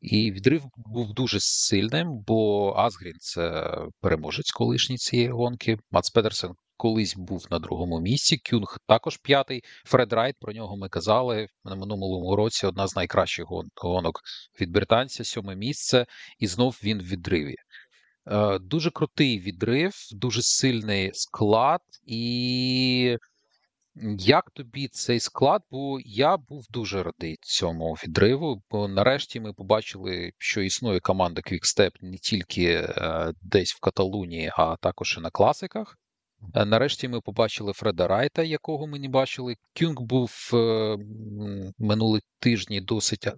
І 0.00 0.32
відрив 0.32 0.62
був 0.76 1.14
дуже 1.14 1.40
сильним, 1.40 2.08
бо 2.26 2.72
Асгрін 2.76 3.16
це 3.18 3.76
переможець 4.00 4.50
колишній 4.50 4.96
цієї 4.96 5.28
гонки. 5.28 5.78
Мац 5.90 6.10
Педерсен 6.10 6.54
колись 6.80 7.16
був 7.16 7.46
на 7.50 7.58
другому 7.58 8.00
місці. 8.00 8.40
Кюнг 8.50 8.78
також 8.86 9.16
п'ятий. 9.16 9.62
Фред 9.84 10.12
Райт, 10.12 10.36
про 10.40 10.52
нього 10.52 10.76
ми 10.76 10.88
казали 10.88 11.48
на 11.64 11.74
минулому 11.74 12.36
році. 12.36 12.66
Одна 12.66 12.86
з 12.86 12.96
найкращих 12.96 13.46
гонок 13.76 14.20
від 14.60 14.70
британця, 14.70 15.24
сьоме 15.24 15.56
місце, 15.56 16.06
і 16.38 16.46
знов 16.46 16.80
він 16.84 16.98
в 16.98 17.04
відриві. 17.04 17.54
Е, 18.26 18.58
Дуже 18.58 18.90
крутий 18.90 19.40
відрив, 19.40 19.92
дуже 20.12 20.42
сильний 20.42 21.10
склад, 21.14 21.80
і 22.06 23.16
як 24.18 24.50
тобі 24.50 24.88
цей 24.88 25.20
склад? 25.20 25.62
Бо 25.70 25.98
я 26.04 26.36
був 26.36 26.66
дуже 26.70 27.02
радий 27.02 27.38
цьому 27.40 27.92
відриву. 27.92 28.62
Бо 28.70 28.88
нарешті 28.88 29.40
ми 29.40 29.52
побачили, 29.52 30.32
що 30.38 30.60
існує 30.60 31.00
команда 31.00 31.40
Quickstep 31.40 31.90
не 32.00 32.16
тільки 32.16 32.64
е, 32.64 33.32
десь 33.42 33.72
в 33.74 33.80
Каталунії, 33.80 34.52
а 34.56 34.76
також 34.76 35.16
і 35.18 35.20
на 35.20 35.30
класиках. 35.30 35.96
Е, 36.54 36.64
нарешті 36.64 37.08
ми 37.08 37.20
побачили 37.20 37.72
Фреда 37.72 38.08
Райта, 38.08 38.42
якого 38.42 38.86
ми 38.86 38.98
не 38.98 39.08
бачили. 39.08 39.56
Кюнг 39.78 40.00
був 40.00 40.50
е, 40.54 40.96
минулі 41.78 42.20
тижні 42.38 42.80
досить 42.80 43.28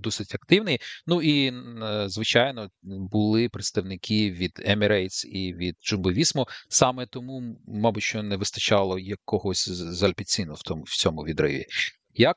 досить, 0.00 0.34
активний. 0.34 0.78
Ну 1.06 1.22
і 1.22 1.46
е, 1.48 2.08
звичайно 2.08 2.70
були 2.82 3.48
представники 3.48 4.30
від 4.30 4.52
Emirates 4.66 5.26
і 5.26 5.54
від 5.54 5.76
Jumbo 5.92 6.18
Visma. 6.18 6.46
Саме 6.68 7.06
тому, 7.06 7.60
мабуть, 7.66 8.02
що 8.02 8.22
не 8.22 8.36
вистачало 8.36 8.98
якогось 8.98 9.68
з 9.68 10.02
Альпесіну 10.02 10.54
в 10.54 10.62
тому 10.62 10.82
в 10.82 10.96
цьому 10.96 11.22
відриві. 11.22 11.66
Як 12.14 12.36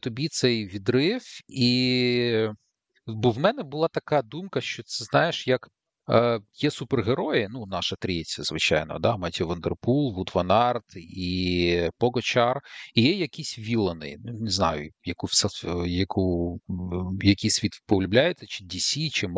тобі 0.00 0.28
цей 0.28 0.66
відрив? 0.66 1.22
І 1.48 2.48
бо 3.06 3.30
в 3.30 3.38
мене 3.38 3.62
була 3.62 3.88
така 3.88 4.22
думка, 4.22 4.60
що 4.60 4.82
це 4.82 5.04
знаєш, 5.04 5.48
як 5.48 5.68
Е, 5.68 5.75
Є 6.54 6.70
супергерої, 6.70 7.48
ну, 7.50 7.66
наша 7.66 7.96
трійця, 7.96 8.42
звичайно, 8.42 8.98
да, 8.98 9.16
Матьє 9.16 9.48
Ван 9.48 9.68
дер 9.68 9.88
Пул, 9.88 10.14
Ваут 10.14 10.30
Ван 10.34 10.50
Арт 10.50 10.96
і 10.96 11.90
Погачар, 11.98 12.60
і 12.94 13.02
є 13.02 13.12
якісь 13.12 13.58
вілани. 13.58 14.16
Ну, 14.24 14.32
не 14.32 14.50
знаю, 14.50 14.90
яку 15.04 15.26
яку, 15.86 16.60
який 17.22 17.50
світ 17.50 17.72
полюбляєте, 17.86 18.46
чи 18.46 18.64
DC, 18.64 19.10
чи. 19.10 19.28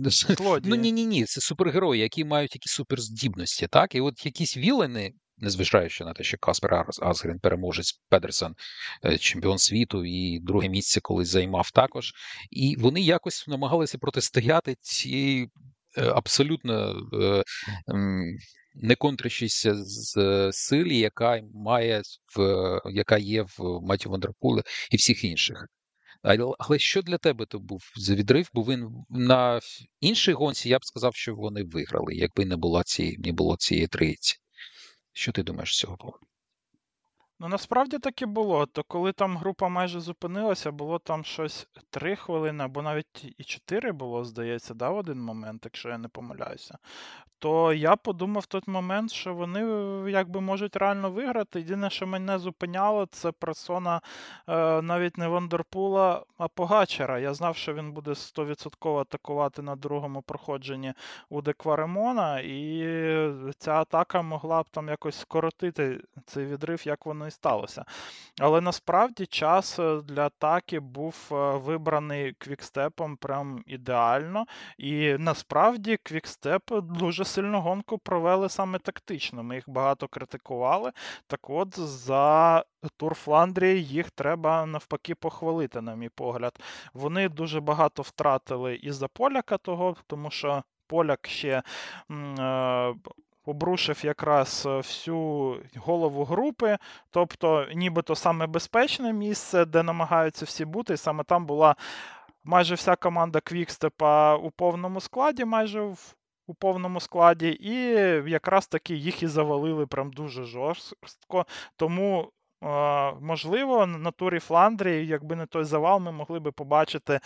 Злодії. 0.36 0.70
Ну 0.70 0.76
ні, 0.76 0.92
ні, 0.92 1.06
ні, 1.06 1.24
це 1.24 1.40
супергерої, 1.40 2.02
які 2.02 2.24
мають 2.24 2.54
якісь 2.54 2.72
суперздібності, 2.72 3.66
так? 3.66 3.94
І 3.94 4.00
от 4.00 4.26
якісь 4.26 4.56
вілени, 4.56 5.12
незважаючи 5.38 6.04
на 6.04 6.12
те, 6.12 6.24
що 6.24 6.38
Каспер 6.38 6.86
Асгрін 7.02 7.38
переможець 7.38 8.00
Педерсон, 8.08 8.54
е, 9.04 9.18
чемпіон 9.18 9.58
світу, 9.58 10.04
і 10.04 10.40
друге 10.40 10.68
місце 10.68 11.00
колись 11.00 11.28
займав 11.28 11.70
також. 11.70 12.12
І 12.50 12.76
вони 12.78 13.00
якось 13.00 13.48
намагалися 13.48 13.98
протистояти 13.98 14.76
цій 14.80 15.48
абсолютно 15.96 16.96
е, 17.22 17.42
не 18.74 18.94
контрящійся 18.94 19.74
з 19.74 20.50
силі, 20.52 20.98
яка 20.98 21.42
має 21.54 22.02
в 22.36 22.80
яка 22.90 23.18
є 23.18 23.42
в 23.42 23.80
Маті 23.82 24.08
Вандерпуле 24.08 24.62
і 24.90 24.96
всіх 24.96 25.24
інших. 25.24 25.66
Але 26.58 26.78
що 26.78 27.02
для 27.02 27.18
тебе 27.18 27.46
то 27.46 27.58
був 27.58 27.82
за 27.96 28.14
відрив? 28.14 28.50
Бо 28.54 28.62
він 28.62 28.88
на 29.08 29.60
іншій 30.00 30.32
гонці 30.32 30.68
я 30.68 30.78
б 30.78 30.84
сказав, 30.84 31.14
що 31.14 31.34
вони 31.34 31.62
виграли, 31.64 32.14
якби 32.14 32.44
не 32.44 32.56
було 32.56 32.82
цієї 32.82 33.18
не 33.18 33.32
було 33.32 33.56
цієї 33.56 33.86
трійці. 33.86 34.36
Що 35.12 35.32
ти 35.32 35.42
думаєш 35.42 35.74
з 35.74 35.78
цього 35.78 35.96
поводу? 35.96 36.26
Ну, 37.42 37.48
насправді 37.48 37.98
так 37.98 38.22
і 38.22 38.26
було. 38.26 38.66
То 38.66 38.82
коли 38.82 39.12
там 39.12 39.36
група 39.36 39.68
майже 39.68 40.00
зупинилася, 40.00 40.72
було 40.72 40.98
там 40.98 41.24
щось 41.24 41.68
3 41.90 42.16
хвилини, 42.16 42.64
або 42.64 42.82
навіть 42.82 43.34
і 43.38 43.44
4 43.44 43.92
було, 43.92 44.24
здається, 44.24 44.74
да, 44.74 44.90
в 44.90 44.96
один 44.96 45.20
момент, 45.22 45.60
якщо 45.64 45.88
я 45.88 45.98
не 45.98 46.08
помиляюся 46.08 46.78
то 47.40 47.72
я 47.72 47.96
подумав 47.96 48.42
в 48.42 48.46
той 48.46 48.60
момент, 48.66 49.10
що 49.12 49.34
вони 49.34 49.64
е, 49.64 50.10
якби 50.10 50.40
можуть 50.40 50.76
реально 50.76 51.10
виграти. 51.10 51.60
Єдине, 51.60 51.90
що 51.90 52.06
мене 52.06 52.38
зупиняло, 52.38 53.06
це 53.06 53.32
персона 53.32 54.00
е, 54.48 54.82
навіть 54.82 55.18
не 55.18 55.28
Вандерпула, 55.28 56.24
а 56.38 56.48
Погачера. 56.48 57.18
Я 57.18 57.34
знав, 57.34 57.56
що 57.56 57.74
він 57.74 57.92
буде 57.92 58.10
100% 58.10 58.98
атакувати 58.98 59.62
на 59.62 59.76
другому 59.76 60.22
проходженні 60.22 60.92
у 61.28 61.42
Декваремона, 61.42 62.40
і 62.40 62.84
ця 63.58 63.72
атака 63.72 64.22
могла 64.22 64.62
б 64.62 64.68
там 64.70 64.88
якось 64.88 65.20
скоротити 65.20 66.00
цей 66.26 66.46
відрив, 66.46 66.86
як 66.86 67.06
воно 67.06 67.29
і 67.30 67.32
сталося. 67.32 67.84
Але 68.40 68.60
насправді 68.60 69.26
час 69.26 69.78
е, 69.78 70.00
для 70.04 70.26
атаки 70.26 70.80
був 70.80 71.14
вибраний 71.64 72.32
квікстепом 72.38 73.16
прям 73.16 73.62
ідеально. 73.66 74.46
І 74.78 75.16
насправді 75.18 75.96
Quick-Step 76.02 76.62
дуже 76.82 77.24
сильну 77.24 77.60
гонку 77.60 77.98
провели 77.98 78.48
саме 78.48 78.78
тактично. 78.78 79.42
Ми 79.42 79.54
їх 79.54 79.64
багато 79.68 80.08
критикували. 80.08 80.92
Так 81.26 81.50
от 81.50 81.78
за 81.78 82.64
Тур 82.96 83.14
Фландрії 83.14 83.84
їх 83.84 84.10
треба 84.10 84.66
навпаки 84.66 85.14
похвалити, 85.14 85.80
на 85.80 85.94
мій 85.94 86.08
погляд. 86.08 86.60
Вони 86.94 87.28
дуже 87.28 87.60
багато 87.60 88.02
втратили 88.02 88.76
із-за 88.76 89.08
поляка 89.08 89.58
того, 89.58 89.96
тому 90.06 90.30
що 90.30 90.62
поляк 90.86 91.26
ще. 91.28 91.62
Е, 93.46 93.50
Обрушив 93.50 94.04
якраз 94.04 94.66
всю 94.66 95.56
голову 95.76 96.24
групи, 96.24 96.78
тобто, 97.10 97.66
нібито 97.74 98.14
саме 98.14 98.46
безпечне 98.46 99.12
місце, 99.12 99.64
де 99.64 99.82
намагаються 99.82 100.44
всі 100.44 100.64
бути, 100.64 100.94
і 100.94 100.96
саме 100.96 101.24
там 101.24 101.46
була 101.46 101.76
майже 102.44 102.74
вся 102.74 102.96
команда 102.96 103.40
Квікстепа 103.40 104.36
у 104.36 104.50
повному 104.50 105.00
складі, 105.00 105.44
майже 105.44 105.80
в 105.80 106.14
у 106.46 106.54
повному 106.54 107.00
складі, 107.00 107.48
і 107.60 107.74
якраз 108.30 108.66
таки 108.66 108.94
їх 108.94 109.22
і 109.22 109.26
завалили 109.26 109.86
прям 109.86 110.12
дуже 110.12 110.44
жорстко. 110.44 111.46
Тому. 111.76 112.32
Можливо, 113.20 113.86
на 113.86 114.10
турі 114.10 114.38
Фландрії, 114.38 115.06
якби 115.06 115.36
не 115.36 115.46
той 115.46 115.64
завал, 115.64 116.00
ми 116.00 116.12
могли 116.12 116.40
би 116.40 116.52
побачити 116.52 117.20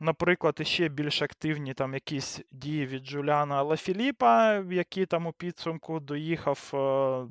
наприклад, 0.00 0.66
ще 0.66 0.88
більш 0.88 1.22
активні 1.22 1.74
там 1.74 1.94
якісь 1.94 2.40
дії 2.52 2.86
від 2.86 3.04
Джуляна 3.04 3.62
Лафіліпа, 3.62 4.54
який 4.54 5.06
там 5.06 5.26
у 5.26 5.32
підсумку 5.32 6.00
доїхав 6.00 6.70
е, 6.74 6.76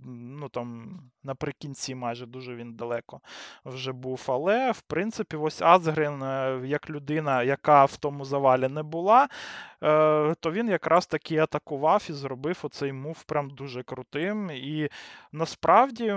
ну 0.05 0.49
там 0.49 0.99
наприкінці, 1.23 1.95
майже 1.95 2.25
дуже 2.25 2.55
він 2.55 2.73
далеко 2.73 3.21
вже 3.65 3.91
був. 3.91 4.25
Але, 4.27 4.71
в 4.71 4.81
принципі, 4.81 5.35
ось 5.35 5.61
Азгрен, 5.61 6.23
е, 6.23 6.61
як 6.65 6.89
людина, 6.89 7.43
яка 7.43 7.85
в 7.85 7.97
тому 7.97 8.25
завалі 8.25 8.67
не 8.67 8.83
була, 8.83 9.23
е, 9.23 9.27
то 10.39 10.51
він 10.51 10.69
якраз 10.69 11.07
таки 11.07 11.37
атакував 11.37 12.07
і 12.09 12.13
зробив 12.13 12.59
оцей 12.63 12.93
мув 12.93 13.23
прям 13.23 13.49
дуже 13.49 13.83
крутим. 13.83 14.51
І 14.51 14.89
насправді. 15.31 16.15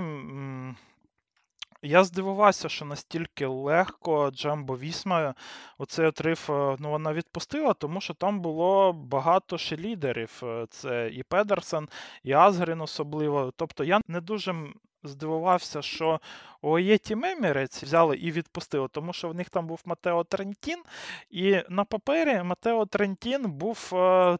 Я 1.82 2.04
здивувався, 2.04 2.68
що 2.68 2.84
настільки 2.84 3.46
легко 3.46 4.30
Джамбо 4.30 4.78
Вісма 4.78 5.34
оцей 5.78 6.06
отрив 6.06 6.46
е, 6.50 6.76
ну, 6.78 6.90
вона 6.90 7.12
відпустила, 7.12 7.74
тому 7.74 8.00
що 8.00 8.14
там 8.14 8.40
було 8.40 8.92
багато 8.92 9.58
ще 9.58 9.76
лідерів. 9.76 10.40
Е, 10.42 10.66
це 10.70 11.10
і 11.12 11.22
Педерсен, 11.22 11.88
і 12.22 12.32
Азгрін 12.32 12.80
особливо. 12.80 13.52
Тобто 13.56 13.84
я 13.84 14.00
не 14.08 14.20
дуже 14.20 14.54
здивувався, 15.02 15.82
що 15.82 16.20
Оєті 16.62 17.16
Мемірець 17.16 17.82
взяли 17.82 18.16
і 18.16 18.32
відпустили, 18.32 18.88
тому 18.88 19.12
що 19.12 19.28
в 19.28 19.34
них 19.34 19.50
там 19.50 19.66
був 19.66 19.80
Матео 19.84 20.24
Трентін, 20.24 20.82
і 21.30 21.62
на 21.68 21.84
папері 21.84 22.42
Матео 22.42 22.86
Трентін 22.86 23.50
був 23.50 23.90
е, 23.92 23.96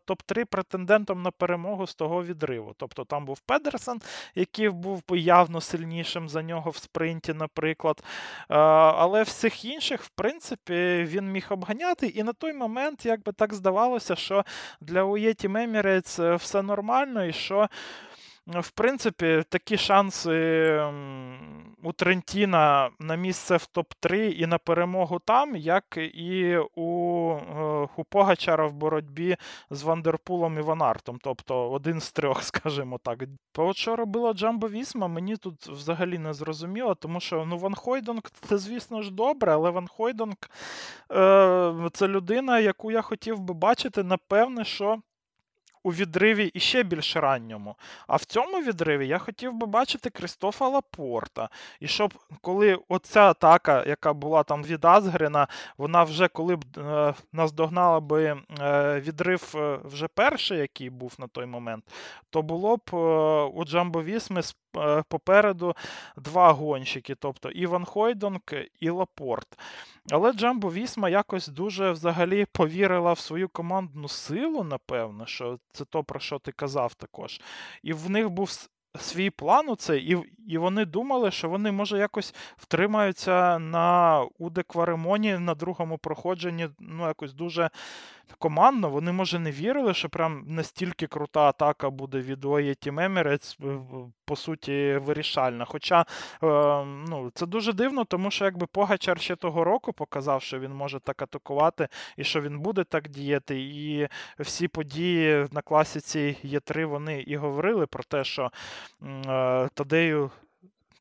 топ-3 0.07 0.45
претендентом 0.45 1.23
на 1.23 1.31
перемогу 1.31 1.87
з 1.87 1.95
того 1.95 2.25
відриву. 2.25 2.75
Тобто 2.77 3.05
там 3.05 3.25
був 3.25 3.41
Педерсон, 3.41 4.01
який 4.35 4.69
був 4.69 5.03
явно 5.11 5.61
сильнішим 5.61 6.29
за 6.29 6.43
нього 6.43 6.71
в 6.71 6.77
спринті, 6.77 7.33
наприклад. 7.33 8.03
Е, 8.51 8.57
але 8.59 9.23
всіх 9.23 9.65
інших, 9.65 10.03
в 10.03 10.09
принципі, 10.09 11.05
він 11.09 11.33
міг 11.33 11.47
обганяти. 11.51 12.07
І 12.07 12.23
на 12.23 12.33
той 12.33 12.53
момент, 12.53 13.07
якби 13.07 13.33
так 13.33 13.55
здавалося, 13.55 14.17
що 14.17 14.45
для 14.81 15.05
Оєті 15.05 15.49
Мемірець 15.49 16.19
е, 16.19 16.35
все 16.35 16.63
нормально, 16.63 17.25
і 17.25 17.33
що. 17.33 17.69
В 18.55 18.71
принципі, 18.71 19.43
такі 19.49 19.77
шанси 19.77 20.33
у 21.83 21.93
Трентіна 21.93 22.91
на 22.99 23.17
місце 23.17 23.57
в 23.57 23.69
топ-3 23.75 24.15
і 24.15 24.47
на 24.47 24.59
перемогу 24.59 25.19
там, 25.19 25.57
як 25.57 25.85
і 25.97 26.57
у 26.75 27.31
е, 27.99 28.05
Погачара 28.09 28.67
в 28.67 28.73
боротьбі 28.73 29.37
з 29.71 29.83
Вандерпулом 29.83 30.59
і 30.59 30.61
Ванартом. 30.61 31.19
Тобто 31.23 31.71
один 31.71 32.01
з 32.01 32.13
трьох, 32.13 32.43
скажімо 32.43 32.99
так. 33.03 33.23
То, 33.53 33.73
що 33.73 33.97
робила 33.97 34.33
Джамбо 34.33 34.69
Вісма, 34.69 35.09
мені 35.09 35.37
тут 35.37 35.67
взагалі 35.67 36.19
не 36.19 36.35
зрозуміло, 36.35 36.95
тому 36.95 37.21
що 37.21 37.45
ну, 37.45 37.59
Ван 37.59 37.75
Хойдонг 37.75 38.23
це, 38.41 38.59
звісно 38.59 39.03
ж, 39.03 39.13
добре, 39.13 39.53
але 39.53 39.71
Ван 39.71 39.89
Хойдонг 39.89 40.37
е, 41.13 41.91
це 41.93 42.09
людина, 42.09 42.59
яку 42.59 42.91
я 42.91 43.03
хотів 43.03 43.41
би 43.41 43.55
бачити, 43.55 44.03
напевне, 44.03 44.65
що 44.65 44.99
у 45.89 45.93
відриві 45.93 46.51
іще 46.55 46.83
більш 46.83 47.17
ранньому. 47.17 47.77
А 48.07 48.17
в 48.17 48.25
цьому 48.25 48.63
відриві 48.63 49.09
я 49.09 49.19
хотів 49.19 49.53
би 49.53 49.67
бачити 49.67 50.11
Кристофа 50.11 50.69
Лапорта. 50.69 51.49
І 51.81 51.89
щоб 51.89 52.15
коли 52.41 52.79
оця 52.89 53.21
атака, 53.21 53.85
яка 53.87 54.13
була 54.13 54.43
там 54.43 54.63
від 54.63 54.85
Азгрена, 54.85 55.49
вона 55.79 56.03
вже 56.03 56.29
коли 56.29 56.57
б 56.57 56.65
е, 56.79 57.15
наздогнала 57.33 58.01
би 58.01 58.25
е, 58.61 59.01
відрив 59.01 59.53
е, 59.55 59.79
вже 59.85 60.09
перший, 60.09 60.59
який 60.59 60.91
був 60.91 61.15
на 61.19 61.27
той 61.27 61.47
момент, 61.47 61.85
то 62.31 62.43
було 62.43 62.77
б 62.77 62.91
е, 62.93 62.97
у 63.55 63.65
Джамбо 63.65 64.03
Вісми 64.03 64.41
е, 64.41 64.43
попереду 65.09 65.75
два 66.17 66.53
гонщики, 66.53 67.15
тобто 67.15 67.51
Іван 67.51 67.85
Хойдонг 67.85 68.41
і 68.81 68.91
Лапорт. 68.91 69.59
Але 70.11 70.33
Джамбо 70.33 70.73
Вісма 70.73 71.09
якось 71.09 71.49
дуже 71.49 71.91
взагалі 71.91 72.47
повірила 72.53 73.13
в 73.13 73.19
свою 73.19 73.49
командну 73.49 74.09
силу, 74.09 74.65
напевно, 74.65 75.27
що 75.27 75.59
це 75.73 75.85
то, 75.85 76.05
про 76.05 76.21
що 76.21 76.39
ти 76.39 76.53
казав 76.53 76.95
також. 76.95 77.41
І 77.83 77.93
в 77.93 78.11
них 78.11 78.31
був 78.31 78.69
свій 79.01 79.31
план 79.31 79.69
у 79.69 79.77
це, 79.77 79.99
і 79.99 80.19
і 80.47 80.59
вони 80.59 80.85
думали, 80.85 81.31
що 81.31 81.49
вони, 81.49 81.73
може, 81.73 81.99
якось 81.99 82.35
втримаються 82.57 83.59
на 83.59 84.23
Уде 84.39 84.63
Кваремоні 84.63 85.39
на 85.39 85.55
другому 85.55 85.99
проходженні, 85.99 86.69
ну, 86.79 87.07
якось 87.07 87.33
дуже 87.33 87.71
командно 88.39 88.91
вони, 88.91 89.13
може, 89.13 89.39
не 89.39 89.51
вірили, 89.51 89.95
що 89.95 90.09
прям 90.09 90.45
настільки 90.47 91.07
крута 91.07 91.41
атака 91.41 91.91
буде 91.91 92.21
від 92.21 92.45
в- 93.61 93.77
в- 93.77 94.13
по 94.25 94.37
суті, 94.37 94.97
вирішальна. 94.97 95.65
Хоча 95.65 96.01
е, 96.01 96.07
ну, 96.85 97.31
це 97.35 97.47
дуже 97.47 97.73
дивно, 97.73 98.05
тому 98.05 98.31
що 98.31 98.45
якби 98.45 98.67
Погачар 98.67 99.21
ще 99.21 99.37
того 99.37 99.65
року 99.65 99.93
показав, 99.93 100.43
що 100.43 100.59
він 100.59 100.73
може 100.73 101.01
так 101.01 101.23
атакувати 101.23 101.89
і 102.17 102.25
що 102.25 102.41
він 102.41 102.61
буде 102.61 102.85
так 102.85 103.09
діяти. 103.09 103.61
І 103.61 104.09
всі 104.39 104.69
події 104.69 105.47
на 105.53 105.63
класіці 105.63 106.37
Є3 106.45 106.85
вони 106.85 107.21
і 107.21 107.37
говорили 107.37 107.87
про 107.87 108.03
те, 108.05 108.25
що 108.25 108.51
е, 109.03 109.69
Тадею 109.75 110.31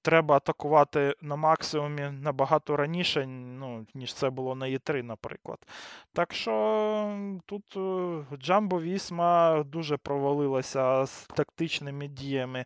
треба 0.02 0.36
атакувати 0.36 1.16
на 1.22 1.36
максимумі 1.36 2.10
набагато 2.22 2.78
раніше, 2.78 3.26
ну, 3.28 3.86
ніж 3.94 4.14
це 4.14 4.30
було 4.30 4.56
на 4.56 4.66
Є3, 4.66 5.04
наприклад. 5.04 5.58
Так 6.14 6.34
що 6.34 7.18
тут 7.46 7.78
Джамбо 8.40 8.82
Вісма 8.82 9.64
дуже 9.64 9.98
провалилася 9.98 11.06
з 11.06 11.28
тактичними 11.28 12.08
діями 12.08 12.66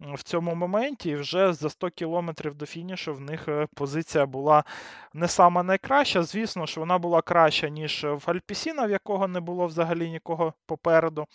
в 0.00 0.22
цьому 0.22 0.54
моменті. 0.54 1.10
І 1.10 1.16
вже 1.16 1.52
за 1.52 1.70
100 1.70 1.90
кілометрів 1.90 2.54
до 2.54 2.66
фінішу 2.66 3.14
в 3.14 3.20
них 3.20 3.48
е, 3.48 3.66
позиція 3.74 4.26
була 4.26 4.64
не 5.14 5.28
сама 5.28 5.62
найкраща. 5.62 6.22
Звісно 6.22 6.66
ж, 6.66 6.80
вона 6.80 6.98
була 6.98 7.22
краща, 7.22 7.68
ніж 7.68 8.04
в 8.04 8.22
Альпісіна, 8.30 8.86
в 8.86 8.90
якого 8.90 9.28
не 9.28 9.40
було 9.40 9.66
взагалі 9.66 10.10
нікого 10.10 10.54
попереду. 10.66 11.26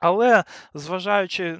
Але 0.00 0.44
зважаючи 0.74 1.58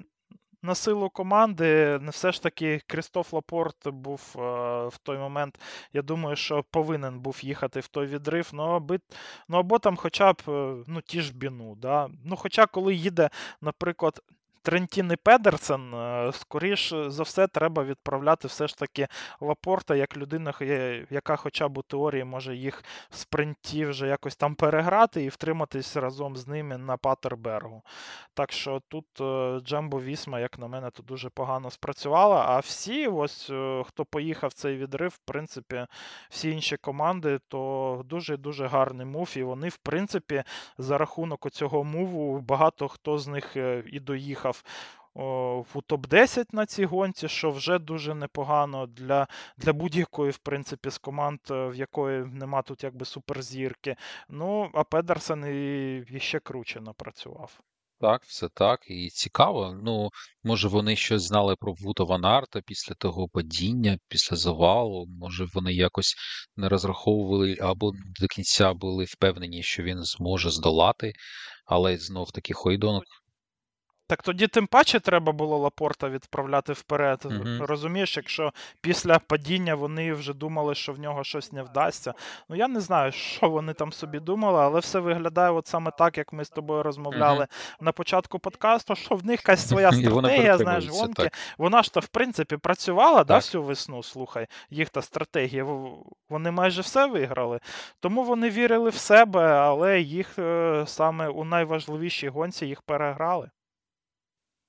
на 0.63 0.75
силу 0.75 1.11
команди, 1.11 1.99
не 2.01 2.11
все 2.11 2.33
ж 2.33 2.43
таки 2.43 2.81
Крістоф 2.87 3.33
Лапорт 3.33 3.89
був 3.89 4.35
е, 4.37 4.41
в 4.89 4.99
той 5.03 5.19
момент. 5.19 5.61
Я 5.93 6.03
думаю, 6.03 6.37
що 6.37 6.63
повинен 6.71 7.21
був 7.21 7.39
їхати 7.43 7.81
в 7.81 7.89
той 7.89 8.07
відрив. 8.07 8.51
Ну, 8.53 8.63
аби, 8.63 9.01
ну 9.49 9.59
або 9.59 9.79
там 9.79 9.97
хоча 9.97 10.33
б 10.33 10.43
е, 10.49 10.85
ну, 10.87 11.01
ті 11.01 11.21
ж 11.21 11.35
біну. 11.35 11.75
Да? 11.77 12.09
Ну, 12.25 12.37
Хоча, 12.37 12.67
коли 12.67 12.95
їде, 12.95 13.31
наприклад. 13.61 14.21
Трентін 14.63 15.13
і 15.13 15.17
Педерсен, 15.17 15.95
е, 15.95 16.31
скоріш 16.33 16.93
за 17.07 17.23
все, 17.23 17.47
треба 17.47 17.85
відправляти 17.85 18.49
все 18.49 18.69
ж 18.69 18.79
таки 18.79 19.09
Лапорта 19.41 19.97
як 19.97 20.17
людина, 20.17 20.55
яка 21.11 21.37
хоча 21.37 21.69
б 21.69 21.79
у 21.79 21.83
теорії 21.83 22.25
може 22.25 22.57
їх 22.57 22.85
в 23.11 23.17
спринті 23.17 23.87
вже 23.87 24.09
якось 24.09 24.37
там 24.37 24.55
переграти 24.55 25.25
і 25.25 25.29
втриматись 25.29 25.97
разом 25.97 26.37
з 26.37 26.47
ними 26.47 26.79
на 26.79 26.97
Патербергу. 26.97 27.83
Так 28.35 28.53
що 28.53 28.83
тут 28.89 29.07
е, 29.21 29.61
Джамбо 29.65 30.01
Вісма, 30.01 30.41
як 30.41 30.59
на 30.59 30.69
мене, 30.69 30.91
тут 30.91 31.07
дуже 31.07 31.31
погано 31.31 31.71
спрацювала. 31.71 32.45
А 32.49 32.59
всі, 32.59 33.07
ось 33.07 33.51
е, 33.51 33.83
хто 33.87 34.05
поїхав 34.05 34.51
в 34.51 34.53
цей 34.53 34.77
відрив, 34.77 35.11
в 35.11 35.19
принципі, 35.19 35.87
всі 36.29 36.51
інші 36.51 36.77
команди, 36.77 37.39
то 37.49 38.03
дуже 38.05 38.37
дуже 38.37 38.67
гарний 38.67 39.07
мув. 39.07 39.35
І 39.37 39.43
вони, 39.43 39.69
в 39.69 39.77
принципі, 39.77 40.43
за 40.79 40.99
рахунок 40.99 41.51
цього 41.51 41.85
муву, 41.85 42.41
багато 42.41 42.89
хто 42.89 43.19
з 43.19 43.27
них 43.27 43.57
е, 43.57 43.85
і 43.87 44.01
доїхав. 44.01 44.50
О, 45.15 45.61
В 45.75 45.83
топ-10 45.89 46.45
на 46.53 46.67
цій 46.67 46.85
гонці, 46.85 47.29
що 47.29 47.51
вже 47.51 47.79
дуже 47.79 48.15
непогано 48.15 48.87
для 48.87 49.27
для 49.59 49.73
будь-якої, 49.73 50.31
в 50.31 50.39
принципі, 50.39 50.91
з 50.91 50.99
команд, 50.99 51.41
е, 51.51 51.69
в 51.69 51.75
якої 51.75 52.25
нема 52.25 52.63
тут 52.63 52.85
якби 52.85 53.05
суперзірки. 53.05 53.97
Ну, 54.29 54.71
а 54.75 54.85
Педерсен 54.85 55.45
і, 56.11 56.21
ще 56.21 56.39
круче 56.41 56.81
напрацював. 56.81 57.61
Так, 58.01 58.23
все 58.25 58.49
так. 58.55 58.81
І 58.91 59.09
цікаво. 59.11 59.79
Ну, 59.83 60.11
може, 60.45 60.69
вони 60.69 60.97
щось 60.97 61.23
знали 61.23 61.57
про 61.57 61.73
Вута 61.73 62.05
Ван 62.05 62.25
Арта 62.25 62.61
після 62.67 62.95
того 62.95 63.29
падіння, 63.29 63.99
після 64.09 64.37
завалу. 64.37 65.07
Може, 65.07 65.47
вони 65.55 65.73
якось 65.73 66.15
не 66.57 66.69
розраховували 66.69 67.57
або 67.61 67.93
до 68.21 68.27
кінця 68.27 68.73
були 68.75 69.05
впевнені, 69.05 69.63
що 69.63 69.83
він 69.83 70.03
зможе 70.03 70.51
здолати, 70.51 71.13
але 71.67 71.99
знов 71.99 72.33
таки 72.33 72.55
Хойдон 72.55 73.03
Так 74.11 74.23
тоді 74.23 74.47
тим 74.47 74.67
паче 74.67 75.01
треба 75.01 75.33
було 75.33 75.59
Лапорта 75.59 76.09
відправляти 76.09 76.73
вперед. 76.73 77.21
Мгм. 77.25 77.63
Розумієш, 77.63 78.17
якщо 78.17 78.53
після 78.81 79.19
падіння 79.19 79.75
вони 79.75 80.13
вже 80.13 80.35
думали, 80.35 80.75
що 80.75 80.93
в 80.93 80.99
нього 80.99 81.25
щось 81.25 81.53
не 81.53 81.63
вдасться. 81.63 82.15
Ну 82.49 82.57
я 82.57 82.69
не 82.69 82.81
знаю, 82.81 83.13
що 83.13 83.49
вони 83.51 83.73
там 83.73 83.93
собі 83.93 84.21
думали, 84.21 84.61
але 84.61 84.81
все 84.81 84.99
виглядає 84.99 85.51
от 85.51 85.67
саме 85.67 85.91
так, 85.99 86.19
як 86.19 86.33
ми 86.33 86.45
з 86.45 86.51
тобою 86.51 86.83
розмовляли 86.83 87.47
на 87.81 87.93
початку 87.93 88.39
подкасту, 88.39 88.97
що 88.97 89.15
в 89.15 89.27
них 89.27 89.41
якась 89.41 89.69
своя 89.69 89.93
стратегія, 89.93 90.59
знаєш, 90.59 90.89
гонки. 90.89 91.23
так. 91.23 91.33
Вона 91.59 91.83
ж 91.83 91.93
то 91.93 92.01
в 92.01 92.09
принципі 92.09 92.57
працювала 92.57 93.25
да, 93.25 93.37
всю 93.37 93.63
весну. 93.63 94.03
Слухай, 94.03 94.47
їх 94.71 94.91
та 94.91 95.03
стратегія. 95.03 95.67
Вони 96.29 96.51
майже 96.51 96.83
все 96.83 97.07
виграли. 97.07 97.61
Тому 98.01 98.25
вони 98.25 98.51
вірили 98.51 98.91
в 98.91 98.97
себе, 98.97 99.53
але 99.53 100.01
їх 100.01 100.39
е, 100.39 100.85
саме 100.87 101.29
у 101.29 101.45
найважливішій 101.45 102.29
гонці 102.29 102.67
їх 102.67 102.83
переграли. 102.83 103.51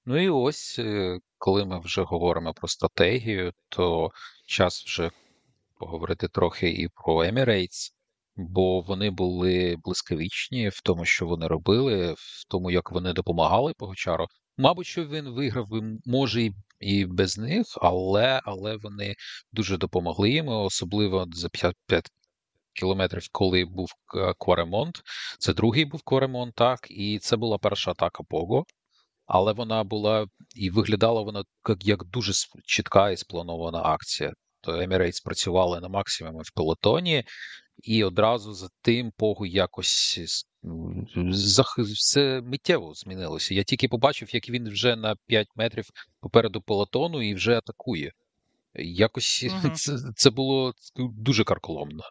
Ну 0.06 0.18
і 0.24 0.30
ось, 0.30 0.80
е, 0.80 1.20
коли 1.38 1.66
ми 1.66 1.80
вже 1.80 2.02
говоримо 2.02 2.54
про 2.54 2.68
стратегію, 2.68 3.54
то 3.70 4.12
час 4.46 4.84
вже 4.86 5.12
поговорити 5.80 6.28
трохи 6.28 6.70
і 6.70 6.88
про 6.88 7.26
Emirates, 7.26 7.92
бо 8.36 8.82
вони 8.82 9.10
були 9.10 9.76
блискавичні 9.84 10.70
в 10.70 10.82
тому, 10.82 11.06
що 11.06 11.26
вони 11.26 11.48
робили, 11.48 12.14
в 12.14 12.46
тому, 12.50 12.72
як 12.72 12.92
вони 12.92 13.14
допомагали 13.14 13.74
Погочару. 13.78 14.28
Мабуть, 14.58 14.88
що 14.88 15.06
він 15.06 15.30
виграв 15.30 15.68
може 16.06 16.50
і, 16.80 17.06
без 17.06 17.38
них, 17.38 17.66
але, 17.82 18.42
але 18.44 18.78
вони 18.78 19.16
дуже 19.52 19.78
допомогли 19.78 20.32
йому, 20.32 20.52
особливо 20.52 21.28
за 21.32 21.50
55 21.50 22.10
кілометрів, 22.74 23.28
коли 23.32 23.66
був 23.66 23.94
Кваремонт. 24.40 25.02
Це 25.40 25.54
другий 25.54 25.86
був 25.86 26.02
Кваремонт, 26.04 26.56
так, 26.56 26.88
і 26.90 27.20
це 27.20 27.38
була 27.38 27.58
перша 27.58 27.92
атака 27.92 28.24
Пого. 28.24 28.66
Але 29.34 29.54
вона 29.54 29.84
була 29.84 30.28
і 30.56 30.70
виглядала 30.70 31.22
вона 31.22 31.44
як, 31.70 31.86
як 31.86 32.04
дуже 32.06 32.34
чітка 32.66 33.12
і 33.12 33.18
спланована 33.18 33.82
акція. 33.82 34.34
То 34.62 34.72
Emirates 34.72 35.24
працювали 35.24 35.80
на 35.80 35.88
максимумі 35.88 36.40
в 36.42 36.52
пелотоні, 36.56 37.24
і 37.84 38.04
одразу 38.04 38.54
за 38.54 38.68
тим 38.82 39.12
погу 39.18 39.46
якось 39.46 40.20
все 41.78 42.42
миттєво 42.42 42.94
змінилося. 42.94 43.54
Я 43.54 43.64
тільки 43.64 43.88
побачив, 43.88 44.36
як 44.36 44.50
він 44.50 44.70
вже 44.70 44.96
на 44.96 45.16
5 45.28 45.48
метрів 45.56 45.86
попереду 46.20 46.62
пелотону 46.62 47.22
і 47.22 47.34
вже 47.34 47.58
атакує. 47.58 48.12
Якось 48.76 49.44
угу. 49.64 49.76
це, 49.76 49.98
це 50.16 50.30
було 50.30 50.74
дуже 50.98 51.44
карколомно. 51.44 52.04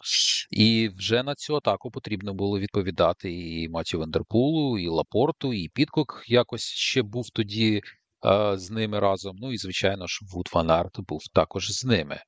І 0.51 0.91
вже 0.97 1.23
на 1.23 1.35
цю 1.35 1.57
атаку 1.57 1.91
потрібно 1.91 2.35
було 2.35 2.59
відповідати 2.59 3.33
і 3.33 3.69
Матю 3.69 3.99
Вендерпулу, 3.99 4.79
і 4.79 4.89
Лапорту, 4.89 5.53
і 5.53 5.69
Підкок 5.69 6.25
якось 6.27 6.65
ще 6.65 7.03
був 7.03 7.31
тоді 7.31 7.83
з 8.55 8.71
ними 8.71 9.01
разом. 9.01 9.37
Ну 9.41 9.53
і 9.53 9.57
звичайно 9.57 10.07
ж, 10.07 10.21
Ваут 10.33 10.49
Ван 10.53 10.71
Арт 10.71 11.01
був 11.01 11.21
також 11.35 11.73
з 11.73 11.85
ними. 11.85 12.21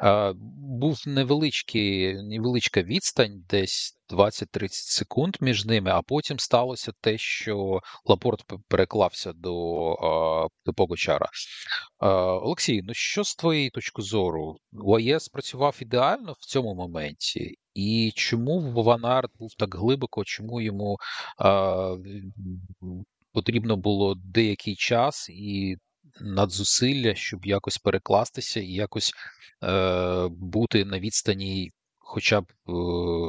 Е, 0.00 0.32
був 0.80 1.02
невеличкий, 1.06 2.14
невеличка 2.22 2.82
відстань, 2.82 3.44
десь 3.48 3.98
20-30 4.10 4.68
секунд 4.70 5.36
між 5.40 5.64
ними, 5.64 5.90
а 5.90 6.02
потім 6.02 6.38
сталося 6.38 6.92
те, 7.00 7.18
що 7.18 7.80
Лапорт 8.04 8.44
переклався 8.68 9.32
до, 9.32 9.92
е, 9.92 10.48
до 10.66 10.72
Погачара. 10.74 11.26
Е, 12.02 12.06
Олексій, 12.16 12.82
ну 12.82 12.94
що 12.94 13.24
з 13.24 13.34
твоєї 13.34 13.70
точки 13.70 14.02
зору? 14.02 14.56
UAE 14.84 15.28
працював 15.28 15.76
ідеально 15.80 16.36
в 16.40 16.44
цьому 16.44 16.74
моменті, 16.74 17.54
і 17.74 18.12
чому 18.14 18.82
Ван 18.82 19.04
Арт 19.04 19.30
був 19.38 19.50
так 19.58 19.74
глибоко, 19.74 20.24
чому 20.24 20.60
йому 20.60 20.98
е, 21.40 21.46
потрібно 23.34 23.76
було 23.76 24.14
деякий 24.14 24.74
час 24.76 25.28
і 25.30 25.76
надзусилля, 26.20 27.14
щоб 27.14 27.46
якось 27.46 27.78
перекластися 27.78 28.60
і 28.60 28.72
якось 28.72 29.12
е, 29.62 30.28
бути 30.30 30.84
на 30.84 30.98
відстані, 30.98 31.70
хоча 31.98 32.40
б 32.40 32.44
е, 32.44 32.52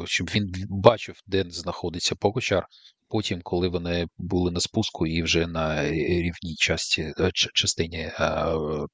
щоб 0.08 0.28
він 0.28 0.54
бачив, 0.70 1.16
де 1.28 1.46
знаходиться 1.50 2.16
Погочар, 2.16 2.68
потім, 3.08 3.42
коли 3.42 3.68
вони 3.68 4.08
були 4.18 4.52
на 4.52 4.60
спуску 4.60 5.08
і 5.08 5.24
вже 5.24 5.48
на 5.48 5.92
рівній 5.92 6.56
часті, 6.58 7.02
е, 7.02 7.32
частині 7.34 7.98
е, 7.98 8.14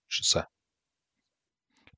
шосе. 0.08 0.45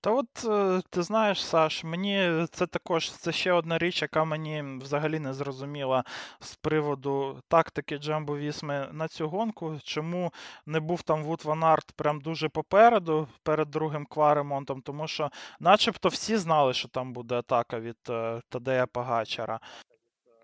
Та 0.03 0.11
от 0.11 0.45
е, 0.45 0.81
ти 0.89 1.01
знаєш, 1.03 1.45
Саш, 1.45 1.83
мені 1.83 2.45
це 2.51 2.67
також 2.67 3.11
це 3.11 3.31
ще 3.31 3.51
одна 3.51 3.77
річ, 3.77 4.01
яка 4.01 4.23
мені 4.23 4.63
взагалі 4.81 5.19
не 5.19 5.33
зрозуміла 5.33 6.03
з 6.39 6.55
приводу 6.55 7.41
тактики 7.47 7.97
Джамбо 7.97 8.37
Вісми 8.37 8.89
на 8.91 9.07
цю 9.07 9.27
гонку. 9.29 9.79
Чому 9.83 10.33
не 10.65 10.79
був 10.79 11.01
там 11.01 11.23
Вуд 11.23 11.41
Ван 11.45 11.63
Арт 11.63 11.91
прям 11.91 12.21
дуже 12.21 12.49
попереду, 12.49 13.27
перед 13.43 13.69
другим 13.69 14.05
кваремонтом, 14.05 14.81
тому 14.81 15.07
що, 15.07 15.31
начебто, 15.59 16.09
всі 16.09 16.37
знали, 16.37 16.73
що 16.73 16.87
там 16.87 17.13
буде 17.13 17.35
атака 17.35 17.79
від 17.79 17.97
е, 18.09 18.41
Тадея 18.49 18.87
Пагачара. 18.87 19.59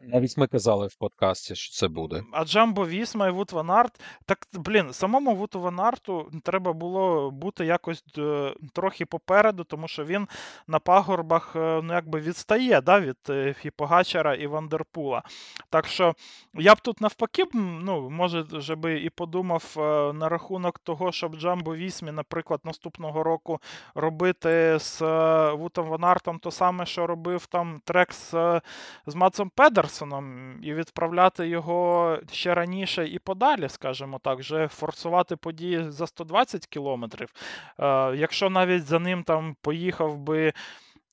Навіть 0.02 0.38
ми 0.38 0.48
казали 0.48 0.88
в 0.88 0.96
подкасті, 0.96 1.56
що 1.56 1.74
це 1.74 1.88
буде. 1.88 2.24
А 2.32 2.46
Джамбо 2.46 2.88
Вісма 2.88 3.28
і 3.28 3.32
Вуд 3.32 3.52
Ван 3.52 3.70
Арт, 3.70 4.02
так, 4.26 4.48
блін, 4.54 4.94
самому 4.94 5.36
Вуду 5.36 5.60
Ван 5.60 5.80
Арту 5.80 6.32
треба 6.44 6.74
було 6.74 7.32
бути 7.32 7.66
якось 7.66 8.04
е, 8.18 8.54
трохи 8.74 9.06
попереду, 9.06 9.64
тому 9.64 9.88
що 9.88 10.06
він 10.06 10.28
на 10.68 10.80
пагорбах 10.80 11.56
е, 11.56 11.82
ну, 11.84 11.94
якби 11.94 12.20
відстає 12.20 12.82
да, 12.82 13.00
від 13.00 13.18
е, 13.30 13.56
і 14.40 14.48
Вандерпула. 14.48 15.24
Так 15.70 15.88
що 15.88 16.16
я 16.54 16.76
б 16.76 16.80
тут 16.80 17.02
навпаки, 17.02 17.46
ну, 17.54 18.10
може, 18.10 18.42
вже 18.42 18.76
би 18.76 19.00
і 19.00 19.10
подумав 19.10 19.74
на 20.16 20.30
рахунок 20.30 20.80
того, 20.80 21.12
щоб 21.12 21.36
Джамбо 21.36 21.76
Вісмі, 21.76 22.12
наприклад, 22.12 22.60
наступного 22.64 23.24
року 23.24 23.60
робити 23.96 24.78
з 24.80 25.02
Вутом 25.52 25.88
Ван 25.88 26.04
Артом 26.04 26.40
то 26.40 26.52
саме, 26.52 26.86
що 26.86 27.08
робив 27.08 27.46
там 27.46 27.82
трек 27.86 28.14
з, 28.14 28.62
з 29.06 29.16
Матсом 29.16 29.50
Педерсоном, 29.90 30.60
і 30.64 30.74
відправляти 30.74 31.48
його 31.48 32.18
ще 32.32 32.56
раніше 32.56 33.08
і 33.08 33.20
подалі, 33.20 33.70
скажімо 33.70 34.20
так, 34.24 34.40
вже 34.40 34.68
форсувати 34.68 35.36
події 35.36 35.92
за 35.92 36.08
120 36.08 36.68
кілометрів. 36.68 37.30
Е, 37.80 38.16
Якщо 38.16 38.50
навіть 38.50 38.86
за 38.86 39.00
ним 39.00 39.24
там 39.24 39.56
поїхав 39.62 40.18
би. 40.18 40.54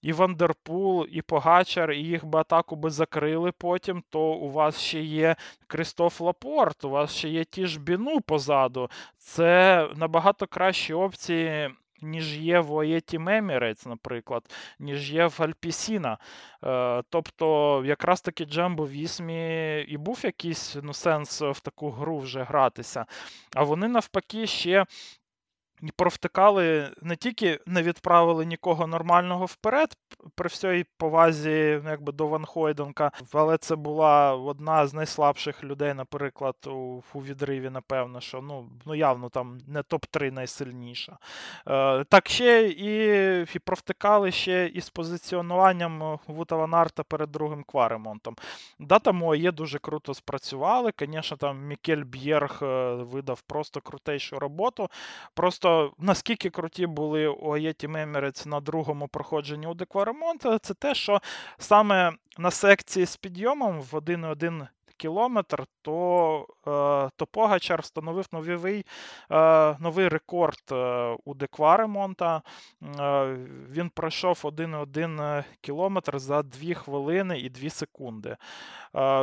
І 0.02 0.12
Вандерпул, 0.12 1.06
і 1.10 1.22
Погачар, 1.22 1.92
і 1.92 2.02
їх 2.02 2.24
би 2.24 2.38
атаку 2.38 2.76
би 2.76 2.90
закрили 2.90 3.52
потім, 3.52 4.02
то 4.10 4.20
у 4.20 4.50
вас 4.50 4.80
ще 4.80 5.02
є 5.02 5.36
Кристоф 5.66 6.20
Лапорт, 6.20 6.84
у 6.84 6.90
вас 6.90 7.14
ще 7.14 7.28
є 7.28 7.44
ті 7.44 7.66
ж 7.66 7.80
біну 7.80 8.20
позаду. 8.20 8.90
Це 9.18 9.88
набагато 9.96 10.46
кращі 10.46 10.94
опції, 10.94 11.70
ніж 12.02 12.38
є 12.38 12.60
в 12.60 12.72
Оєті 12.72 13.18
Мемірець, 13.18 13.86
наприклад, 13.86 14.42
ніж 14.78 15.12
є 15.12 15.26
в 15.26 15.36
Альпісіна. 15.38 16.18
Е, 16.64 17.02
Тобто, 17.10 17.82
якраз 17.86 18.20
таки 18.20 18.44
Джамбо 18.44 18.88
Вісмі 18.88 19.80
і 19.88 19.96
був 19.96 20.20
якийсь 20.24 20.76
ну, 20.82 20.94
сенс 20.94 21.42
в 21.42 21.60
таку 21.60 21.90
гру 21.90 22.18
вже 22.18 22.42
гратися. 22.42 23.06
А 23.54 23.62
вони 23.62 23.88
навпаки 23.88 24.46
ще 24.46 24.86
провтикали, 25.96 26.90
не 27.02 27.16
тільки 27.16 27.60
не 27.66 27.82
відправили 27.82 28.46
нікого 28.46 28.86
нормального 28.86 29.44
вперед, 29.44 29.96
при 30.34 30.48
всій 30.48 30.86
повазі 30.96 31.80
ну, 31.84 31.90
якби 31.90 32.12
до 32.12 32.26
Ван 32.26 32.44
Хойденка, 32.44 33.12
але 33.32 33.58
це 33.58 33.76
була 33.76 34.34
одна 34.34 34.86
з 34.86 34.94
найслабших 34.94 35.64
людей, 35.64 35.94
наприклад, 35.94 36.56
у, 36.66 37.02
у 37.14 37.22
відриві, 37.22 37.70
напевно, 37.70 38.20
що 38.20 38.40
ну, 38.42 38.68
ну 38.86 38.94
явно 38.94 39.28
там 39.28 39.58
не 39.66 39.80
топ-3 39.80 40.30
найсильніша. 40.30 41.18
Е, 41.68 42.04
Так 42.04 42.28
ще 42.28 42.68
і, 42.68 43.44
і 43.54 43.58
провтикали 43.58 44.30
ще 44.32 44.66
із 44.66 44.90
позиціонуванням 44.90 46.18
Вута 46.26 46.56
Ван 46.56 46.74
Арта 46.74 47.02
перед 47.02 47.32
другим 47.32 47.64
кваремонтом. 47.64 48.36
Дата 48.78 49.12
моє 49.12 49.52
дуже 49.52 49.78
круто 49.78 50.14
спрацювали. 50.14 50.92
Звісно, 50.98 51.36
там 51.36 51.66
Мікель 51.66 52.04
Б'єрг 52.04 52.58
е, 52.62 52.94
видав 52.94 53.40
просто 53.40 53.80
крутейшу 53.80 54.38
роботу. 54.38 54.88
Просто 55.34 55.65
Просто 55.66 55.92
наскільки 55.98 56.50
круті 56.50 56.86
були 56.86 57.26
у 57.28 57.54
Аєті 57.54 57.88
Мемерець 57.88 58.46
на 58.46 58.60
другому 58.60 59.08
проходженні 59.08 59.66
у 59.66 59.74
Декваремонта, 59.74 60.58
це 60.58 60.74
те, 60.74 60.94
що 60.94 61.20
саме 61.58 62.12
на 62.38 62.50
секції 62.50 63.06
з 63.06 63.16
підйомом 63.16 63.80
в 63.80 63.94
1,1 63.94 64.66
кілометр, 64.96 65.66
то 65.82 66.46
е, 66.66 67.10
то 67.16 67.26
Погачар 67.26 67.82
встановив 67.82 68.26
новий 68.32 68.84
е, 69.30 69.76
новий 69.80 70.08
рекорд 70.08 70.62
е, 70.72 71.16
у 71.24 71.34
Декваремонта. 71.34 72.42
Він 73.70 73.90
пройшов 73.90 74.40
1,1 74.44 75.44
кілометр 75.60 76.18
за 76.18 76.42
2 76.42 76.74
хвилини 76.74 77.38
і 77.38 77.50
2 77.50 77.70
секунди. 77.70 78.36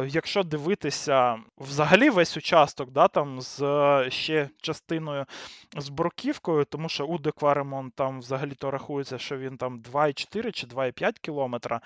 Якщо 0.07 0.43
дивитися 0.43 1.37
взагалі 1.57 2.09
весь 2.09 2.37
участок, 2.37 2.91
да, 2.91 3.07
там 3.07 3.41
з 3.41 3.59
ще 4.09 4.49
частиною 4.61 5.25
з 5.77 5.89
бруківкою, 5.89 6.65
тому 6.65 6.89
що 6.89 7.05
у 7.05 7.17
Декваремонт 7.17 7.95
там 7.95 8.19
взагалі-то 8.19 8.71
рахується, 8.71 9.17
що 9.17 9.37
він 9.37 9.57
там 9.57 9.81
2,4 9.81 10.51
чи 10.51 10.67
2,5 10.67 11.13
кілометра, 11.21 11.81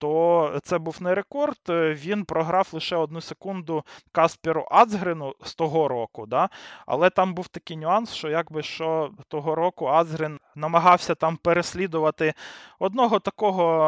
то 0.00 0.52
це 0.62 0.78
був 0.78 1.02
не 1.02 1.14
рекорд. 1.14 1.58
Е, 1.68 1.94
він 1.94 2.24
програв 2.24 2.68
лише 2.72 2.96
одну 2.96 3.20
секунду 3.20 3.84
Касперу 4.12 4.66
Ацгрену 4.70 5.34
з 5.42 5.54
того 5.54 5.88
року. 5.88 6.26
Да? 6.26 6.48
Але 6.86 7.10
там 7.10 7.34
був 7.34 7.48
такий 7.48 7.76
нюанс, 7.76 8.14
що 8.14 8.28
якби 8.28 8.62
що 8.62 9.10
того 9.28 9.54
року 9.54 9.86
Ацгрен 9.86 10.40
намагався 10.54 11.14
там 11.14 11.36
переслідувати 11.36 12.34
одного 12.78 13.18
такого 13.18 13.84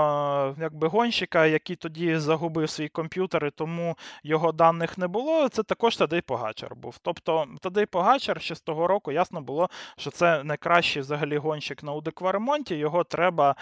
е, 0.59 0.62
якби 0.62 0.88
гонщика, 0.88 1.46
який 1.46 1.77
тоді 1.77 2.16
загубив 2.16 2.70
свій 2.70 2.88
комп'ютер, 2.88 3.46
і 3.46 3.51
тому 3.51 3.96
його 4.22 4.53
даних 4.53 4.98
не 4.98 5.09
було. 5.09 5.48
Це 5.48 5.62
також 5.62 5.96
Тадей 5.96 6.20
Погачар 6.20 6.77
був. 6.77 6.98
Тобто 7.03 7.46
Тадей 7.61 7.87
Погачар 7.87 8.40
ще 8.40 8.55
з 8.55 8.61
того 8.61 8.87
року 8.87 9.12
ясно 9.12 9.40
було, 9.40 9.70
що 9.96 10.11
це 10.11 10.44
найкращий 10.44 11.03
взагалі 11.03 11.37
гонщик 11.37 11.83
на 11.83 11.92
Удекваремонті. 11.92 12.75
Його 12.75 13.05
треба 13.05 13.57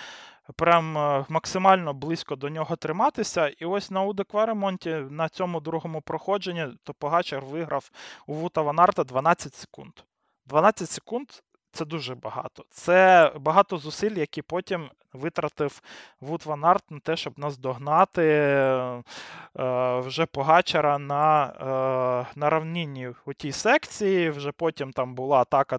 прям 0.56 0.98
е, 0.98 1.24
максимально 1.28 1.94
близько 1.94 2.36
до 2.36 2.48
нього 2.48 2.76
триматися. 2.76 3.48
І 3.48 3.64
ось 3.64 3.90
на 3.90 4.02
Удекваремонті 4.02 4.90
на 4.90 5.28
цьому 5.28 5.60
другому 5.60 6.00
проходженні 6.00 6.66
то 6.84 6.94
Погачар 6.94 7.44
виграв 7.44 7.90
у 8.26 8.34
Вута 8.34 8.62
Ванарта 8.62 9.04
12 9.04 9.54
секунд. 9.54 9.92
12 10.46 10.90
секунд 10.90 11.28
це 11.72 11.84
дуже 11.84 12.14
багато. 12.14 12.64
Це 12.70 13.32
багато 13.36 13.76
зусиль, 13.76 14.16
які 14.16 14.42
потім 14.42 14.90
витратив 15.12 15.82
Вуд 16.20 16.42
Ван 16.46 16.60
на 16.60 17.00
те, 17.02 17.16
щоб 17.16 17.38
наздогнати 17.38 18.22
е, 18.22 19.02
вже 20.00 20.26
Погачара 20.26 20.98
на 20.98 21.46
е, 21.46 22.32
на 22.36 22.50
равнінні 22.50 23.12
у 23.26 23.32
тій 23.32 23.52
секції. 23.52 24.30
Вже 24.30 24.52
потім 24.52 24.92
там 24.92 25.14
була 25.14 25.38
атака. 25.38 25.78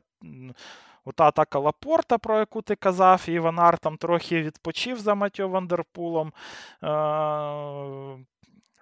Ота 1.06 1.28
атака 1.28 1.60
Лапорта, 1.60 2.18
про 2.18 2.40
яку 2.40 2.62
ти 2.62 2.76
казав, 2.76 3.26
і 3.28 3.40
Ван 3.40 3.60
Арт 3.60 3.82
там 3.82 3.98
трохи 3.98 4.42
відпочив 4.42 5.00
за 5.00 5.16
Матьо 5.16 5.50
Вандерпулом. 5.50 6.28
Е, 6.28 6.34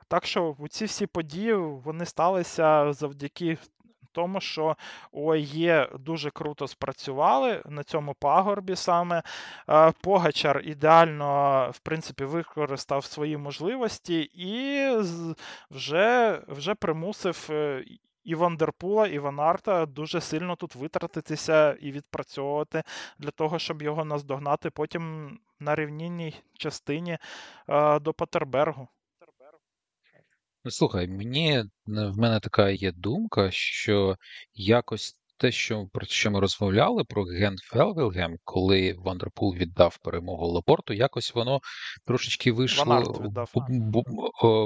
так 0.07 0.25
що 0.25 0.55
ці 0.69 0.85
всі 0.85 1.07
події 1.07 1.53
вони 1.53 2.05
сталися 2.05 2.93
завдяки 2.93 3.57
тому, 4.11 4.41
що 4.41 4.75
ОАЕ 5.11 5.89
дуже 5.99 6.29
круто 6.29 6.67
спрацювали 6.67 7.61
на 7.65 7.83
цьому 7.83 8.13
пагорбі 8.13 8.75
саме. 8.75 9.23
Е, 9.69 9.91
Погачар 10.01 10.61
ідеально, 10.65 11.69
в 11.73 11.79
принципі, 11.79 12.23
використав 12.23 13.05
свої 13.05 13.37
можливості 13.37 14.19
і 14.33 14.89
вже, 15.71 16.41
вже 16.47 16.75
примусив. 16.75 17.49
Е, 18.19 18.29
і 18.29 18.35
Вандерпула, 18.35 19.07
і 19.07 19.19
Ванарта 19.19 19.85
дуже 19.85 20.21
сильно 20.21 20.55
тут 20.55 20.75
витратитися 20.75 21.73
і 21.73 21.91
відпрацьовувати 21.91 22.83
для 23.19 23.31
того, 23.31 23.59
щоб 23.59 23.81
його 23.81 24.05
наздогнати 24.05 24.69
потім 24.69 25.37
на 25.59 25.75
рівнінній 25.75 26.35
частині 26.57 27.17
е, 27.69 27.99
до 27.99 28.13
Патербергу. 28.13 28.87
Ну, 30.65 30.71
слухай, 30.71 31.07
мені 31.07 31.63
в 31.85 32.17
мене 32.17 32.39
така 32.39 32.69
є 32.69 32.91
думка, 32.91 33.51
що 33.51 34.17
якось 34.53 35.18
те, 35.39 35.51
що 35.51 35.87
про 35.93 36.05
що 36.05 36.31
ми 36.31 36.39
розмовляли 36.39 37.03
про 37.03 37.23
Ген 37.23 37.55
Фелвілгем, 37.57 38.37
коли 38.43 38.95
Вандерпул 38.97 39.55
віддав 39.55 39.97
перемогу 39.97 40.47
Лапорту, 40.47 40.93
якось 40.93 41.35
воно 41.35 41.59
трошечки 42.05 42.51
вийшло. 42.51 42.85
Ванарт 42.85 43.21
віддав. 43.21 43.51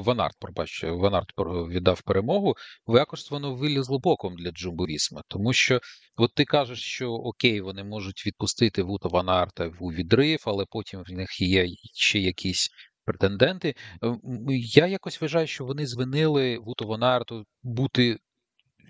Ванарт, 0.06 0.36
пробач, 0.40 0.84
Ванарт 0.84 1.34
віддав 1.70 2.02
перемогу, 2.02 2.56
якось 2.88 3.32
воно 3.32 3.56
вилізло 3.56 4.00
боком 4.00 4.36
для 4.36 4.52
Джумбо 4.52 4.86
Вісма. 4.86 5.22
Тому 5.28 5.54
що, 5.54 5.80
от 6.18 6.34
ти 6.34 6.46
кажеш, 6.46 6.80
що 6.80 7.12
окей, 7.12 7.62
вони 7.62 7.84
можуть 7.84 8.26
відпустити 8.26 8.84
Вута 8.84 9.10
Ванарта 9.10 9.72
у 9.80 9.92
відрив, 9.92 10.44
але 10.46 10.66
потім 10.70 11.04
в 11.08 11.12
них 11.12 11.42
є 11.42 11.68
ще 11.94 12.20
якісь 12.20 12.70
претенденти. 13.06 13.76
Е, 14.04 14.18
я 14.58 14.88
якось 14.88 15.22
вважаю, 15.22 15.48
що 15.48 15.66
вони 15.66 15.88
звинили 15.88 16.58
Вуту 16.58 16.88
Вонарту 16.88 17.46
бути, 17.64 18.18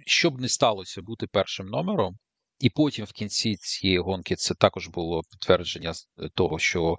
щоб 0.05 0.41
не 0.41 0.49
сталося, 0.49 1.01
бути 1.01 1.27
першим 1.27 1.67
номером. 1.67 2.17
І 2.63 2.69
потім 2.69 3.05
в 3.05 3.11
кінці 3.11 3.55
цієї 3.55 3.99
гонки 3.99 4.35
це 4.35 4.53
також 4.53 4.87
було 4.87 5.21
підтвердження 5.31 5.91
е, 5.91 6.29
того, 6.35 6.59
що 6.59 6.97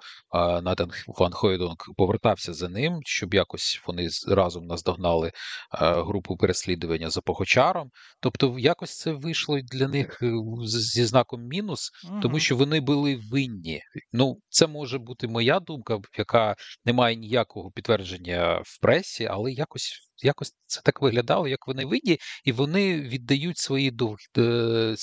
Натан 0.62 0.90
Ван 1.06 1.32
Хойдонг 1.32 1.76
повертався 1.96 2.54
за 2.54 2.68
ним, 2.68 3.00
щоб 3.04 3.34
якось 3.34 3.82
вони 3.86 4.08
разом 4.28 4.66
наздогнали 4.66 5.32
групу 5.80 6.36
переслідування 6.36 7.10
за 7.10 7.20
Погочаром. 7.20 7.90
Тобто, 8.20 8.58
якось 8.58 8.98
це 8.98 9.12
вийшло 9.12 9.60
для 9.60 9.88
них 9.88 10.18
е, 10.22 10.32
зі 10.64 11.04
знаком 11.04 11.42
мінус, 11.42 11.90
тому 12.22 12.38
що 12.38 12.56
вони 12.56 12.80
були 12.80 13.20
винні. 13.30 13.82
Ну, 14.12 14.38
це 14.48 14.66
може 14.66 14.98
бути 14.98 15.28
моя 15.28 15.60
думка, 15.60 15.98
яка 16.18 16.56
не 16.84 16.92
має 16.92 17.16
ніякого 17.16 17.70
підтвердження 17.70 18.62
в 18.64 18.80
пресі, 18.80 19.24
але 19.24 19.52
якось 19.52 20.00
якось 20.24 20.54
це 20.66 20.80
так 20.84 21.02
виглядало, 21.02 21.48
як 21.48 21.66
вони 21.66 21.84
винні, 21.84 22.18
і 22.44 22.52
вони 22.52 23.00
віддають 23.00 23.58
свої 23.58 23.92
е, 24.38 24.94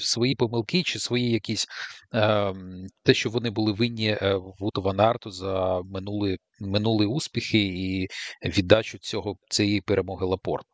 свої 0.00 0.34
помилки 0.34 0.82
чи 0.82 0.98
свої 0.98 1.30
якісь 1.30 1.66
е, 2.14 2.54
те, 3.02 3.14
що 3.14 3.30
вони 3.30 3.50
були 3.50 3.72
винні 3.72 4.08
е, 4.08 4.40
Вуту 4.58 4.82
Ванарту 4.82 5.30
за 5.30 5.82
минулі, 5.82 6.38
минулі 6.60 7.06
успіхи 7.06 7.58
і 7.58 8.08
віддачу 8.44 8.98
цього 8.98 9.36
цієї 9.48 9.80
перемоги 9.80 10.26
Лапорт. 10.26 10.66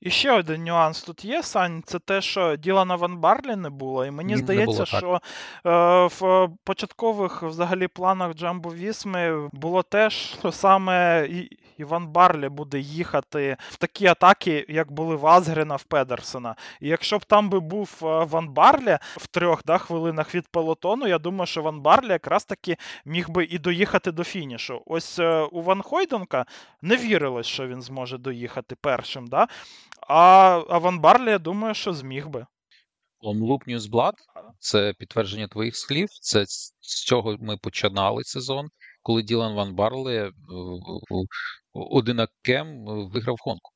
І 0.00 0.10
ще 0.10 0.32
один 0.32 0.64
нюанс 0.64 1.02
тут 1.02 1.24
є, 1.24 1.42
Сань, 1.42 1.82
це 1.86 1.98
те, 1.98 2.20
що 2.20 2.56
Ділана 2.56 2.96
Ван 2.96 3.16
Барлі 3.16 3.56
не 3.56 3.70
було. 3.70 4.06
І 4.06 4.10
мені 4.10 4.32
Не 4.32 4.38
здається, 4.38 4.84
було, 4.84 4.86
що 4.86 5.20
е, 5.66 6.06
в 6.06 6.48
початкових 6.64 7.42
взагалі 7.42 7.88
планах 7.88 8.34
Джамбо 8.34 8.74
Вісми 8.74 9.48
було 9.52 9.82
те, 9.82 10.10
що 10.10 10.52
саме 10.52 11.28
Іван 11.78 12.06
Барлі 12.06 12.48
буде 12.48 12.78
їхати 12.78 13.56
в 13.68 13.76
такі 13.76 14.06
атаки, 14.06 14.66
як 14.68 14.92
були 14.92 15.16
в 15.16 15.26
Азгрена 15.26 15.76
в 15.76 15.82
Педерсона. 15.82 16.56
І 16.80 16.88
якщо 16.88 17.18
б 17.18 17.24
там 17.24 17.50
би 17.50 17.60
був 17.60 18.00
е, 18.02 18.06
Ван 18.24 18.48
Барлі 18.48 18.98
в 19.16 19.26
трьох 19.26 19.64
да, 19.64 19.78
хвилинах 19.78 20.34
від 20.34 20.48
пелотону, 20.48 21.06
я 21.06 21.18
думаю, 21.18 21.46
що 21.46 21.62
Ван 21.62 21.80
Барлі 21.80 22.08
якраз 22.08 22.44
таки 22.44 22.76
міг 23.04 23.30
би 23.30 23.44
і 23.44 23.58
доїхати 23.58 24.12
до 24.12 24.24
фінішу. 24.24 24.82
Ось 24.86 25.18
е, 25.18 25.40
у 25.40 25.62
Ван 25.62 25.82
Хойденка 25.82 26.46
не 26.82 26.96
вірилось, 26.96 27.46
що 27.46 27.66
він 27.66 27.82
зможе 27.82 28.18
доїхати 28.18 28.76
першим. 28.80 29.26
Да? 29.26 29.48
А 30.08 30.16
а 30.68 30.78
Ван 30.78 30.98
Барлі, 30.98 31.30
я 31.30 31.38
думаю, 31.38 31.74
що 31.74 31.92
зміг 31.92 32.28
би. 32.28 32.46
Loop 33.22 33.68
Newsblad– 33.68 34.12
це 34.58 34.94
підтвердження 34.98 35.48
твоїх 35.48 35.76
слів. 35.76 36.08
Це 36.20 36.46
з 36.46 37.04
цього 37.06 37.36
ми 37.40 37.56
починали 37.56 38.24
сезон, 38.24 38.68
коли 39.06 39.22
Ділан 39.22 39.54
Ван 39.54 39.74
Барле 39.74 40.28
е, 40.28 40.32
одинакем 41.72 42.84
виграв 42.86 43.36
гонку. 43.44 43.70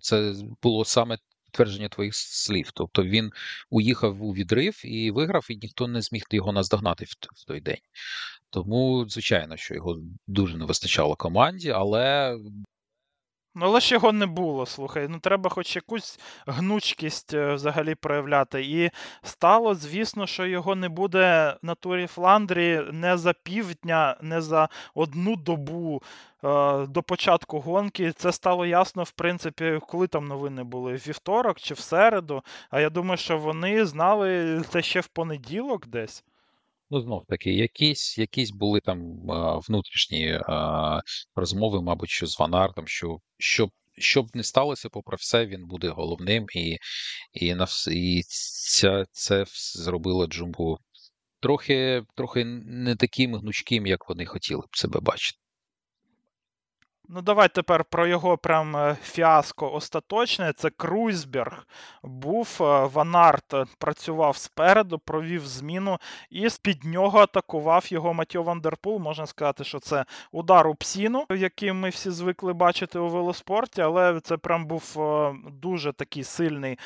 Це 0.00 0.34
було 0.62 0.84
саме 0.84 1.18
підтвердження 1.44 1.88
твоїх 1.88 2.14
слів. 2.14 2.70
Тобто 2.74 3.04
він 3.04 3.32
уїхав 3.70 4.22
у 4.22 4.34
відрив 4.34 4.80
і 4.84 5.10
виграв, 5.10 5.46
і 5.50 5.56
ніхто 5.56 5.88
не 5.88 6.02
зміг 6.02 6.22
його 6.30 6.52
наздогнати 6.52 7.04
в 7.04 7.44
той 7.46 7.60
день. 7.60 7.78
Тому, 8.50 9.08
звичайно, 9.08 9.56
що 9.56 9.74
його 9.74 9.98
дуже 10.26 10.56
не 10.56 10.64
вистачало 10.64 11.16
команді, 11.16 11.70
але 11.70 12.36
Ну, 13.54 13.66
але 13.66 13.80
ж 13.80 13.94
його 13.94 14.12
не 14.12 14.26
було, 14.26 14.66
слухай. 14.66 15.08
Ну, 15.08 15.18
треба 15.18 15.50
хоч 15.50 15.76
якусь 15.76 16.18
гнучкість 16.46 17.34
е, 17.34 17.54
взагалі 17.54 17.94
проявляти. 17.94 18.64
І 18.64 18.90
стало, 19.22 19.74
звісно, 19.74 20.26
що 20.26 20.46
його 20.46 20.74
не 20.74 20.88
буде 20.88 21.56
на 21.62 21.74
турі 21.74 22.06
Фландрі 22.06 22.82
не 22.92 23.16
за 23.16 23.32
півдня, 23.32 24.16
не 24.22 24.40
за 24.40 24.68
одну 24.94 25.36
добу 25.36 26.02
е, 26.44 26.86
до 26.86 27.02
початку 27.02 27.60
гонки. 27.60 28.12
Це 28.12 28.32
стало 28.32 28.66
ясно, 28.66 29.02
в 29.02 29.10
принципі, 29.10 29.80
коли 29.88 30.06
там 30.06 30.28
новини 30.28 30.62
були: 30.64 30.92
вівторок 30.92 31.60
чи 31.60 31.74
в 31.74 31.78
середу. 31.78 32.42
А 32.70 32.80
я 32.80 32.90
думаю, 32.90 33.18
що 33.18 33.38
вони 33.38 33.86
знали 33.86 34.62
це 34.68 34.82
ще 34.82 35.00
в 35.00 35.06
понеділок 35.06 35.86
десь. 35.86 36.24
Ну, 36.92 37.00
знов 37.00 37.24
таки, 37.28 37.52
якісь 37.54 38.18
якісь 38.18 38.50
були 38.50 38.80
там 38.80 39.00
внутрішні 39.68 40.40
розмови, 41.34 41.82
мабуть, 41.82 42.10
що 42.10 42.26
з 42.26 42.38
Ванартом, 42.38 42.88
що 42.88 43.18
щоб 43.38 43.70
щоб 43.98 44.26
не 44.34 44.42
сталося, 44.42 44.88
попри 44.88 45.16
все, 45.16 45.46
він 45.46 45.66
буде 45.66 45.88
головним, 45.88 46.46
і 46.54 46.78
і, 47.32 47.56
і 47.90 48.22
ця, 48.22 49.04
це 49.12 49.44
зробило 49.74 50.26
Джумбу 50.26 50.78
трохи 51.40 52.02
трохи 52.16 52.44
не 52.44 52.96
таким 52.96 53.34
гнучким, 53.34 53.86
як 53.86 54.08
вони 54.08 54.26
хотіли 54.26 54.60
б 54.60 54.76
себе 54.76 55.00
бачити. 55.00 55.41
Ну, 57.08 57.22
давай 57.22 57.48
тепер 57.48 57.84
про 57.84 58.06
його 58.06 58.38
прям 58.38 58.76
е, 58.76 58.96
фіаско 59.02 59.72
остаточне. 59.72 60.52
Це 60.52 60.70
Круйсберг 60.70 61.66
був. 62.02 62.58
Е, 62.60 62.86
Ванарт 62.86 63.54
е, 63.54 63.64
працював 63.78 64.36
спереду, 64.36 64.98
провів 64.98 65.46
зміну, 65.46 65.98
і 66.30 66.48
з-під 66.48 66.84
нього 66.84 67.18
атакував 67.18 67.86
його 67.88 68.14
Матьо 68.14 68.42
Вандерпул. 68.42 68.98
Можна 68.98 69.26
сказати, 69.26 69.64
що 69.64 69.78
це 69.78 70.04
удар 70.32 70.68
у 70.68 70.74
псіну, 70.74 71.26
який 71.30 71.72
ми 71.72 71.88
всі 71.88 72.10
звикли 72.10 72.52
бачити 72.52 72.98
у 72.98 73.08
велоспорті, 73.08 73.82
але 73.82 74.20
це 74.20 74.36
прям 74.36 74.66
був 74.66 74.96
дуже 75.50 75.92
такий 75.92 76.24
сильний 76.24 76.78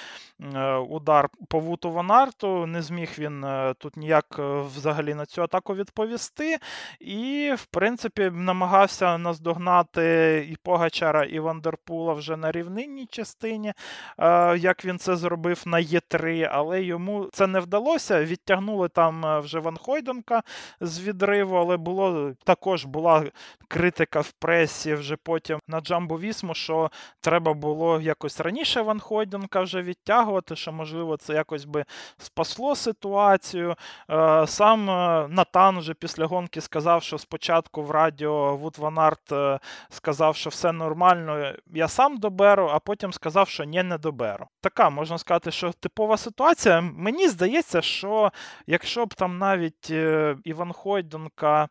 удар 0.89 1.29
по 1.49 1.61
Вуту 1.61 1.91
Ванарту. 1.91 2.67
Не 2.67 2.83
зміг 2.83 3.11
він 3.19 3.47
тут 3.79 3.97
ніяк 3.97 4.39
взагалі 4.77 5.15
на 5.15 5.27
цю 5.27 5.43
атаку 5.43 5.75
відповісти. 5.75 6.59
І, 7.01 7.53
в 7.57 7.67
принципі, 7.67 8.31
намагався 8.35 9.19
наздогнати 9.19 10.16
і 10.51 10.57
Погачара, 10.63 11.25
і 11.25 11.39
Вандерпула 11.39 12.13
вже 12.13 12.37
на 12.37 12.53
рівнинній 12.53 13.07
частині, 13.07 13.73
е, 14.19 14.59
як 14.59 14.85
він 14.85 14.99
це 14.99 15.17
зробив 15.17 15.63
на 15.67 15.79
E3, 15.79 16.49
але 16.53 16.83
йому 16.83 17.29
це 17.33 17.47
не 17.47 17.61
вдалося. 17.61 18.25
Відтягнули 18.25 18.89
там 18.89 19.27
е, 19.27 19.41
вже 19.41 19.59
Ван 19.59 19.77
Хойденка 19.77 20.43
з 20.81 21.01
відриву, 21.01 21.57
але 21.57 21.77
було 21.77 22.33
також 22.45 22.85
була 22.85 23.25
критика 23.69 24.21
в 24.21 24.33
пресі 24.33 24.95
вже 24.95 25.17
потім 25.17 25.59
на 25.69 25.81
Джамбо 25.81 26.19
Вісму, 26.19 26.55
що 26.55 26.91
треба 27.21 27.55
було 27.55 28.01
якось 28.01 28.41
раніше 28.41 28.83
Ван 28.83 29.01
Хойденка 29.01 29.61
вже 29.61 29.83
відтягувати, 29.83 30.57
що, 30.57 30.73
можливо, 30.73 31.17
це 31.17 31.35
якось 31.35 31.65
би 31.65 31.85
спасло 32.19 32.77
ситуацію. 32.77 33.75
Е, 34.11 34.47
сам 34.47 34.87
Натан 35.35 35.79
вже 35.79 35.95
після 35.95 36.27
гонки 36.27 36.61
сказав, 36.61 37.03
що 37.03 37.19
спочатку 37.19 37.83
в 37.83 37.91
радіо 37.91 38.57
Вуд 38.57 38.77
Арт 39.07 39.57
сказав, 39.97 40.37
що 40.37 40.51
все 40.51 40.73
нормально, 40.73 41.55
я 41.75 41.89
сам 41.89 42.17
доберу, 42.17 42.69
а 42.73 42.79
потім 42.79 43.13
сказав, 43.13 43.49
що 43.49 43.65
ні, 43.65 43.83
не 43.83 43.99
доберу. 43.99 44.47
Така, 44.61 44.91
можна 44.91 45.19
сказати, 45.19 45.51
що 45.51 45.73
типова 45.73 46.17
ситуація. 46.17 46.81
Мені 46.81 47.29
здається, 47.29 47.83
що 47.83 48.33
якщо 48.67 49.07
б 49.07 49.15
там 49.15 49.39
навіть 49.39 49.91
е, 49.91 50.37
Іван 50.45 50.73
Хойденка 50.73 51.63
е, 51.65 51.69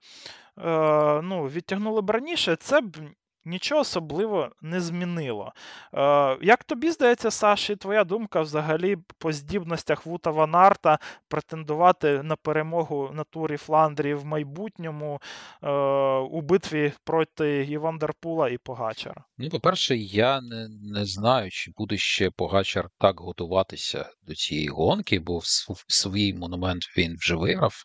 ну, 1.21 1.43
відтягнули 1.47 2.01
б 2.01 2.09
раніше, 2.09 2.55
це 2.55 2.81
б 2.81 2.97
нічого 3.45 3.81
особливо 3.81 4.49
не 4.61 4.81
змінило. 4.81 5.53
Е, 5.93 6.37
Як 6.41 6.63
тобі 6.63 6.91
здається, 6.91 7.31
Саші, 7.31 7.75
твоя 7.75 8.03
думка 8.03 8.41
взагалі 8.41 8.97
по 9.17 9.31
здібностях 9.31 10.05
Вута 10.05 10.31
Ванарта 10.31 10.99
претендувати 11.27 12.23
на 12.23 12.35
перемогу 12.35 13.09
на 13.13 13.23
турі 13.23 13.57
Фландрії 13.57 14.13
в 14.13 14.25
майбутньому 14.25 15.21
е, 15.63 15.69
у 16.17 16.41
битві 16.41 16.93
проти 17.03 17.65
Івандерпула 17.69 18.49
і 18.49 18.57
Погачара? 18.57 19.23
Ну, 19.37 19.49
по-перше, 19.49 19.97
я 19.97 20.41
не 20.41 20.67
не 20.93 21.05
знаю, 21.05 21.51
чи 21.51 21.71
буде 21.77 21.97
ще 21.97 22.29
Погачар 22.29 22.89
так 22.99 23.19
готуватися 23.19 24.09
до 24.27 24.35
цієї 24.35 24.67
гонки, 24.67 25.19
бо 25.19 25.37
в 25.37 25.83
свій 25.87 26.33
монумент 26.33 26.83
він 26.97 27.15
вже 27.19 27.35
виграв, 27.35 27.83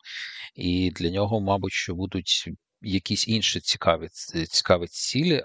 і 0.55 0.91
для 0.91 1.11
нього, 1.11 1.41
мабуть, 1.41 1.73
що 1.73 1.95
будуть 1.95 2.51
якісь 2.83 3.29
інші 3.29 3.61
цікаві 3.61 4.09
цікаві 4.49 4.87
цілі. 4.87 5.45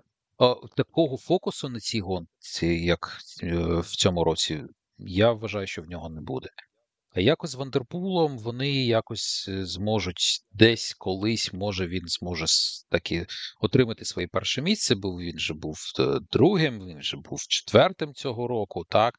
Такого 0.76 1.18
фокусу 1.18 1.70
на 1.70 1.80
цій 1.80 2.02
гонці, 2.02 2.68
як 2.68 3.18
е, 3.44 3.56
в 3.80 3.96
цьому 3.96 4.24
році, 4.24 4.64
я 4.98 5.32
вважаю, 5.32 5.68
що 5.68 5.82
в 5.82 5.86
нього 5.86 6.10
не 6.10 6.22
буде. 6.22 6.50
А 7.16 7.20
якось 7.20 7.52
з 7.52 7.56
Вандерпулом 7.56 8.38
вони 8.38 8.86
якось 8.86 9.46
е, 9.50 9.66
зможуть 9.66 10.44
десь 10.52 10.94
колись, 10.94 11.54
може 11.54 11.88
він 11.88 12.08
зможе 12.08 12.46
таки 12.90 13.26
отримати 13.62 14.06
своє 14.06 14.28
перше 14.28 14.62
місце, 14.62 14.96
бо 14.96 15.20
він 15.20 15.40
же 15.40 15.54
був 15.54 15.78
е, 16.00 16.20
другим, 16.32 16.86
він 16.88 17.02
же 17.02 17.18
був 17.18 17.48
четвертим 17.48 18.14
цього 18.14 18.48
року, 18.48 18.86
так. 18.90 19.16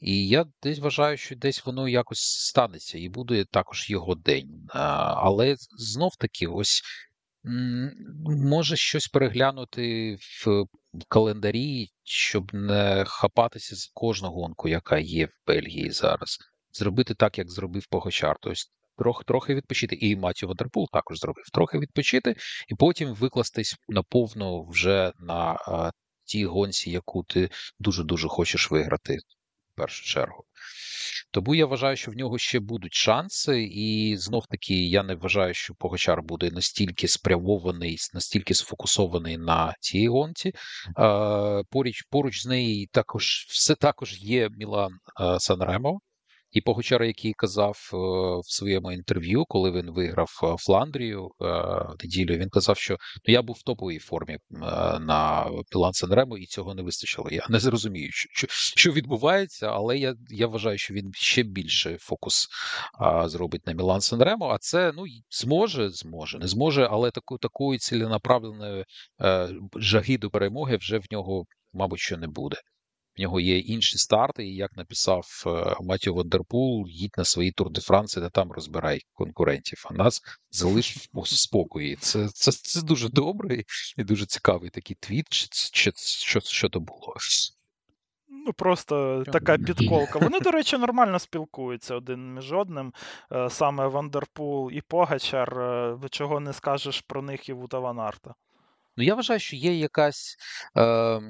І 0.00 0.28
я 0.28 0.46
десь 0.62 0.78
вважаю, 0.78 1.16
що 1.16 1.36
десь 1.36 1.66
воно 1.66 1.88
якось 1.88 2.20
станеться, 2.20 2.98
і 2.98 3.08
буде 3.08 3.44
також 3.44 3.90
його 3.90 4.14
день. 4.14 4.66
Але 4.72 5.56
знов 5.78 6.16
таки, 6.16 6.46
ось 6.46 6.82
Може 8.26 8.76
щось 8.76 9.08
переглянути 9.08 10.16
в 10.44 10.66
календарі, 11.08 11.88
щоб 12.04 12.54
не 12.54 13.04
хапатися 13.06 13.76
з 13.76 13.90
кожну 13.94 14.30
гонку, 14.30 14.68
яка 14.68 14.98
є 14.98 15.26
в 15.26 15.30
Бельгії 15.46 15.90
зараз. 15.90 16.38
Зробити 16.72 17.14
так, 17.14 17.38
як 17.38 17.50
зробив 17.50 17.86
Погочар. 17.86 18.36
Тобто 18.40 18.60
трохи 18.98 19.24
трохи 19.24 19.54
відпочити. 19.54 19.96
І 19.96 20.16
Матю 20.16 20.48
Вандерпул 20.48 20.88
також 20.92 21.18
зробив 21.18 21.44
трохи 21.52 21.78
відпочити, 21.78 22.36
і 22.68 22.74
потім 22.74 23.14
викластись 23.14 23.76
наповно 23.88 24.64
вже 24.64 25.12
на 25.18 25.52
а, 25.52 25.90
тій 26.24 26.46
гонці, 26.46 26.90
яку 26.90 27.24
ти 27.24 27.50
дуже-дуже 27.78 28.28
хочеш 28.28 28.70
виграти 28.70 29.16
в 29.72 29.76
першу 29.76 30.04
чергу. 30.04 30.44
Тому 31.34 31.54
я 31.54 31.66
вважаю, 31.66 31.96
що 31.96 32.10
в 32.10 32.14
нього 32.14 32.38
ще 32.38 32.60
будуть 32.60 32.94
шанси, 32.94 33.62
і 33.62 34.16
знов 34.16 34.46
таки 34.46 34.74
я 34.74 35.02
не 35.02 35.14
вважаю, 35.14 35.54
що 35.54 35.74
Погачар 35.74 36.22
буде 36.22 36.50
настільки 36.50 37.08
спрямований, 37.08 37.96
настільки 38.14 38.54
сфокусований 38.54 39.38
на 39.38 39.74
цій 39.80 40.08
гонці. 40.08 40.52
Поруч 41.70 42.02
поруч 42.10 42.42
з 42.42 42.46
нею 42.46 42.86
також 42.92 43.46
все 43.48 43.74
також 43.74 44.18
є 44.20 44.48
Мілан 44.58 44.92
Санремо. 45.38 46.00
І 46.54 46.60
Погочара, 46.60 47.06
який 47.06 47.32
казав 47.32 47.90
е, 47.92 47.96
в 48.44 48.52
своєму 48.52 48.92
інтерв'ю, 48.92 49.44
коли 49.48 49.70
він 49.70 49.90
виграв 49.90 50.40
е, 50.42 50.56
Фландрію 50.58 51.30
е, 51.40 51.46
неділю, 52.02 52.36
він 52.36 52.48
казав, 52.48 52.76
що 52.76 52.96
ну 53.28 53.34
я 53.34 53.42
був 53.42 53.56
в 53.60 53.62
топовій 53.62 53.98
формі 53.98 54.38
на 55.00 55.50
Пілан 55.70 55.92
Санремо, 55.92 56.38
і 56.38 56.46
цього 56.46 56.74
не 56.74 56.82
вистачило. 56.82 57.28
Я 57.30 57.46
не 57.48 57.58
зрозумію, 57.58 58.08
що 58.12 58.46
що 58.50 58.92
відбувається, 58.92 59.66
але 59.66 59.98
я 59.98 60.14
я 60.28 60.46
вважаю, 60.46 60.78
що 60.78 60.94
він 60.94 61.10
ще 61.14 61.42
більше 61.42 61.96
фокус 62.00 62.48
зробить 63.24 63.66
на 63.66 63.72
Мілан 63.72 64.00
Санремо. 64.00 64.48
А 64.48 64.58
це 64.58 64.92
ну 64.96 65.04
зможе, 65.30 65.90
зможе, 65.90 66.38
не 66.38 66.46
зможе, 66.46 66.88
але 66.90 67.10
таку 67.10 67.38
такої 67.38 67.78
ціленаправленої 67.78 68.84
жаги 69.76 70.18
до 70.18 70.30
перемоги 70.30 70.76
вже 70.76 70.98
в 70.98 71.04
нього, 71.10 71.44
мабуть, 71.72 72.00
що 72.00 72.16
не 72.16 72.26
буде. 72.26 72.56
В 73.16 73.20
нього 73.20 73.40
є 73.40 73.58
інші 73.58 73.98
старти, 73.98 74.46
і 74.46 74.54
як 74.54 74.76
написав 74.76 75.44
е, 75.46 75.76
Матіо 75.80 76.14
Вандерпул, 76.14 76.86
їдь 76.88 77.14
на 77.18 77.24
свої 77.24 77.52
тур 77.52 77.70
де 77.70 77.80
Франції, 77.80 78.24
та 78.24 78.30
там 78.30 78.52
розбирай 78.52 79.00
конкурентів. 79.12 79.84
А 79.90 79.94
нас 79.94 80.22
залиш 80.50 80.96
в 81.12 81.26
спокої. 81.26 81.96
Це 81.96 82.28
це, 82.28 82.52
це 82.52 82.82
дуже 82.82 83.08
добре 83.08 83.64
і 83.96 84.04
дуже 84.04 84.26
цікавий 84.26 84.70
такий 84.70 84.96
твіт. 85.00 85.26
Чи, 85.28 85.48
чи, 85.50 85.92
що, 85.96 86.40
що 86.40 86.68
то 86.68 86.80
було? 86.80 87.14
Ну, 88.46 88.52
просто 88.52 89.24
така 89.32 89.58
підколка. 89.58 90.18
Вони, 90.18 90.40
до 90.40 90.50
речі, 90.50 90.78
нормально 90.78 91.18
спілкуються 91.18 91.94
один 91.94 92.34
між 92.34 92.52
одним. 92.52 92.92
Е, 93.32 93.50
саме 93.50 93.86
Вандерпул 93.86 94.70
і 94.70 94.80
Погачар. 94.80 95.60
Е, 95.60 95.98
чого 96.10 96.40
не 96.40 96.52
скажеш 96.52 97.00
про 97.00 97.22
них 97.22 97.48
і 97.48 97.52
Вута 97.52 97.78
Ванарта. 97.78 98.34
Ну, 98.96 99.04
я 99.04 99.14
вважаю, 99.14 99.40
що 99.40 99.56
є 99.56 99.74
якась. 99.74 100.36
Е 100.76 101.20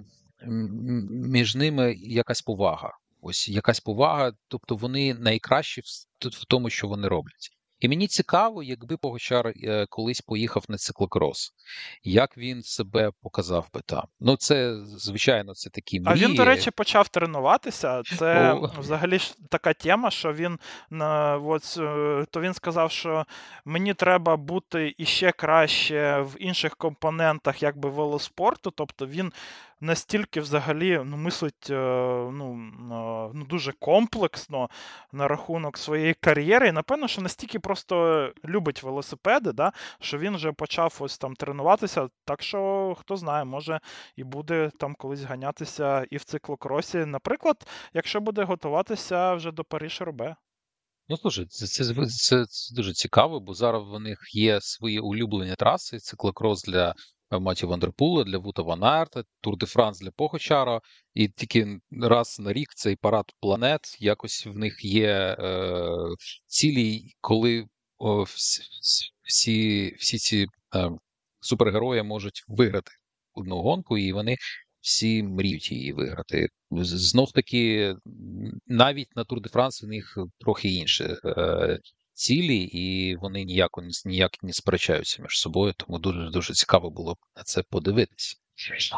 між 0.47 1.55
ними 1.55 1.95
якась 1.95 2.43
повага. 2.43 2.99
Ось 3.21 3.49
якась 3.49 3.81
повага, 3.81 4.33
тобто 4.49 4.77
вони 4.77 5.15
найкращі 5.15 5.81
в 6.21 6.45
тому, 6.45 6.71
що 6.71 6.89
вони 6.89 7.09
роблять. 7.09 7.51
І 7.85 7.89
мені 7.89 8.07
цікаво, 8.07 8.63
якби 8.63 8.97
Погочар 8.97 9.47
е, 9.47 9.87
колись 9.91 10.21
поїхав 10.21 10.65
на 10.69 10.77
циклокрос, 10.77 11.53
як 12.03 12.39
він 12.39 12.63
себе 12.63 13.11
показав 13.23 13.69
би 13.75 13.81
там. 13.87 14.03
Ну, 14.21 14.37
це, 14.37 14.77
звичайно, 14.87 15.55
це 15.55 15.71
такі 15.71 16.01
мрії. 16.01 16.25
А 16.25 16.29
він, 16.29 16.35
до 16.35 16.45
речі, 16.45 16.71
почав 16.71 17.09
тренуватися. 17.09 18.03
Це 18.19 18.53
О. 18.53 18.71
взагалі 18.79 19.19
ж 19.19 19.35
така 19.51 19.75
тема, 19.75 20.11
що 20.11 20.33
він 20.33 20.59
от, 21.45 21.77
е, 21.79 22.27
то 22.31 22.41
він 22.41 22.55
сказав, 22.55 22.91
що 22.91 23.25
мені 23.65 23.95
треба 23.95 24.37
бути 24.37 24.95
іще 24.99 25.33
краще 25.33 26.21
в 26.21 26.37
інших 26.39 26.77
компонентах 26.77 27.63
якби 27.63 27.91
велоспорту. 27.91 28.71
Тобто 28.71 29.07
він 29.07 29.33
настільки 29.85 30.41
взагалі 30.41 31.01
ну, 31.05 31.17
мислить 31.17 31.71
е, 31.71 31.75
ну, 32.33 32.55
ну, 33.35 33.45
дуже 33.51 33.73
комплексно 33.73 34.69
на 35.13 35.29
рахунок 35.29 35.79
своєї 35.79 36.15
кар'єри. 36.15 36.69
І 36.69 36.73
напевно, 36.73 37.09
що 37.09 37.23
настільки 37.23 37.59
просто 37.59 38.29
любить 38.45 38.83
велосипеди, 38.83 39.53
да, 39.53 39.73
що 40.01 40.19
він 40.19 40.37
вже 40.37 40.53
почав 40.53 40.97
ось 41.01 41.19
там 41.19 41.35
тренуватися. 41.35 42.09
Так 42.25 42.43
що, 42.43 42.95
хто 43.01 43.17
знає, 43.17 43.45
може 43.45 43.81
і 44.17 44.25
буде 44.25 44.71
там 44.79 44.95
колись 44.95 45.23
ганятися 45.23 46.07
і 46.11 46.17
в 46.17 46.25
циклокросі. 46.25 46.99
Наприклад, 46.99 47.67
якщо 47.95 48.21
буде 48.21 48.45
готуватися 48.45 49.35
вже 49.35 49.53
до 49.53 49.65
Париж 49.65 50.01
Робе. 50.01 50.37
Ну, 51.09 51.17
слушай, 51.17 51.47
це, 51.47 51.67
це, 51.67 51.85
це, 52.07 52.47
це 52.47 52.75
дуже 52.75 52.93
цікаво, 52.93 53.41
бо 53.41 53.55
зараз 53.55 53.83
в 53.83 54.01
них 54.01 54.19
є 54.33 54.61
свої 54.61 54.99
улюблені 55.01 55.55
траси, 55.55 55.99
циклокрос 55.99 56.63
для 56.63 56.95
Маті 57.39 57.67
Вандерпула, 57.67 58.25
для 58.25 58.39
Вута 58.39 58.63
Ван 58.63 58.85
Арта, 58.85 59.25
Тур 59.41 59.57
де 59.57 59.67
Франс 59.67 60.01
для 60.01 60.11
Похочара, 60.11 60.81
і 61.15 61.29
тільки 61.29 61.81
раз 62.03 62.41
на 62.41 62.53
рік 62.53 62.75
цей 62.75 62.97
парад 62.97 63.33
планет 63.41 63.97
якось 64.01 64.47
в 64.47 64.59
них 64.59 64.85
є 64.85 65.37
е, 65.39 65.97
цілі, 66.47 67.11
коли 67.21 67.67
о, 67.99 68.23
всі 68.23 69.97
всі 69.99 70.19
ці 70.19 70.47
е, 70.77 70.91
супергерої 71.41 72.03
можуть 72.03 72.45
виграти 72.49 72.93
одну 73.35 73.57
гонку, 73.63 73.99
і 73.99 74.13
вони 74.13 74.37
всі 74.81 75.23
мріють 75.23 75.73
її 75.73 75.93
виграти. 75.93 76.49
Знов 76.71 77.33
таки, 77.33 77.95
навіть 78.67 79.17
на 79.17 79.25
Тур 79.25 79.41
де 79.41 79.49
Франс 79.49 79.83
у 79.83 79.87
них 79.87 80.19
трохи 80.39 80.69
інше 80.69 81.17
е, 81.25 81.79
цілі, 82.15 82.57
і 82.57 83.17
вони 83.17 83.45
ніяк, 83.45 83.71
ніяк 84.05 84.43
не 84.43 84.53
сперечаються 84.53 85.23
між 85.23 85.39
собою, 85.39 85.75
тому 85.77 85.99
дуже 85.99 86.31
дуже 86.31 86.55
цікаво 86.55 86.91
було 86.91 87.17
на 87.37 87.43
це 87.43 87.63
подивитися. 87.63 88.37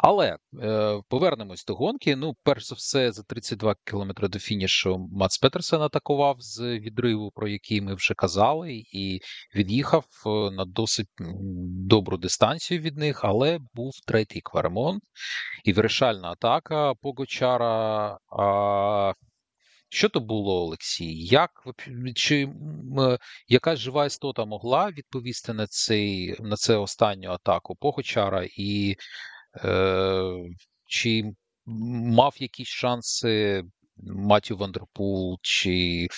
Але 0.02 0.38
е, 0.62 1.00
повернемось 1.08 1.64
до 1.64 1.74
гонки. 1.74 2.16
Ну, 2.16 2.36
перш 2.42 2.66
за 2.66 2.74
все, 2.74 3.12
за 3.12 3.22
32 3.22 3.74
кілометри 3.84 4.28
до 4.28 4.38
фінішу 4.38 5.08
Мац 5.12 5.38
Петерсен 5.38 5.82
атакував 5.82 6.36
з 6.38 6.60
відриву, 6.78 7.30
про 7.30 7.48
який 7.48 7.80
ми 7.80 7.94
вже 7.94 8.14
казали, 8.14 8.72
і 8.92 9.20
від'їхав 9.54 10.04
е, 10.26 10.50
на 10.50 10.64
досить 10.64 11.08
добру 11.88 12.16
дистанцію 12.16 12.80
від 12.80 12.96
них, 12.96 13.20
але 13.24 13.58
був 13.74 13.92
третій 14.06 14.40
кваремонт 14.40 15.02
і 15.64 15.72
вирішальна 15.72 16.30
атака 16.30 16.94
Погочара. 16.94 18.18
А 18.38 19.12
що 19.88 20.08
то 20.08 20.20
було, 20.20 20.62
Олексій? 20.62 21.24
Як 21.24 21.50
чи 22.14 22.48
яка 23.48 23.76
жива 23.76 24.06
істота 24.06 24.44
могла 24.44 24.90
відповісти 24.90 25.52
на 25.52 25.66
цей 25.66 26.36
на 26.40 26.56
це 26.56 26.76
останню 26.76 27.30
атаку 27.30 27.76
Погочара, 27.76 28.46
і 28.56 28.96
е, 29.64 30.32
чи 30.88 31.24
мав 31.66 32.34
якісь 32.38 32.68
шанси 32.68 33.64
Матю 33.96 34.56
Вандерпул, 34.56 35.38
чи 35.42 36.08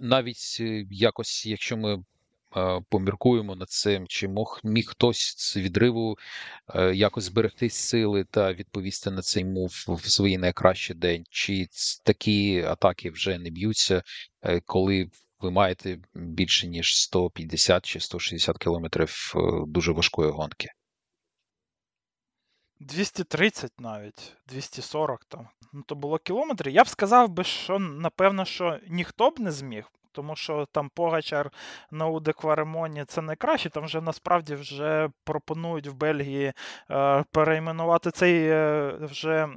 навіть 0.00 0.56
е, 0.60 0.84
якось, 0.90 1.46
якщо 1.46 1.76
ми 1.76 1.98
Е, 1.98 2.17
поміркуємо 2.88 3.56
над 3.56 3.70
цим, 3.70 4.06
чи 4.06 4.28
мог 4.28 4.60
міг 4.64 4.86
хтось 4.88 5.34
з 5.38 5.56
відриву 5.56 6.18
е, 6.74 6.94
якось 6.94 7.24
зберегти 7.24 7.70
сили 7.70 8.24
та 8.24 8.52
відповісти 8.52 9.10
на 9.10 9.22
цей 9.22 9.44
мув 9.44 9.84
в 9.88 10.10
свій 10.10 10.38
найкращий 10.38 10.96
день, 10.96 11.24
чи 11.30 11.68
такі 12.04 12.62
атаки 12.62 13.10
вже 13.10 13.38
не 13.38 13.50
б'ються, 13.50 14.02
е, 14.42 14.60
коли 14.60 15.10
ви 15.40 15.50
маєте 15.50 15.98
більше 16.14 16.66
ніж 16.66 16.96
150 16.96 17.84
чи 17.84 18.00
160 18.00 18.58
кілометрів 18.58 19.34
дуже 19.66 19.92
важкої 19.92 20.30
гонки? 20.30 20.68
230 22.80 23.80
навіть, 23.80 24.36
240 24.46 25.24
там. 25.24 25.48
Ну, 25.72 25.82
то 25.82 25.94
було 25.94 26.18
кілометри. 26.18 26.72
Я 26.72 26.84
б 26.84 26.88
сказав 26.88 27.28
би, 27.28 27.44
що 27.44 27.78
напевно, 27.78 28.44
що 28.44 28.78
ніхто 28.88 29.30
б 29.30 29.40
не 29.40 29.52
зміг 29.52 29.90
тому 30.18 30.36
що 30.36 30.66
там 30.72 30.90
Погачар 30.94 31.50
на 31.90 32.06
Удекваремоні 32.06 33.04
це 33.04 33.22
найкраще. 33.22 33.70
Там 33.70 33.84
вже 33.84 34.00
насправді 34.00 34.54
вже 34.54 35.10
пропонують 35.24 35.86
в 35.86 35.94
Бельгії 35.94 36.52
е, 36.90 37.24
перейменувати 37.32 38.10
цей 38.10 38.48
е, 38.48 38.92
вже 39.00 39.48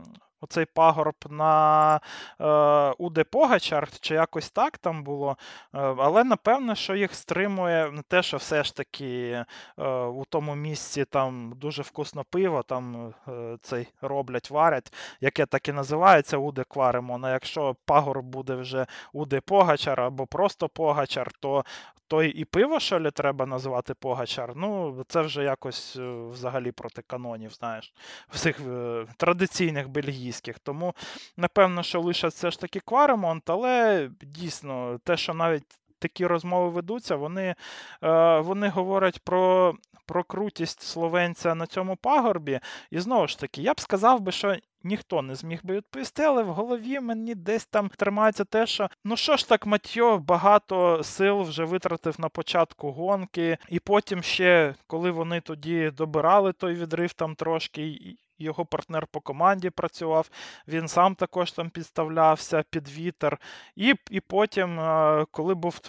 оцей 0.41 0.65
пагорб 0.65 1.15
на 1.29 1.99
е, 2.39 2.95
Уде 2.97 3.23
Погачар, 3.23 3.89
чи 3.99 4.13
якось 4.13 4.49
так 4.49 4.77
там 4.77 5.03
було. 5.03 5.37
Е, 5.73 5.79
але 5.97 6.23
напевно, 6.23 6.75
що 6.75 6.95
їх 6.95 7.15
стримує 7.15 8.03
те, 8.07 8.23
що 8.23 8.37
все 8.37 8.63
ж 8.63 8.75
таки 8.75 9.45
е, 9.77 9.89
у 9.93 10.25
тому 10.25 10.55
місці 10.55 11.05
там 11.05 11.53
дуже 11.55 11.81
вкусно 11.81 12.23
пиво, 12.23 12.63
там 12.63 13.13
е, 13.27 13.57
цей 13.61 13.87
роблять, 14.01 14.49
варять, 14.49 14.93
яке 15.21 15.45
так 15.45 15.67
і 15.67 15.71
називається 15.71 16.37
Уде. 16.37 16.63
А 16.75 17.29
якщо 17.29 17.75
пагорб 17.85 18.25
буде 18.25 18.55
вже 18.55 18.85
Уде 19.13 19.41
Погачар 19.41 20.01
або 20.01 20.27
просто 20.27 20.69
Погачар, 20.69 21.31
то 21.39 21.63
то 22.11 22.23
і 22.23 22.45
пиво, 22.45 22.79
що 22.79 22.99
ли, 22.99 23.11
треба 23.11 23.45
називати 23.45 23.93
Погачар. 23.93 24.53
Ну, 24.55 25.03
це 25.07 25.21
вже 25.21 25.43
якось 25.43 25.95
е, 25.95 26.27
взагалі 26.31 26.71
проти 26.71 27.01
канонів, 27.01 27.51
знаєш, 27.51 27.93
всіх 28.29 28.59
е, 28.59 29.05
традиційних 29.17 29.89
бельгійських. 30.31 30.59
Тому, 30.59 30.93
напевно, 31.37 31.83
що 31.83 32.01
лише 32.01 32.27
все 32.27 32.51
ж 32.51 32.59
таки 32.59 32.79
Кваремонт, 32.79 33.49
але 33.49 34.09
дійсно, 34.21 34.99
те, 35.03 35.17
що 35.17 35.33
навіть 35.33 35.63
такі 35.99 36.25
розмови 36.25 36.69
ведуться, 36.69 37.15
вони 37.15 37.55
е, 38.03 38.39
вони 38.39 38.69
говорять 38.69 39.19
про 39.19 39.75
про 40.05 40.23
крутість 40.23 40.81
словенця 40.81 41.55
на 41.55 41.67
цьому 41.67 41.95
пагорбі. 41.95 42.59
І 42.91 42.99
знову 42.99 43.27
ж 43.27 43.39
таки, 43.39 43.61
я 43.61 43.73
б 43.73 43.79
сказав 43.79 44.19
би, 44.21 44.31
що 44.31 44.55
ніхто 44.83 45.21
не 45.21 45.35
зміг 45.35 45.59
би 45.63 45.75
відповісти, 45.75 46.23
але 46.23 46.43
в 46.43 46.47
голові 46.47 46.99
мені 46.99 47.35
десь 47.35 47.65
там 47.65 47.89
тримається 47.89 48.43
те, 48.43 48.65
що 48.65 48.89
ну 49.03 49.17
що 49.17 49.37
ж 49.37 49.49
так, 49.49 49.65
Матьо 49.65 50.17
багато 50.17 51.03
сил 51.03 51.41
вже 51.41 51.63
витратив 51.63 52.15
на 52.19 52.29
початку 52.29 52.91
гонки, 52.91 53.57
і 53.69 53.79
потім 53.79 54.23
ще, 54.23 54.75
коли 54.87 55.11
вони 55.11 55.41
тоді 55.41 55.91
добирали 55.97 56.53
той 56.53 56.73
відрив 56.73 57.13
там 57.13 57.35
трошки. 57.35 58.15
Його 58.41 58.65
партнер 58.65 59.07
по 59.07 59.19
команді 59.19 59.69
працював, 59.69 60.29
він 60.67 60.87
сам 60.87 61.15
також 61.15 61.51
там 61.51 61.69
підставлявся 61.69 62.63
під 62.69 62.89
вітер. 62.89 63.37
І 63.75 63.95
і 64.09 64.19
потім, 64.19 64.79
е, 64.79 65.25
коли 65.31 65.55
був 65.55 65.79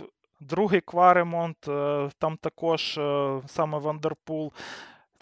другий 0.41 0.81
кваремонт, 0.81 1.69
е, 1.69 2.11
там 2.19 2.37
також 2.37 2.99
е, 2.99 3.41
саме 3.47 3.79
Вандерпул 3.79 4.53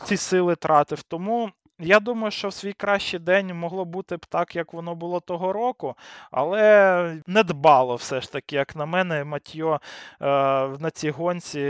ці 0.05 0.17
сили 0.17 0.57
тратив. 0.57 1.03
Тому 1.03 1.51
я 1.81 2.01
думаю, 2.01 2.31
що 2.31 2.49
в 2.49 2.53
свій 2.53 2.73
кращий 2.73 3.21
день 3.21 3.55
могло 3.55 3.85
бути 3.85 4.17
б 4.17 4.27
так, 4.27 4.57
як 4.57 4.73
воно 4.73 4.95
було 4.95 5.21
того 5.21 5.53
року, 5.53 5.95
але 6.31 7.23
не 7.27 7.43
дбало 7.43 7.95
все 7.95 8.21
ж 8.21 8.33
таки, 8.33 8.57
як 8.57 8.77
на 8.77 8.87
мене, 8.87 9.25
Матьо 9.25 9.81
е, 10.21 10.27
на 10.79 10.91
цій 10.91 11.11
гонці 11.11 11.61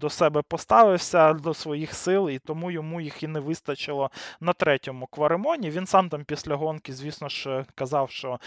до 0.00 0.10
себе 0.10 0.42
поставився 0.42 1.32
до 1.32 1.54
своїх 1.54 1.94
сил, 1.94 2.30
і 2.30 2.38
тому 2.38 2.70
йому 2.70 3.00
їх 3.00 3.22
і 3.22 3.26
не 3.26 3.40
вистачило 3.40 4.10
на 4.40 4.52
третьому 4.52 5.06
кваремоні. 5.06 5.70
Він 5.70 5.86
сам 5.86 6.08
там 6.08 6.24
після 6.24 6.54
гонки, 6.54 6.92
звісно 6.92 7.28
ж, 7.28 7.64
казав, 7.74 8.10
що 8.10 8.38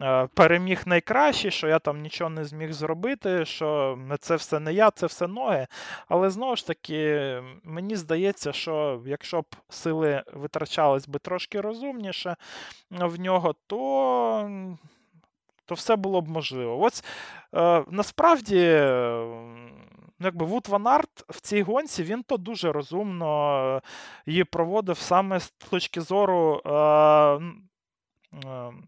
е, 0.00 0.28
переміг 0.34 0.82
найкращий, 0.86 1.50
що 1.50 1.68
я 1.68 1.78
там 1.78 2.00
нічого 2.00 2.30
не 2.30 2.44
зміг 2.44 2.72
зробити, 2.72 3.44
що 3.44 3.98
це 4.20 4.36
все 4.36 4.60
не 4.60 4.72
я, 4.72 4.90
це 4.90 5.06
все 5.06 5.26
ноги. 5.26 5.66
Але 6.08 6.30
знову 6.30 6.56
ж 6.56 6.66
таки, 6.66 7.42
мені 7.64 7.96
здається, 7.96 8.52
що 8.52 9.02
якщо 9.06 9.40
б 9.40 9.46
сили 9.68 10.22
витрачались 10.52 11.08
би 11.08 11.18
трошки 11.18 11.60
розумніше 11.60 12.36
в 12.90 13.20
нього, 13.20 13.54
то 13.66 14.76
то 15.66 15.74
все 15.74 15.96
було 15.96 16.20
б 16.20 16.28
можливо. 16.28 16.80
Ось 16.80 17.04
е, 17.54 17.84
насправді, 17.90 18.58
якби 20.20 20.46
Вуд 20.46 20.68
Ван 20.68 20.86
Арт 20.86 21.24
в 21.28 21.40
цій 21.40 21.62
гонці 21.62 22.02
він 22.02 22.22
то 22.22 22.36
дуже 22.36 22.72
розумно 22.72 23.80
її 24.26 24.44
проводив 24.44 24.98
саме 24.98 25.40
з 25.40 25.50
точки 25.50 26.00
зору 26.00 26.62
е, 26.66 26.70
е, 26.70 27.40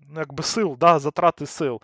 ну, 0.09 0.17
якби 0.17 0.43
сил, 0.43 0.77
да, 0.81 0.99
затрати 0.99 1.47
сил. 1.47 1.81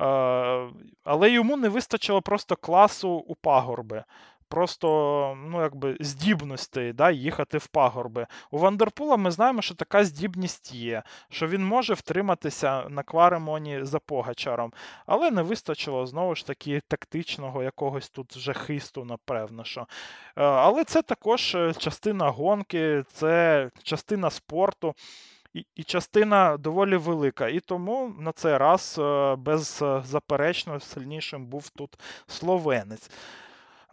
Е, 0.00 0.70
але 1.04 1.30
йому 1.30 1.56
не 1.56 1.68
вистачило 1.68 2.22
просто 2.22 2.56
класу 2.56 3.08
у 3.10 3.34
пагорби 3.34 4.04
просто 4.52 5.36
ну, 5.46 5.62
якби 5.62 5.96
здібностей 6.00 6.92
да, 6.92 7.10
їхати 7.10 7.58
в 7.58 7.66
пагорби. 7.66 8.26
У 8.50 8.58
Вандерпула 8.58 9.16
ми 9.16 9.30
знаємо, 9.30 9.62
що 9.62 9.74
така 9.74 10.04
здібність 10.04 10.72
є, 10.72 11.02
що 11.30 11.46
він 11.46 11.66
може 11.66 11.94
втриматися 11.94 12.88
на 12.88 13.02
кваремоні 13.02 13.84
за 13.84 13.98
Погачаром, 13.98 14.72
але 15.06 15.30
не 15.30 15.42
вистачило 15.42 16.06
знову 16.06 16.34
ж 16.34 16.46
таки 16.46 16.82
тактичного 16.88 17.62
якогось 17.62 18.10
тут 18.10 18.36
вже 18.36 18.52
хисту, 18.52 19.04
напевно. 19.04 19.64
що. 19.64 19.80
Е, 19.80 19.86
але 20.42 20.84
це 20.84 21.02
також 21.02 21.54
е, 21.54 21.74
частина 21.78 22.30
гонки, 22.30 23.04
це 23.12 23.70
частина 23.82 24.30
спорту. 24.30 24.94
І 25.54 25.66
і 25.76 25.82
частина 25.82 26.56
доволі 26.56 26.96
велика. 26.96 27.48
І 27.48 27.60
тому 27.60 28.14
на 28.18 28.32
цей 28.32 28.56
раз 28.56 28.96
е, 28.98 29.36
беззаперечно 29.36 30.80
сильнішим 30.80 31.46
був 31.46 31.68
тут 31.68 31.98
словенець. 32.26 33.10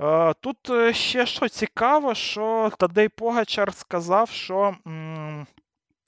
Е, 0.01 0.33
тут 0.33 0.69
е, 0.69 0.93
ще 0.93 1.25
що 1.25 1.49
цікаво, 1.49 2.15
що 2.15 2.71
Тадей 2.77 3.09
Погачар 3.09 3.73
сказав, 3.73 4.29
що 4.29 4.75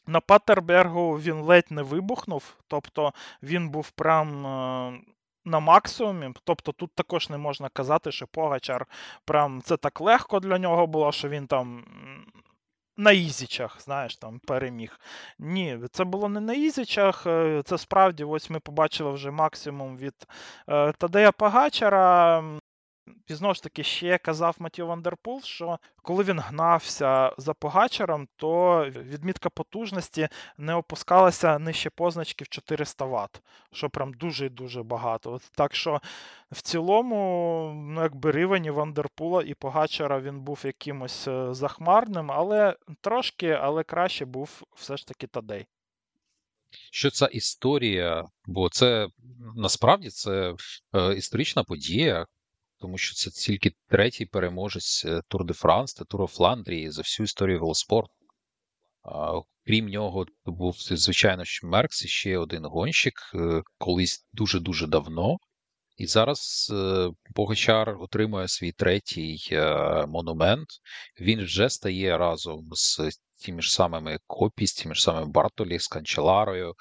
на 0.08 0.20
Патербергу 0.20 1.14
він 1.14 1.42
ледь 1.42 1.72
не 1.72 1.82
вибухнув, 1.82 2.56
тобто 2.68 3.14
він 3.44 3.70
був 3.70 3.92
прям. 3.92 4.46
Е, 4.46 5.02
на 5.46 5.60
максимумі, 5.60 6.34
тобто 6.44 6.72
тут 6.72 6.96
також 6.96 7.30
не 7.30 7.38
можна 7.38 7.70
казати, 7.70 8.12
що 8.12 8.28
Погачар 8.28 8.86
прям 9.26 9.62
це 9.62 9.78
так 9.78 10.02
легко 10.02 10.40
для 10.40 10.58
нього 10.58 10.88
було, 10.88 11.12
що 11.12 11.30
він 11.30 11.48
там 11.48 11.86
на 12.98 13.12
ізічах, 13.12 13.82
знаєш, 13.82 14.18
там 14.18 14.40
переміг. 14.40 15.00
Ні, 15.40 15.80
це 15.92 16.04
було 16.04 16.30
не 16.30 16.40
на 16.40 16.54
ізічах. 16.54 17.24
Це 17.66 17.78
справді, 17.78 18.24
ось 18.24 18.50
ми 18.50 18.60
побачили 18.60 19.12
вже 19.12 19.32
максимум 19.32 19.98
від 19.98 20.28
Тадея 20.98 21.32
Погачара. 21.32 22.44
І 23.28 23.34
знову 23.34 23.54
ж 23.54 23.64
таки, 23.64 23.84
ще 23.84 24.18
казав 24.18 24.56
Матіо 24.60 24.86
Вандерпул, 24.86 25.42
що 25.42 25.80
коли 26.02 26.24
він 26.24 26.40
гнався 26.40 27.34
за 27.38 27.54
Погачером, 27.54 28.28
то 28.36 28.86
відмітка 28.90 29.50
потужності 29.50 30.28
не 30.58 30.76
опускалася 30.76 31.60
нижче 31.60 31.90
позначки 31.90 32.44
в 32.44 32.48
400 32.48 33.06
Вт, 33.06 33.42
що 33.72 33.90
прям 33.90 34.14
дуже 34.14 34.46
і 34.46 34.50
дуже 34.50 34.84
багато. 34.84 35.32
От 35.32 35.52
Так 35.56 35.76
що 35.76 36.02
в 36.52 36.62
цілому, 36.62 37.16
ну 37.76 38.02
якби 38.02 38.32
рівень 38.32 38.72
Вандерпула 38.72 39.44
і 39.44 39.54
Погачера 39.54 40.20
він 40.20 40.42
був 40.42 40.62
якимось 40.64 41.28
е, 41.28 41.54
захмарним, 41.54 42.32
але 42.32 42.76
трошки, 43.02 43.50
але 43.50 43.84
краще 43.84 44.26
був 44.26 44.62
все 44.76 44.98
ж 44.98 45.08
таки 45.08 45.28
Тадей. 45.28 45.68
Що 46.92 47.12
ця 47.12 47.26
історія, 47.26 48.26
бо 48.46 48.70
це 48.70 49.08
насправді 49.56 50.10
це 50.10 50.56
е, 50.94 51.14
історична 51.14 51.64
подія, 51.64 52.26
тому 52.82 52.98
що 52.98 53.16
це 53.16 53.30
тільки 53.30 53.72
третій 53.88 54.26
переможець 54.26 55.06
Тур 55.28 55.46
де 55.46 55.54
Франс 55.54 55.94
та 55.94 56.06
Тур 56.06 56.28
Фландрії 56.28 56.92
за 56.92 57.02
всю 57.02 57.24
історію 57.24 57.60
велоспорту. 57.60 58.14
Крім 59.66 59.90
нього, 59.90 60.26
був, 60.46 60.76
звичайно, 60.80 61.44
Меркс 61.64 62.06
і 62.06 62.08
ще 62.08 62.38
один 62.38 62.66
гонщик 62.66 63.14
е, 63.36 63.64
колись 63.78 64.26
дуже-дуже 64.34 64.88
давно. 64.88 65.38
І 65.98 66.08
зараз 66.08 66.72
Богачар 67.36 67.90
е, 67.90 67.96
отримує 68.00 68.48
свій 68.48 68.72
третій 68.72 69.40
е, 69.52 70.06
монумент. 70.08 70.68
Він 71.20 71.44
вже 71.44 71.70
стає 71.70 72.18
разом 72.18 72.70
з 72.72 73.00
тими 73.46 73.62
ж 73.62 73.74
самими 73.74 74.20
Копі, 74.28 74.68
з 74.68 74.74
тими 74.74 74.96
ж 74.96 75.04
самими 75.04 75.26
Бартолі, 75.26 75.80
з 75.80 75.88
Канчеларою, 75.88 76.74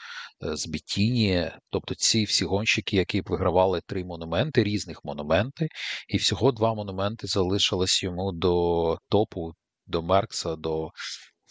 е, 0.44 0.56
з 0.56 0.66
Бітіні. 0.66 1.50
Тобто 1.70 1.94
ці 1.94 2.24
всі 2.24 2.44
гонщики, 2.44 2.96
які 2.96 3.20
вигравали 3.20 3.80
три 3.86 4.04
монументи, 4.04 4.64
різних 4.64 5.04
монументи, 5.04 5.68
і 6.08 6.16
всього 6.16 6.52
два 6.52 6.74
монументи 6.74 7.26
залишились 7.26 8.02
йому 8.02 8.32
до 8.32 8.98
топу, 9.08 9.52
до 9.86 10.02
Меркса, 10.02 10.56
до 10.56 10.90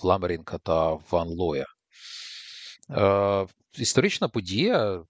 Фламерінка 0.01 0.57
та 0.57 0.93
Ван 0.93 1.27
Лоя. 1.27 1.65
Історична 3.77 4.27
подія. 4.27 4.93
Е, 4.95 5.03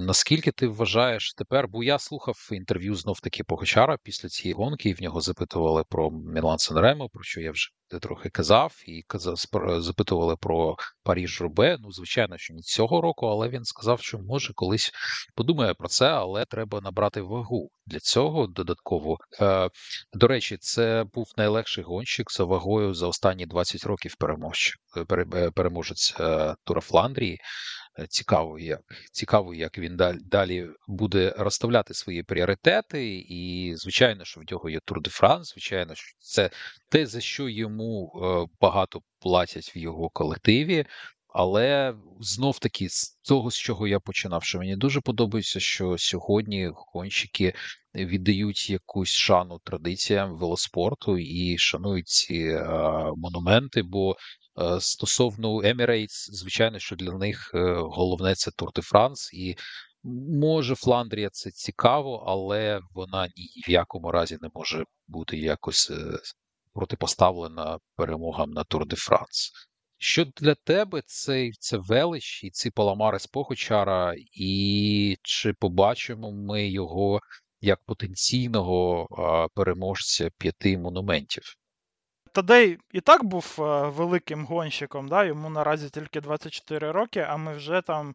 наскільки 0.00 0.52
ти 0.52 0.68
вважаєш 0.68 1.34
тепер? 1.34 1.68
Бо 1.68 1.84
я 1.84 1.98
слухав 1.98 2.48
інтерв'ю 2.52 2.94
знов 2.94 3.20
таки 3.20 3.44
Погачара 3.44 3.98
після 4.02 4.28
цієї 4.28 4.54
гонки, 4.54 4.88
і 4.88 4.94
в 4.94 5.02
нього 5.02 5.20
запитували 5.20 5.84
про 5.88 6.10
Мілан 6.10 6.58
Санремо, 6.58 7.08
про 7.08 7.22
що 7.22 7.40
я 7.40 7.50
вже 7.50 7.70
трохи 8.00 8.30
казав, 8.30 8.82
і 8.86 9.02
казав, 9.06 9.34
запитували 9.78 10.36
про 10.36 10.76
Паріж 11.02 11.40
Рубе. 11.40 11.76
Ну, 11.80 11.92
звичайно, 11.92 12.38
що 12.38 12.54
не 12.54 12.60
цього 12.60 13.00
року, 13.00 13.26
але 13.26 13.48
він 13.48 13.64
сказав, 13.64 14.00
що 14.00 14.18
може 14.18 14.52
колись 14.54 14.92
подумає 15.34 15.74
про 15.74 15.88
це, 15.88 16.08
але 16.08 16.44
треба 16.44 16.80
набрати 16.80 17.20
вагу 17.20 17.70
для 17.86 17.98
цього 17.98 18.46
додатково. 18.46 19.18
Е, 19.40 19.70
До 20.12 20.28
речі, 20.28 20.56
це 20.60 21.04
був 21.14 21.32
найлегший 21.36 21.84
гонщик 21.84 22.32
за 22.32 22.44
вагою 22.44 22.94
за 22.94 23.06
останні 23.06 23.46
20 23.46 23.84
років 23.84 24.14
е, 24.96 25.50
переможець 25.50 26.14
е, 26.20 26.54
Тура 26.64 26.80
Фландрії. 26.80 27.40
Е, 27.98 28.06
цікаво, 28.06 28.58
як 28.58 28.80
цікаво, 29.12 29.54
як 29.54 29.78
він 29.78 29.96
далі 30.24 30.68
буде 30.88 31.34
розставляти 31.38 31.94
свої 31.94 32.22
пріоритети. 32.22 33.16
І, 33.28 33.72
звичайно, 33.76 34.24
що 34.24 34.40
в 34.40 34.44
нього 34.52 34.70
є 34.70 34.80
Тур 34.84 35.00
де 35.02 35.10
Франс, 35.10 35.52
звичайно, 35.52 35.94
що 35.94 36.16
це 36.18 36.50
те, 36.88 37.06
за 37.06 37.20
що 37.20 37.48
йому 37.48 38.12
е, 38.14 38.56
багато 38.60 39.02
платять 39.20 39.76
в 39.76 39.78
його 39.78 40.08
колективі. 40.08 40.84
Але 41.38 41.94
знов 42.20 42.58
таки 42.58 42.88
з 42.88 43.18
того, 43.22 43.50
з 43.50 43.58
чого 43.58 43.86
я 43.86 44.00
починав, 44.00 44.44
що 44.44 44.58
мені 44.58 44.76
дуже 44.76 45.00
подобається, 45.00 45.60
що 45.60 45.98
сьогодні 45.98 46.70
гонщики 46.74 47.54
віддають 47.94 48.70
якусь 48.70 49.08
шану 49.08 49.58
традиціям 49.64 50.36
велоспорту 50.36 51.18
і 51.18 51.58
шанують 51.58 52.08
ці 52.08 52.34
е, 52.34 52.64
монументи. 53.16 53.82
Бо 53.82 54.16
стосовно 54.80 55.62
Emirates, 55.62 56.30
звичайно, 56.30 56.78
що 56.78 56.96
для 56.96 57.12
них 57.12 57.50
е, 57.54 57.74
головне 57.74 58.34
це 58.34 58.50
Тур 58.50 58.70
де 58.74 58.82
Франс, 58.82 59.34
і 59.34 59.56
може 60.40 60.74
Фландрія 60.74 61.30
це 61.30 61.50
цікаво, 61.50 62.24
але 62.26 62.80
вона 62.94 63.26
ні 63.26 63.62
в 63.68 63.70
якому 63.70 64.10
разі 64.10 64.38
не 64.40 64.50
може 64.54 64.84
бути 65.06 65.38
якось 65.38 65.90
е, 65.90 66.18
протипоставлена 66.72 67.78
перемогам 67.96 68.50
на 68.50 68.64
Тур 68.64 68.86
де 68.86 68.96
Франс. 68.96 69.52
Що 69.98 70.24
для 70.24 70.54
тебе 70.54 71.02
цей 71.06 71.52
це 71.52 71.76
велич 71.76 72.44
і 72.44 72.50
ці 72.50 72.70
паламари 72.70 73.18
з 73.18 73.26
Похочара, 73.26 74.14
і 74.32 75.16
чи 75.22 75.52
побачимо 75.52 76.32
ми 76.32 76.68
його 76.68 77.20
як 77.60 77.80
потенційного 77.86 79.06
переможця 79.54 80.30
п'яти 80.38 80.78
монументів? 80.78 81.56
Тадей 82.36 82.78
і 82.92 83.00
так 83.00 83.24
був 83.24 83.56
е, 83.58 83.62
великим 83.88 84.44
гонщиком, 84.44 85.08
да? 85.08 85.24
йому 85.24 85.50
наразі 85.50 85.90
тільки 85.90 86.20
24 86.20 86.92
роки, 86.92 87.26
а 87.28 87.36
ми 87.36 87.54
вже 87.54 87.82
там 87.82 88.14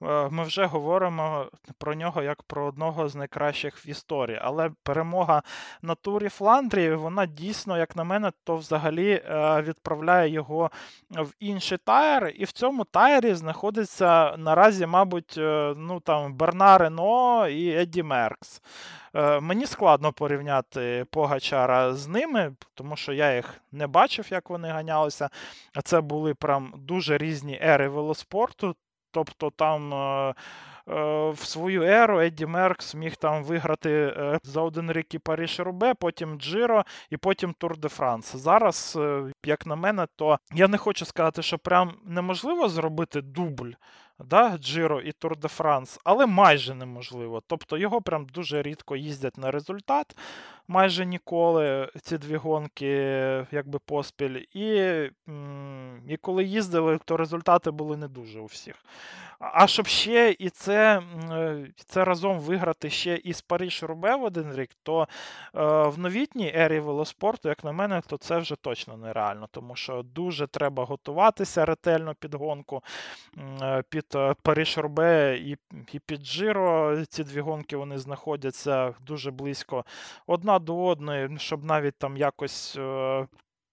ми 0.00 0.42
вже 0.42 0.66
говоримо 0.66 1.46
про 1.78 1.94
нього 1.94 2.22
як 2.22 2.42
про 2.42 2.66
одного 2.66 3.08
з 3.08 3.14
найкращих 3.14 3.86
в 3.86 3.88
історії. 3.88 4.38
Але 4.42 4.70
перемога 4.82 5.42
на 5.82 5.94
турі 5.94 6.28
Фландрії, 6.28 6.94
вона 6.94 7.26
дійсно, 7.26 7.78
як 7.78 7.96
на 7.96 8.04
мене, 8.04 8.32
то 8.44 8.56
взагалі 8.56 9.10
е, 9.10 9.62
відправляє 9.62 10.30
його 10.30 10.70
в 11.10 11.32
інший 11.40 11.78
тайр. 11.78 12.32
І 12.36 12.44
в 12.44 12.52
цьому 12.52 12.84
тайрі 12.84 13.34
знаходиться 13.34 14.36
наразі, 14.38 14.86
мабуть, 14.86 15.34
ну 15.76 16.00
там 16.04 16.34
Берна 16.34 16.78
Рено 16.78 17.48
і 17.48 17.68
Едді 17.68 18.02
Меркс. 18.02 18.62
Е, 19.14 19.40
Мені 19.40 19.66
складно 19.66 20.12
порівняти 20.12 21.06
Погачара 21.10 21.94
з 21.94 22.08
ними, 22.08 22.52
тому 22.74 22.96
що 22.96 23.12
я 23.12 23.36
їх 23.36 23.54
не 23.72 23.86
бачив, 23.86 24.26
як 24.30 24.50
вони 24.50 24.68
ганялися. 24.68 25.30
Це 25.84 26.00
були 26.00 26.34
прям 26.34 26.72
дуже 26.76 27.18
різні 27.18 27.60
ери 27.62 27.88
велоспорту. 27.88 28.76
Тобто 29.14 29.50
там. 29.50 29.94
е, 29.94 30.34
е, 30.88 31.30
В 31.30 31.38
свою 31.38 31.82
еру 31.82 32.20
Едді 32.20 32.46
Меркс 32.46 32.94
міг 32.94 33.16
там 33.16 33.44
виграти 33.44 33.90
е, 33.90 34.38
за 34.42 34.60
один 34.60 34.92
рік 34.92 35.14
і 35.14 35.18
Париж 35.18 35.60
Рубе, 35.60 35.94
потім 35.94 36.40
Джиро 36.40 36.84
і 37.10 37.16
потім 37.16 37.52
Тур 37.58 37.78
де 37.78 37.88
Франс. 37.88 38.36
Зараз, 38.36 38.98
як 39.44 39.66
на 39.66 39.76
мене, 39.76 40.06
то 40.16 40.38
я 40.54 40.68
не 40.68 40.78
хочу 40.78 41.04
сказати, 41.04 41.42
що 41.42 41.58
прям 41.58 41.92
неможливо 42.04 42.68
зробити 42.68 43.20
дубль 43.20 43.70
да, 44.18 44.58
Джиро 44.58 45.00
і 45.00 45.12
Тур 45.12 45.36
де 45.38 45.48
Франс, 45.48 46.00
але 46.04 46.26
майже 46.26 46.74
неможливо. 46.74 47.42
Тобто 47.46 47.76
його 47.78 48.02
прям 48.02 48.26
дуже 48.26 48.62
рідко 48.62 48.96
їздять 48.96 49.38
на 49.38 49.50
результат, 49.50 50.16
майже 50.68 51.06
ніколи 51.06 51.88
ці 52.02 52.18
дві 52.18 52.36
гонки 52.36 52.86
якби 53.50 53.78
поспіль. 53.78 54.44
І, 54.52 54.70
і 56.08 56.16
коли 56.20 56.44
їздили, 56.44 56.98
то 57.04 57.16
результати 57.16 57.70
були 57.70 57.96
не 57.96 58.08
дуже 58.08 58.40
у 58.40 58.46
всіх. 58.46 58.74
А 59.38 59.66
щоб 59.66 59.86
ще 59.86 60.36
і 60.38 60.50
це, 60.50 61.02
е, 61.32 61.66
це 61.86 62.04
разом 62.04 62.38
виграти 62.38 62.90
ще 62.90 63.16
із 63.16 63.40
Париж 63.40 63.82
Рубе 63.82 64.16
в 64.16 64.24
один 64.24 64.54
рік, 64.54 64.70
то 64.82 65.02
е, 65.02 65.06
в 65.88 65.98
новітній 65.98 66.52
ері 66.54 66.80
велоспорту, 66.80 67.48
як 67.48 67.64
на 67.64 67.72
мене, 67.72 68.02
то 68.06 68.16
це 68.16 68.38
вже 68.38 68.56
точно 68.56 68.96
нереально, 68.96 69.48
тому 69.50 69.76
що 69.76 70.02
дуже 70.02 70.46
треба 70.46 70.84
готуватися 70.84 71.64
ретельно 71.64 72.14
під 72.14 72.34
гонку, 72.34 72.82
е, 73.62 73.82
під 73.88 74.06
Париж 74.42 74.78
Рубе 74.78 75.36
і, 75.38 75.56
і 75.92 75.98
під 75.98 76.20
Джиро. 76.20 77.04
Ці 77.06 77.24
дві 77.24 77.40
гонки 77.40 77.76
вони 77.76 77.98
знаходяться 77.98 78.94
дуже 79.00 79.30
близько 79.30 79.84
одна 80.26 80.58
до 80.58 80.84
одної, 80.84 81.38
щоб 81.38 81.64
навіть 81.64 81.98
там 81.98 82.16
якось. 82.16 82.78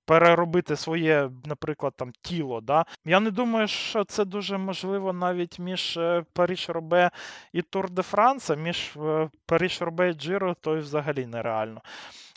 Переробити 0.05 0.75
своє, 0.75 1.29
наприклад, 1.45 1.93
там 1.95 2.11
тіло. 2.21 2.61
Да? 2.61 2.85
Я 3.05 3.19
не 3.19 3.31
думаю, 3.31 3.67
що 3.67 4.03
це 4.03 4.25
дуже 4.25 4.57
можливо 4.57 5.13
навіть 5.13 5.59
між 5.59 5.99
Париж 6.33 6.69
Рубе 6.69 7.11
і 7.53 7.61
Тур 7.61 7.89
де 7.89 8.01
Франс, 8.01 8.49
а 8.49 8.55
між 8.55 8.97
Париж 9.45 9.81
Рубе 9.81 10.09
і 10.09 10.13
Джиро, 10.13 10.55
то 10.61 10.77
й 10.77 10.79
взагалі 10.79 11.25
нереально. 11.25 11.81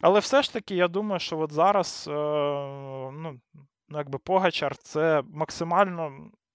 Але 0.03 0.21
все 0.21 0.43
ж 0.43 0.53
таки, 0.53 0.75
я 0.75 0.89
думаю, 0.89 1.21
що 1.21 1.39
от 1.39 1.53
зараз 1.53 2.05
е, 2.09 2.12
ну, 2.12 3.41
ну, 3.89 3.99
якби 3.99 4.19
Погачар 4.19 4.77
це 4.77 5.23
максимально 5.33 6.12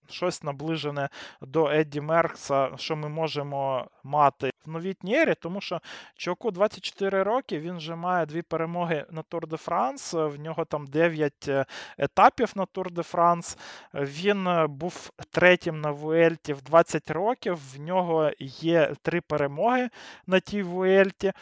щось 0.09 0.43
наближене 0.43 1.09
до 1.41 1.71
Едді 1.71 2.01
Меркса, 2.01 2.71
що 2.77 2.95
ми 2.95 3.09
можемо 3.09 3.87
мати 4.03 4.51
в 4.65 4.69
новітній 4.69 5.15
ері, 5.15 5.35
тому 5.41 5.61
що 5.61 5.81
Чуваку 6.15 6.51
24 6.51 7.23
роки, 7.23 7.59
він 7.59 7.77
вже 7.77 7.95
має 7.95 8.25
дві 8.25 8.41
перемоги 8.41 9.05
на 9.11 9.21
Тур 9.21 9.47
де 9.47 9.57
Франс, 9.57 10.13
в 10.13 10.35
нього 10.39 10.65
там 10.65 10.87
9 10.87 11.49
етапів 11.97 12.51
на 12.55 12.65
Тур 12.65 12.91
де 12.91 13.03
Франс. 13.03 13.57
Він 13.93 14.47
е, 14.47 14.67
був 14.67 15.11
третім 15.31 15.81
на 15.81 15.91
Вуельті 15.91 16.53
в 16.53 16.61
20 16.61 17.11
років, 17.11 17.59
в 17.75 17.79
нього 17.79 18.31
є 18.39 18.93
три 19.01 19.21
перемоги 19.21 19.89
на 20.27 20.39
тій 20.39 20.63
Вуельті 20.63 21.27
е, 21.27 21.33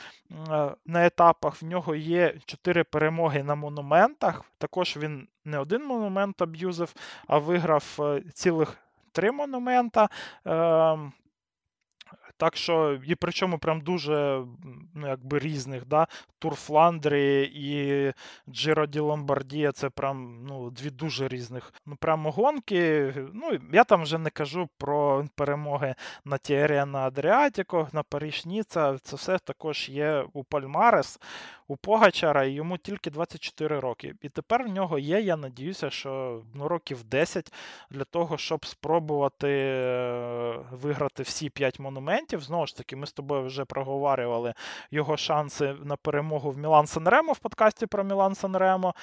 на 0.86 1.06
етапах, 1.06 1.62
в 1.62 1.66
нього 1.66 1.96
є 1.96 2.34
чотири 2.46 2.84
перемоги 2.84 3.44
на 3.44 3.56
монументах. 3.56 4.46
Також 4.58 4.98
він 4.98 5.28
не 5.46 5.60
один 5.60 5.86
монумент 5.86 6.42
аб'юзив, 6.42 6.94
а 7.28 7.38
виграв 7.38 7.98
е, 8.00 8.22
цілих 8.34 8.78
три 9.12 9.32
монумента. 9.32 10.10
Так 12.38 12.58
що, 12.58 13.00
і 13.06 13.16
причому 13.16 13.58
прям 13.58 13.82
дуже 13.82 14.44
ну, 14.94 15.08
якби 15.08 15.40
різних, 15.40 15.86
да? 15.86 16.08
Тур 16.40 16.56
Фландрії 16.56 17.52
і 17.56 18.14
Джиро 18.52 18.86
Ді 18.86 19.00
Ломбардія 19.00 19.72
це 19.72 19.90
прям 19.90 20.46
ну, 20.48 20.70
дві 20.70 20.90
дуже 20.90 21.28
різних 21.28 21.74
ну, 21.86 21.96
прямо 21.96 22.32
гонки. 22.32 23.14
Ну, 23.34 23.60
Я 23.74 23.84
там 23.84 24.04
вже 24.04 24.18
не 24.18 24.30
кажу 24.30 24.70
про 24.78 25.26
перемоги 25.36 25.96
на 26.26 26.38
Тіерія 26.38 26.86
на 26.86 27.00
Адріатіко, 27.00 27.88
на 27.92 28.04
Ніца. 28.46 28.98
Це 28.98 29.16
все 29.16 29.38
також 29.38 29.90
є 29.90 30.26
у 30.34 30.44
Пальмарес, 30.44 31.20
у 31.68 31.78
Погачара, 31.78 32.44
і 32.44 32.52
йому 32.52 32.78
тільки 32.78 33.10
24 33.10 33.80
роки. 33.80 34.14
І 34.22 34.30
тепер 34.30 34.64
в 34.64 34.68
нього 34.68 35.00
є, 35.00 35.22
я 35.22 35.38
надіюся, 35.38 35.90
що 35.90 36.42
ну, 36.54 36.68
років 36.68 37.04
10 37.04 37.54
для 37.90 38.04
того, 38.04 38.38
щоб 38.38 38.66
спробувати 38.66 39.48
е, 39.50 40.60
виграти 40.72 41.24
всі 41.24 41.50
5 41.50 41.80
монументів. 41.80 42.27
Знову 42.34 42.68
ж 42.68 42.78
таки, 42.78 42.96
ми 42.96 43.08
з 43.08 43.14
тобою 43.14 43.44
вже 43.44 43.66
проговорювали 43.66 44.54
його 44.92 45.18
шанси 45.18 45.76
на 45.84 45.96
перемогу 45.96 46.52
в 46.52 46.58
Мілан 46.58 46.88
Санремо 46.88 47.34
в 47.34 47.40
подкасті 47.40 47.86
про 47.86 48.04
Мілан 48.04 48.36
Санремо. 48.36 48.96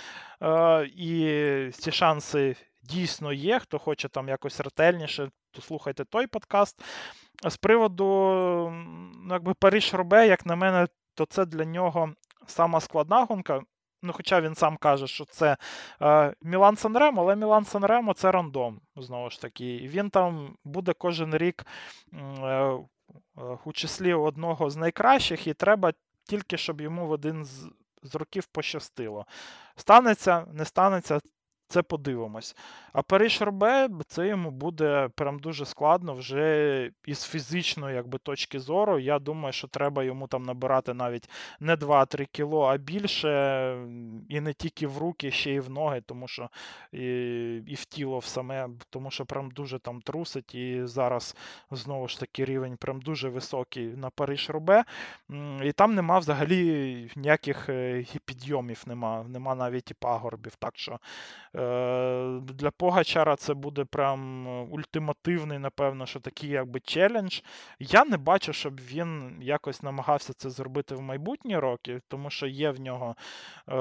Е, 0.43 0.85
і 0.87 1.71
ці 1.73 1.93
шанси 1.93 2.57
дійсно 2.83 3.33
є. 3.33 3.59
Хто 3.59 3.79
хоче 3.79 4.09
там 4.09 4.29
якось 4.29 4.61
ретельніше, 4.61 5.31
то 5.51 5.63
слухайте 5.63 6.05
той 6.05 6.27
подкаст. 6.27 6.83
З 7.45 7.57
приводу 7.57 8.05
ну, 9.23 9.35
якби 9.35 9.55
Париж 9.55 9.95
Робе, 9.95 10.27
як 10.27 10.47
на 10.47 10.57
мене, 10.57 10.89
то 11.15 11.27
це 11.27 11.47
для 11.47 11.65
нього 11.65 12.15
сама 12.47 12.81
складна 12.81 13.25
гонка. 13.25 13.61
Ну, 14.03 14.13
Хоча 14.13 14.41
він 14.41 14.55
сам 14.55 14.77
каже, 14.77 15.07
що 15.07 15.25
це 15.25 15.57
е, 16.03 16.35
Мілан 16.43 16.77
Санремо, 16.77 17.23
але 17.23 17.37
Мілан 17.37 17.65
Санремо 17.65 18.15
це 18.15 18.31
рандом, 18.33 18.81
знову 18.97 19.31
ж 19.31 19.41
таки. 19.41 19.77
Він 19.79 20.11
там 20.11 20.57
буде 20.65 20.93
кожен 20.93 21.37
рік 21.37 21.67
е, 22.13 22.79
у 23.67 23.73
числі 23.73 24.15
одного 24.15 24.71
з 24.71 24.77
найкращих, 24.77 25.47
і 25.47 25.55
треба 25.55 25.93
тільки, 26.25 26.57
щоб 26.57 26.81
йому 26.81 27.07
в 27.07 27.11
один 27.11 27.45
з, 27.45 27.67
з 28.03 28.15
років 28.15 28.47
пощастило. 28.47 29.27
Станеться, 29.77 30.47
не 30.53 30.65
станеться, 30.65 31.21
це 31.69 31.83
подивимось. 31.83 32.57
А 32.93 33.03
Париж 33.03 33.43
Робе, 33.43 33.89
це 34.07 34.29
йому 34.29 34.51
буде 34.51 35.09
прям 35.15 35.39
дуже 35.39 35.65
складно 35.65 36.15
вже 36.15 36.91
із 37.07 37.23
фізичної 37.25 37.95
якби, 37.95 38.19
точки 38.19 38.61
зору. 38.61 38.99
Я 38.99 39.19
думаю, 39.19 39.53
що 39.53 39.69
треба 39.69 40.05
йому 40.05 40.27
там 40.27 40.43
набирати 40.43 40.95
навіть 40.95 41.31
не 41.61 41.77
2-3 41.77 42.27
кіло, 42.33 42.63
а 42.63 42.77
більше. 42.77 43.31
І 44.29 44.41
не 44.41 44.53
тільки 44.53 44.87
в 44.87 44.99
руки, 44.99 45.31
ще 45.31 45.51
й 45.51 45.61
в 45.61 45.71
ноги, 45.71 46.01
тому 46.07 46.29
що 46.29 46.49
і, 46.93 47.07
і 47.67 47.75
в 47.75 47.85
тіло 47.85 48.19
в 48.19 48.25
саме, 48.25 48.69
тому 48.91 49.11
що 49.11 49.27
прям 49.27 49.51
дуже 49.51 49.79
там 49.79 50.01
трусить. 50.01 50.55
І 50.55 50.81
зараз 50.85 51.37
знову 51.71 52.09
ж 52.09 52.21
таки 52.21 52.45
рівень 52.45 52.77
прям 52.77 53.01
дуже 53.01 53.29
високий 53.29 53.87
на 53.87 54.11
Париж 54.11 54.51
Робе. 54.51 54.85
І 55.65 55.73
там 55.73 55.95
нема 55.95 56.19
взагалі 56.19 57.11
ніяких 57.17 57.69
е, 57.69 58.05
підйомів, 58.25 58.83
нема, 58.87 59.25
нема 59.29 59.55
навіть 59.55 59.91
і 59.91 59.95
пагорбів. 59.95 60.57
Так 60.57 60.73
що 60.77 60.99
для 62.41 62.71
Погачара 62.77 63.37
це 63.37 63.55
буде 63.55 63.85
прям 63.85 64.47
ультимативний, 64.73 65.59
напевно, 65.59 66.07
що 66.07 66.21
такий 66.21 66.51
якби 66.51 66.81
челендж. 66.81 67.41
Я 67.79 68.05
не 68.05 68.17
бачу, 68.17 68.53
щоб 68.53 68.81
він 68.81 69.39
якось 69.41 69.83
намагався 69.83 70.33
це 70.33 70.51
зробити 70.51 70.95
в 70.95 71.01
майбутні 71.01 71.59
роки, 71.59 72.01
тому 72.09 72.31
що 72.31 72.47
є 72.47 72.71
в 72.71 72.81
нього, 72.81 73.17
е, 73.69 73.75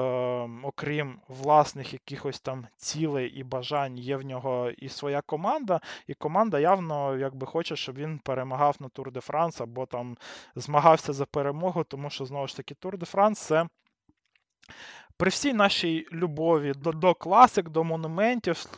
окрім 0.62 1.20
власних 1.28 1.92
якихось 1.92 2.40
там 2.40 2.66
цілей 2.76 3.28
і 3.28 3.42
бажань, 3.42 3.98
є 3.98 4.16
в 4.16 4.22
нього 4.22 4.70
і 4.70 4.88
своя 4.88 5.20
команда, 5.20 5.80
і 6.06 6.14
команда 6.14 6.58
явно 6.58 7.16
якби 7.16 7.46
хоче, 7.46 7.76
щоб 7.76 7.96
він 7.96 8.18
перемагав 8.18 8.76
на 8.80 8.88
Тур 8.88 9.12
де 9.12 9.20
Франс 9.20 9.60
або 9.60 9.86
там 9.86 10.16
змагався 10.54 11.12
за 11.12 11.26
перемогу, 11.26 11.84
тому 11.84 12.10
що 12.10 12.24
знову 12.24 12.46
ж 12.46 12.56
таки 12.56 12.74
Тур 12.74 12.98
де 12.98 13.06
Франс 13.06 13.38
це 13.38 13.66
при 15.16 15.30
всій 15.30 15.52
нашій 15.52 16.06
любові 16.12 16.72
до, 16.76 16.92
до 16.92 17.14
класик, 17.14 17.68
до 17.68 17.84
монументів, 17.84 18.56
з 18.56 18.68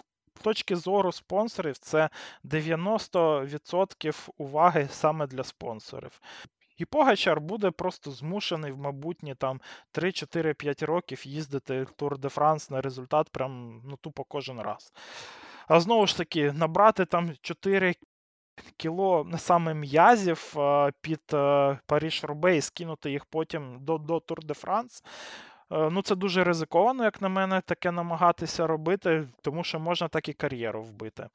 точки 0.43 0.77
зору 0.77 1.13
спонсорів, 1.13 1.79
це 1.79 2.11
90% 2.45 4.29
уваги 4.39 4.89
саме 4.91 5.27
для 5.27 5.45
спонсорів. 5.45 6.21
І 6.77 6.85
Погачар 6.85 7.41
буде 7.41 7.71
просто 7.71 8.11
змушений 8.11 8.73
в 8.73 8.79
майбутні 8.79 9.35
там 9.35 9.61
3-4-5 9.95 10.87
років 10.87 11.27
їздити 11.27 11.87
Тур 11.97 12.19
де 12.19 12.29
Франс 12.29 12.71
на 12.71 12.81
результат 12.81 13.31
прям 13.31 13.83
ну, 13.85 13.97
тупо 13.97 14.25
кожен 14.25 14.61
раз. 14.61 14.93
А 15.69 15.81
знову 15.81 16.07
ж 16.07 16.17
таки, 16.17 16.53
набрати 16.53 17.05
там 17.05 17.33
4 17.41 17.95
кіло 18.77 19.31
саме 19.39 19.75
м'язів 19.75 20.55
під 21.01 21.21
Париж 21.87 22.25
Рубе 22.25 22.59
і 22.59 22.63
скинути 22.63 23.11
їх 23.11 23.25
потім 23.25 23.79
до 23.81 23.99
до 23.99 24.21
Тур 24.21 24.45
де 24.45 24.55
Франс. 24.55 25.03
Е, 25.73 25.91
ну, 25.91 26.03
це 26.03 26.15
дуже 26.15 26.45
ризиковано, 26.45 27.05
як 27.05 27.23
на 27.23 27.29
мене, 27.29 27.61
таке 27.61 27.91
намагатися 27.91 28.67
робити, 28.67 29.29
тому 29.43 29.65
що 29.65 29.81
можна 29.81 30.09
так 30.09 30.29
і 30.29 30.33
кар'єру 30.33 30.83
вбити. 30.83 31.29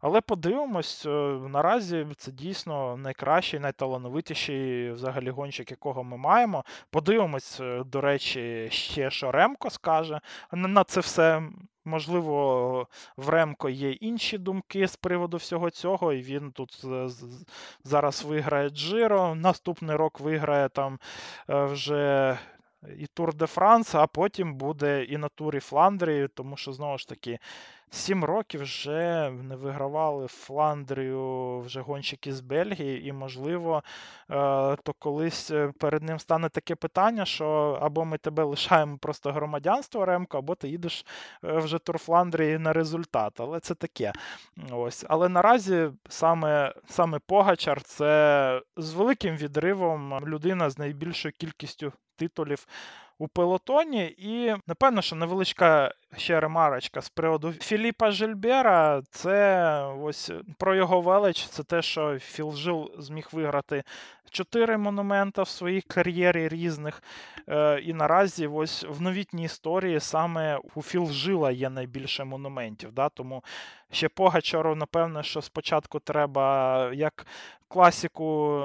Але 0.00 0.20
подивимось, 0.20 1.06
е, 1.06 1.08
наразі 1.48 2.06
це 2.16 2.32
дійсно 2.32 2.96
найкращий, 2.96 3.60
найталановитіший 3.60 4.90
взагалі 4.92 5.30
гонщик, 5.30 5.70
якого 5.70 6.04
ми 6.04 6.16
маємо. 6.16 6.64
Подивимось, 6.90 7.60
е, 7.60 7.82
до 7.86 8.00
речі, 8.00 8.68
ще 8.70 9.10
що 9.10 9.32
Ремко 9.32 9.70
скаже 9.70 10.20
на 10.52 10.84
це 10.84 11.00
все. 11.00 11.42
Можливо, 11.88 12.88
в 13.16 13.28
Ремко 13.28 13.68
є 13.68 13.90
інші 13.90 14.38
думки 14.38 14.88
з 14.88 14.96
приводу 14.96 15.36
всього 15.36 15.70
цього, 15.70 16.12
і 16.12 16.22
він 16.22 16.52
тут 16.52 16.84
зараз 17.84 18.24
виграє 18.24 18.68
Джиро. 18.68 19.34
Наступний 19.34 19.96
рок 19.96 20.20
виграє 20.20 20.68
там 20.68 20.98
вже 21.48 22.38
і 22.98 23.06
Тур 23.06 23.34
де 23.34 23.46
Франс, 23.46 23.94
а 23.94 24.06
потім 24.06 24.54
буде 24.54 25.04
і 25.04 25.16
на 25.16 25.28
турі 25.28 25.60
Фландрії, 25.60 26.28
тому 26.34 26.56
що, 26.56 26.72
знову 26.72 26.98
ж 26.98 27.08
таки, 27.08 27.38
сім 27.90 28.24
років 28.24 28.62
вже 28.62 29.30
не 29.30 29.56
вигравали 29.56 30.26
Фландрію 30.26 31.60
вже 31.60 31.80
гонщики 31.80 32.32
з 32.32 32.40
Бельгії, 32.40 33.08
і, 33.08 33.12
можливо, 33.12 33.82
е, 34.30 34.34
то 34.76 34.92
колись 34.98 35.50
е, 35.50 35.72
перед 35.78 36.02
ним 36.02 36.18
стане 36.18 36.48
таке 36.48 36.74
питання, 36.74 37.24
що 37.24 37.78
або 37.82 38.04
ми 38.04 38.18
тебе 38.18 38.44
лишаємо 38.44 38.98
просто 38.98 39.32
громадянство 39.32 40.04
Ремко, 40.04 40.38
або 40.38 40.54
ти 40.54 40.68
їдеш 40.68 41.06
е, 41.44 41.58
вже 41.58 41.78
Тур 41.78 41.98
Фландрії 41.98 42.58
на 42.58 42.72
результат. 42.72 43.40
Але 43.40 43.60
це 43.60 43.74
таке. 43.74 44.12
Ось. 44.72 45.04
Але 45.08 45.28
наразі 45.28 45.90
саме 46.08 46.74
саме 46.88 47.18
Погачар 47.26 47.82
це 47.82 48.62
з 48.76 48.92
великим 48.92 49.36
відривом 49.36 50.20
людина 50.26 50.70
з 50.70 50.78
найбільшою 50.78 51.34
кількістю 51.38 51.92
титулів 52.16 52.66
у 53.18 53.28
пелотоні. 53.28 54.14
І, 54.18 54.54
напевно, 54.66 55.02
що 55.02 55.16
невеличка 55.16 55.94
ще 56.16 56.40
ремарочка 56.40 57.02
з 57.02 57.08
приводу 57.08 57.52
Філіпа 57.52 58.10
Жильбера. 58.10 59.02
Це 59.10 59.82
ось 60.02 60.30
про 60.58 60.74
його 60.74 61.00
велич. 61.00 61.46
Це 61.46 61.62
те, 61.62 61.82
що 61.82 62.18
Філ 62.18 62.54
Жил 62.54 62.90
зміг 62.98 63.28
виграти 63.32 63.84
чотири 64.30 64.76
монумента 64.76 65.42
в 65.42 65.48
своїй 65.48 65.80
кар'єрі 65.80 66.48
різних. 66.48 67.02
Е, 67.48 67.80
і 67.80 67.92
наразі 67.92 68.46
ось 68.46 68.84
в 68.88 69.02
новітній 69.02 69.44
історії 69.44 70.00
саме 70.00 70.58
у 70.74 70.82
Філ 70.82 71.10
Жила 71.10 71.50
є 71.50 71.70
найбільше 71.70 72.24
монументів. 72.24 72.92
Да? 72.92 73.08
Тому 73.08 73.44
ще 73.90 74.08
Погачару, 74.08 74.74
напевно, 74.74 75.22
що 75.22 75.42
спочатку 75.42 76.00
треба 76.00 76.90
як 76.94 77.26
класіку 77.68 78.62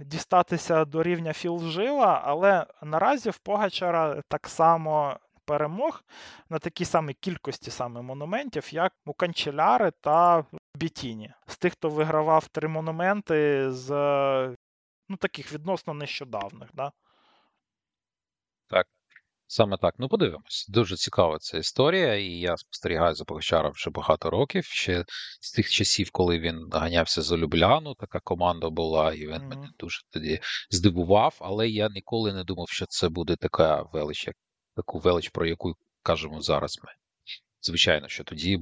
дістатися 0.00 0.84
до 0.84 1.02
рівня 1.02 1.32
Філжила, 1.32 2.20
але 2.24 2.66
наразі 2.82 3.30
в 3.30 3.38
Погачара 3.38 4.22
так 4.28 4.48
само 4.48 5.18
перемог 5.44 6.02
на 6.50 6.58
такій 6.58 6.84
самій 6.84 7.14
кількості 7.14 7.70
саме 7.70 8.02
монументів, 8.02 8.74
як 8.74 8.92
у 9.06 9.12
Канчеляри 9.12 9.92
та 10.00 10.44
Бітіні. 10.74 11.34
З 11.46 11.58
тих, 11.58 11.72
хто 11.72 11.88
вигравав 11.88 12.48
три 12.48 12.68
монументи 12.68 13.70
з 13.72 13.90
ну, 15.08 15.16
таких 15.16 15.52
відносно 15.52 15.94
нещодавних. 15.94 16.68
Да? 16.74 16.92
Так. 18.68 18.86
Саме 19.48 19.76
так. 19.76 19.94
Ну, 19.98 20.08
подивимось. 20.08 20.66
Дуже 20.68 20.96
цікава 20.96 21.38
ця 21.38 21.58
історія, 21.58 22.14
і 22.14 22.30
я 22.30 22.56
спостерігаю 22.56 23.14
за 23.14 23.24
Погачаром 23.24 23.72
вже 23.72 23.90
багато 23.90 24.30
років. 24.30 24.64
Ще 24.64 25.04
з 25.40 25.52
тих 25.52 25.70
часів, 25.70 26.10
коли 26.10 26.38
він 26.38 26.68
ганявся 26.72 27.22
за 27.22 27.36
Любляну, 27.36 27.94
така 27.94 28.20
команда 28.20 28.70
була, 28.70 29.12
і 29.12 29.26
він 29.26 29.32
mm-hmm. 29.32 29.48
мене 29.48 29.68
дуже 29.78 30.00
тоді 30.10 30.40
здивував. 30.70 31.38
Але 31.40 31.68
я 31.68 31.88
ніколи 31.88 32.32
не 32.32 32.44
думав, 32.44 32.68
що 32.68 32.86
це 32.86 33.08
буде 33.08 33.36
така 33.36 33.82
велич, 33.82 34.26
як 34.26 34.36
таку 34.76 34.98
велич, 34.98 35.28
про 35.28 35.46
яку 35.46 35.74
кажемо 36.02 36.42
зараз 36.42 36.78
ми. 36.84 36.90
Звичайно, 37.62 38.08
що 38.08 38.24
тоді 38.24 38.60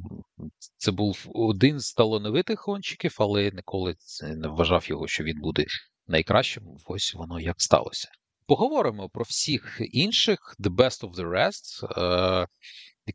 це 0.76 0.91
був 0.91 1.26
один 1.35 1.80
з 1.80 1.93
талановитих 1.93 2.66
гонщиків, 2.66 3.16
але 3.18 3.51
ніколи 3.51 3.95
не 4.22 4.49
вважав 4.49 4.85
його, 4.89 5.07
що 5.07 5.24
він 5.24 5.41
буде 5.41 5.64
найкращим. 6.07 6.64
Ось 6.87 7.14
воно 7.14 7.41
як 7.41 7.55
сталося. 7.59 8.09
Поговоримо 8.47 9.09
про 9.09 9.24
всіх 9.24 9.80
інших, 9.80 10.57
the 10.59 10.70
best 10.70 11.01
of 11.09 11.14
the 11.14 11.30
rest. 11.30 12.01
Е, 12.03 12.47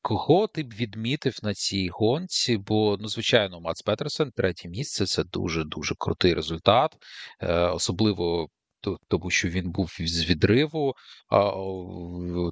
Кого 0.02 0.48
ти 0.48 0.64
б 0.64 0.74
відмітив 0.74 1.40
на 1.44 1.54
цій 1.54 1.90
гонці? 1.90 2.58
Бо, 2.58 2.98
ну, 3.00 3.08
звичайно, 3.08 3.60
Мадс 3.60 3.82
Педерсен, 3.82 4.32
третє 4.32 4.70
місце 4.70 5.06
це 5.06 5.24
дуже-дуже 5.24 5.96
крутий 5.98 6.34
результат, 6.34 6.96
е, 7.42 7.54
особливо 7.54 8.50
тому, 9.08 9.30
що 9.30 9.50
він 9.50 9.72
був 9.72 9.92
з 10.00 10.26
відриву. 10.26 10.96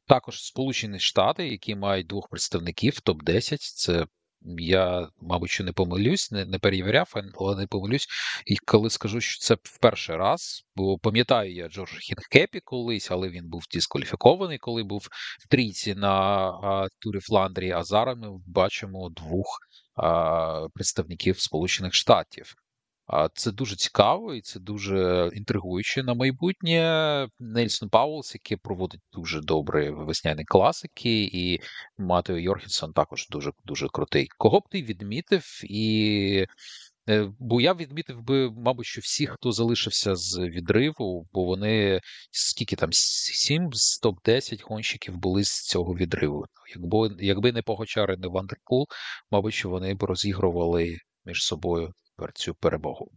Також 0.07 0.43
Сполучені 0.43 0.99
Штати, 0.99 1.47
які 1.47 1.75
мають 1.75 2.07
двох 2.07 2.29
представників 2.29 2.93
топ-10, 3.05 3.57
це 3.59 4.05
я, 4.57 5.09
мабуть, 5.21 5.49
що 5.49 5.63
не 5.63 5.71
помилюсь, 5.71 6.31
не 6.31 6.45
не 6.45 6.59
перевіряв, 6.59 7.13
але 7.39 7.55
не 7.55 7.67
помилюсь. 7.67 8.07
І 8.45 8.57
коли 8.57 8.89
скажу, 8.89 9.21
що 9.21 9.39
це 9.39 9.55
в 9.63 9.79
перший 9.79 10.15
раз, 10.15 10.63
бо 10.75 10.97
пам'ятаю 10.97 11.53
я 11.53 11.69
Джордж 11.69 11.97
Хінкепі 11.99 12.59
колись, 12.59 13.11
але 13.11 13.29
він 13.29 13.49
був 13.49 13.63
дискваліфікований, 13.73 14.57
коли 14.57 14.83
був 14.83 15.07
в 15.39 15.47
трійці 15.47 15.95
на 15.95 16.09
а, 16.49 16.87
турі 16.99 17.19
Фландрії. 17.19 17.71
А 17.71 17.83
зараз 17.83 18.17
ми 18.17 18.29
бачимо 18.47 19.09
двох 19.09 19.59
а, 19.95 20.67
представників 20.73 21.39
Сполучених 21.39 21.93
Штатів. 21.93 22.55
Це 23.33 23.51
дуже 23.51 23.75
цікаво 23.75 24.33
і 24.33 24.41
це 24.41 24.59
дуже 24.59 25.29
інтригуюче 25.33 26.03
на 26.03 26.13
майбутнє. 26.13 27.27
Нельсон 27.39 27.89
Паулс, 27.89 28.33
який 28.33 28.57
проводить 28.57 29.01
дуже 29.13 29.41
добре 29.41 29.91
весняні 29.91 30.45
класики, 30.45 31.23
і 31.23 31.59
Матео 31.97 32.37
Йоргенсон 32.37 32.93
також 32.93 33.27
дуже 33.29 33.51
дуже 33.65 33.87
крутий. 33.87 34.27
Кого 34.37 34.59
б 34.59 34.63
ти 34.71 34.81
відмітив? 34.81 35.61
І 35.63 36.45
е, 37.09 37.31
бо 37.39 37.61
я 37.61 37.73
відмітив 37.73 38.21
би, 38.21 38.51
мабуть, 38.51 38.85
що 38.85 39.01
всі, 39.01 39.27
хто 39.27 39.51
залишився 39.51 40.15
з 40.15 40.39
відриву, 40.39 41.27
бо 41.33 41.43
вони 41.43 42.01
скільки 42.31 42.75
там 42.75 42.89
сім 42.91 43.69
з 43.73 43.99
топ 43.99 44.17
10 44.25 44.63
гонщиків 44.63 45.17
були 45.17 45.43
з 45.43 45.61
цього 45.61 45.95
відриву. 45.95 46.45
Якби 46.75 47.15
якби 47.19 47.51
не 47.51 47.61
Погочари, 47.61 48.17
не 48.17 48.27
Вандерпул, 48.27 48.87
мабуть, 49.31 49.53
що 49.53 49.69
вони 49.69 49.93
б 49.93 50.03
розігрували 50.03 50.97
між 51.25 51.43
собою 51.43 51.93
цю 52.33 52.55
перемогу. 52.55 53.11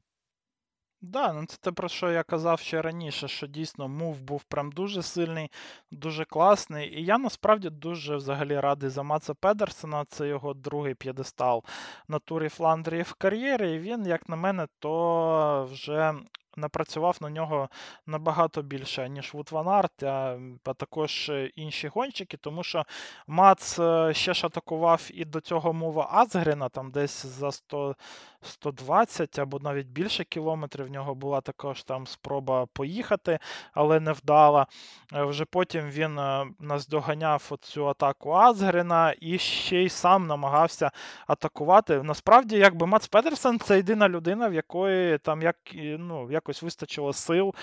Да, 1.02 1.32
ну 1.32 1.46
це 1.46 1.56
те, 1.60 1.72
про 1.72 1.88
що 1.88 2.10
я 2.10 2.22
казав 2.22 2.60
ще 2.60 2.82
раніше, 2.82 3.28
що 3.28 3.46
дійсно 3.46 3.88
мув 3.88 4.20
був 4.20 4.44
прям 4.44 4.72
дуже 4.72 5.02
сильний, 5.02 5.50
дуже 5.90 6.24
класний. 6.24 7.00
І 7.00 7.04
я 7.04 7.18
насправді 7.18 7.70
дуже 7.70 8.16
взагалі 8.16 8.60
радий 8.60 8.90
за 8.90 9.02
Маца 9.02 9.34
Педерсена. 9.34 10.04
Це 10.04 10.28
його 10.28 10.54
другий 10.54 10.94
п'єдестал 10.94 11.64
на 12.08 12.18
турі 12.18 12.48
Фландрії 12.48 13.02
в 13.02 13.14
кар'єрі. 13.14 13.74
І 13.74 13.78
він, 13.78 14.06
як 14.06 14.28
на 14.28 14.36
мене, 14.36 14.66
то 14.78 15.68
вже 15.72 16.14
напрацював 16.56 17.16
на 17.20 17.30
нього 17.30 17.68
набагато 18.06 18.62
більше, 18.62 19.08
ніж 19.08 19.34
Вуд 19.34 19.48
Ван 19.52 19.68
Арт, 19.68 20.02
а 20.02 20.38
також 20.76 21.32
інші 21.54 21.88
гонщики, 21.88 22.36
тому 22.36 22.62
що 22.62 22.84
Мадс 23.26 23.78
е, 23.78 24.14
ще 24.14 24.34
ж 24.34 24.46
атакував 24.46 25.08
і 25.10 25.24
до 25.24 25.40
цього 25.40 25.72
move 25.72 26.08
а 26.12 26.19
Асгрена, 26.19 26.68
там 26.68 26.90
десь 26.90 27.26
за 27.26 27.52
100, 27.52 27.96
120 28.42 29.38
або 29.38 29.58
навіть 29.58 29.86
більше 29.86 30.24
кілометрів. 30.24 30.86
В 30.86 30.90
нього 30.90 31.14
була 31.14 31.40
також 31.40 31.82
там 31.82 32.06
спроба 32.06 32.66
поїхати, 32.66 33.38
але 33.72 34.00
не 34.00 34.12
вдала. 34.12 34.66
Е, 35.14 35.24
вже 35.24 35.44
потім 35.44 35.90
він 35.90 36.18
е, 36.18 36.46
наздоганяв 36.58 37.52
цю 37.60 37.88
атаку 37.88 38.32
Асгрена 38.32 39.14
і 39.20 39.38
ще 39.38 39.82
й 39.82 39.88
сам 39.88 40.26
намагався 40.26 40.90
атакувати. 41.26 42.02
Насправді, 42.02 42.56
якби 42.56 42.86
Мадс 42.86 43.06
Педерсен 43.06 43.58
це 43.58 43.76
єдина 43.76 44.08
людина, 44.08 44.48
в 44.48 44.54
якої 44.54 45.18
там 45.18 45.42
як 45.42 45.56
ну, 45.74 46.26
якось 46.40 46.62
вистачило 46.62 47.12
сил 47.12 47.54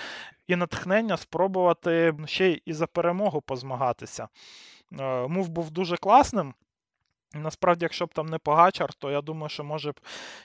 і 0.46 0.56
натхнення 0.56 1.16
спробувати 1.16 2.14
ще 2.26 2.60
і 2.64 2.72
за 2.72 2.86
перемогу 2.86 3.40
позмагатися. 3.40 4.28
Е, 5.00 5.28
мув 5.28 5.48
був 5.48 5.70
дуже 5.70 5.96
класним. 5.96 6.54
Насправді, 7.34 7.84
якщо 7.84 8.06
б 8.06 8.14
там 8.14 8.26
не 8.26 8.38
Погачар, 8.38 8.94
то 8.94 9.10
я 9.10 9.20
думаю, 9.20 9.48
що 9.48 9.64
може 9.64 9.92
б 9.92 10.00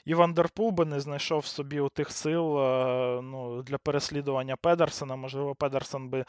і 0.06 0.14
Вандерпул 0.14 0.72
би 0.72 0.86
не 0.86 1.00
знайшов 1.00 1.46
собі 1.46 1.80
у 1.80 1.90
тих 1.90 2.12
сил 2.12 2.60
е, 2.60 3.22
ну, 3.22 3.62
для 3.62 3.78
переслідування 3.78 4.56
Педерсена. 4.56 5.16
Можливо, 5.16 5.56
Педерсен 5.56 6.10
би 6.10 6.26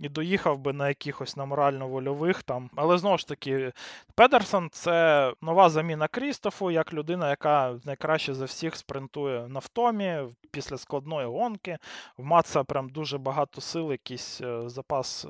і 0.00 0.08
доїхав 0.08 0.58
би 0.58 0.72
на 0.72 0.88
якихось 0.88 1.36
на 1.36 1.44
морально-вольових 1.44 2.42
там. 2.42 2.70
Але 2.76 2.98
знову 2.98 3.18
ж 3.18 3.28
таки, 3.28 3.72
Педерсон 4.14 4.68
це 4.72 5.32
нова 5.42 5.70
заміна 5.70 6.08
Крістофу, 6.08 6.70
як 6.70 6.92
людина, 6.92 7.30
яка 7.30 7.78
найкраще 7.84 8.34
за 8.34 8.44
всіх 8.44 8.76
спринтує 8.76 9.48
на 9.48 9.58
втомі 9.58 10.18
після 10.50 10.78
складної 10.78 11.26
гонки. 11.26 11.78
В 12.16 12.24
Маца 12.24 12.64
прям 12.64 12.88
дуже 12.88 13.18
багато 13.18 13.60
сил, 13.60 13.90
якийсь 13.90 14.40
е, 14.40 14.68
запас 14.68 15.26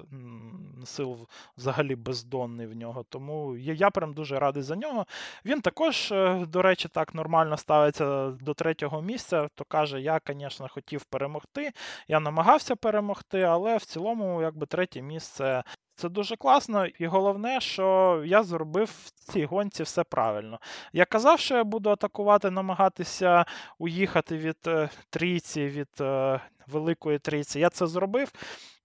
сил 0.84 1.28
взагалі 1.56 1.96
бездонний 1.96 2.66
в 2.66 2.76
нього. 2.76 3.04
Тому 3.08 3.56
я 3.56 3.90
прям 3.90 4.14
дуже 4.14 4.38
радий 4.38 4.63
за 4.64 4.76
нього. 4.76 5.06
Він 5.44 5.60
також, 5.60 6.12
е, 6.12 6.46
до 6.48 6.62
речі, 6.62 6.88
так 6.88 7.14
нормально 7.14 7.56
ставиться 7.56 8.30
до 8.30 8.54
третього 8.54 9.02
місця. 9.02 9.48
То 9.54 9.64
каже, 9.64 10.00
я, 10.00 10.20
звісно, 10.26 10.68
хотів 10.68 11.04
перемогти. 11.04 11.72
Я 12.08 12.20
намагався 12.20 12.76
перемогти, 12.76 13.42
але 13.42 13.76
в 13.76 13.84
цілому, 13.84 14.42
якби 14.42 14.66
третє 14.66 15.02
місце. 15.02 15.62
Це 15.96 16.08
дуже 16.08 16.36
класно, 16.36 16.86
і 16.86 17.06
головне, 17.06 17.60
що 17.60 18.22
я 18.26 18.42
зробив 18.42 18.90
в 19.04 19.10
цій 19.32 19.44
гонці 19.44 19.82
все 19.82 20.04
правильно. 20.04 20.58
Я 20.92 21.04
казав, 21.04 21.40
що 21.40 21.56
я 21.56 21.64
буду 21.64 21.90
атакувати, 21.90 22.50
намагатися 22.50 23.44
уїхати 23.78 24.36
від 24.36 24.56
е, 24.66 24.88
трійці, 25.10 25.66
від 25.66 25.88
е, 26.00 26.40
великої 26.66 27.18
трійці. 27.18 27.60
Я 27.60 27.70
це 27.70 27.86
зробив. 27.86 28.32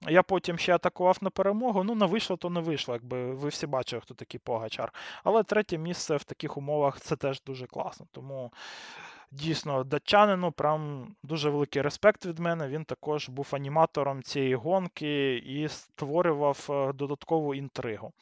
Я 0.01 0.23
потім 0.23 0.57
ще 0.57 0.75
атакував 0.75 1.17
на 1.21 1.29
перемогу. 1.29 1.83
Ну, 1.83 1.95
не 1.95 2.05
вийшло, 2.05 2.37
то 2.37 2.49
не 2.49 2.59
вийшло. 2.59 2.93
Якби 2.93 3.33
ви 3.33 3.49
всі 3.49 3.67
бачили, 3.67 4.01
хто 4.01 4.13
такий 4.13 4.39
Погачар. 4.39 4.93
Але 5.23 5.43
третє 5.43 5.77
місце 5.77 6.15
в 6.15 6.23
таких 6.23 6.57
умовах 6.57 7.01
це 7.01 7.15
теж 7.15 7.41
дуже 7.41 7.67
класно. 7.67 8.07
Тому 8.11 8.51
дійсно 9.31 9.83
датчанину 9.83 10.51
прям 10.51 11.07
дуже 11.23 11.49
великий 11.49 11.81
респект 11.81 12.25
від 12.25 12.39
мене. 12.39 12.67
Він 12.67 12.85
також 12.85 13.29
був 13.29 13.47
аніматором 13.51 14.23
цієї 14.23 14.55
гонки 14.55 15.35
і 15.35 15.67
створював 15.67 16.67
е, 16.69 16.93
додаткову 16.93 17.55
інтригу. 17.55 18.13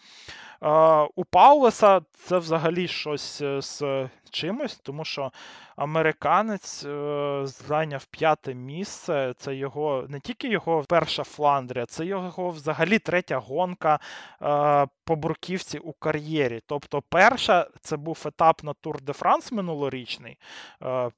У 1.16 1.26
Паулеса 1.26 2.02
це 2.14 2.38
взагалі 2.38 2.88
щось 2.88 3.42
е, 3.42 3.62
з 3.62 4.10
чимось, 4.30 4.76
тому 4.78 5.06
що 5.06 5.32
американець 5.76 6.86
е, 6.86 7.42
зайняв 7.44 8.06
п'яте 8.06 8.54
місце. 8.54 9.34
Це 9.38 9.56
його 9.56 10.06
не 10.10 10.20
тільки 10.20 10.48
його 10.48 10.84
перша 10.90 11.24
Фландрія, 11.24 11.86
це 11.86 12.06
його 12.06 12.50
взагалі 12.50 13.00
третя 13.00 13.38
гонка 13.38 14.00
е, 14.42 14.88
по 15.04 15.16
бурківці 15.16 15.78
у 15.78 15.94
кар'єрі. 15.94 16.62
Тобто, 16.66 17.04
перша 17.10 17.68
це 17.82 17.98
був 17.98 18.24
етап 18.26 18.64
на 18.64 18.74
Тур 18.74 19.02
де 19.02 19.14
Франс 19.14 19.52
минулорічний 19.52 20.38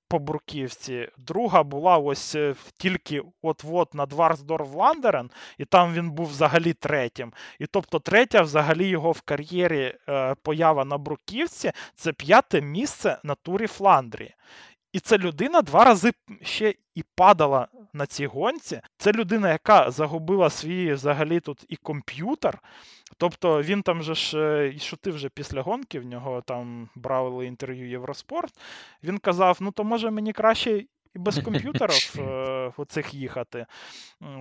по 0.07 0.19
бурківці. 0.19 1.09
Друга 1.17 1.63
була 1.63 1.97
ось 1.97 2.36
тільки 2.77 3.21
от-от 3.41 3.93
на 3.93 4.05
Дварсдор 4.05 4.63
Вландерен, 4.63 5.30
і 5.57 5.65
там 5.65 5.93
він 5.93 6.11
був 6.11 6.27
взагалі 6.27 6.73
третім. 6.73 7.34
І 7.59 7.65
тобто, 7.65 7.99
третя, 7.99 8.41
взагалі, 8.41 8.88
його 8.88 9.11
в 9.11 9.21
кар'єрі 9.21 9.95
е, 10.09 10.36
поява 10.43 10.86
на 10.86 10.97
Бруківці 10.97 11.71
це 11.95 12.13
п'яте 12.13 12.61
місце 12.61 13.17
на 13.23 13.36
турі 13.36 13.67
Фландрії. 13.67 14.36
І 14.93 14.99
ця 14.99 15.17
людина 15.17 15.61
два 15.61 15.84
рази 15.84 16.11
ще 16.41 16.73
і 16.95 17.03
падала 17.15 17.67
на 17.93 18.05
цій 18.05 18.25
гонці. 18.25 18.82
Це 18.97 19.11
людина, 19.11 19.51
яка 19.51 19.91
загубила 19.91 20.49
свій 20.49 20.93
взагалі 20.93 21.39
тут 21.39 21.65
і 21.69 21.75
комп'ютер. 21.75 22.59
Тобто 23.18 23.62
він 23.62 23.82
там 23.82 24.03
же 24.03 24.16
ж 24.16 24.39
е, 24.39 24.74
і 24.76 24.80
шутив 24.80 25.16
вже 25.16 25.30
після 25.30 25.62
гонки, 25.62 25.99
в 25.99 26.05
нього 26.05 26.41
там 26.41 26.89
брали 26.95 27.45
інтерв'ю 27.45 27.89
Євроспорт. 27.89 28.53
Він 29.03 29.18
казав: 29.18 29.57
ну 29.62 29.72
то 29.72 29.84
може 29.84 30.12
мені 30.12 30.34
краще 30.34 30.86
і 31.16 31.20
без 31.20 31.39
комп'ютерів 31.43 32.16
е, 32.20 32.74
оцих 32.78 33.14
їхати. 33.14 33.66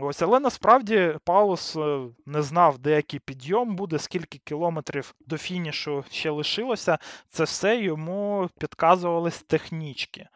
Ось, 0.00 0.22
Але 0.22 0.40
насправді 0.40 1.14
Паулус 1.24 1.76
е, 1.76 2.00
не 2.26 2.42
знав, 2.42 2.78
де 2.78 2.90
який 2.90 3.20
підйом 3.20 3.76
буде, 3.76 3.98
скільки 3.98 4.38
кілометрів 4.38 5.14
до 5.26 5.38
фінішу 5.38 6.04
ще 6.10 6.30
лишилося. 6.30 6.98
Це 7.28 7.44
все 7.44 7.80
йому 7.80 8.48
підказувались 8.58 9.42
технічки. 9.42 10.28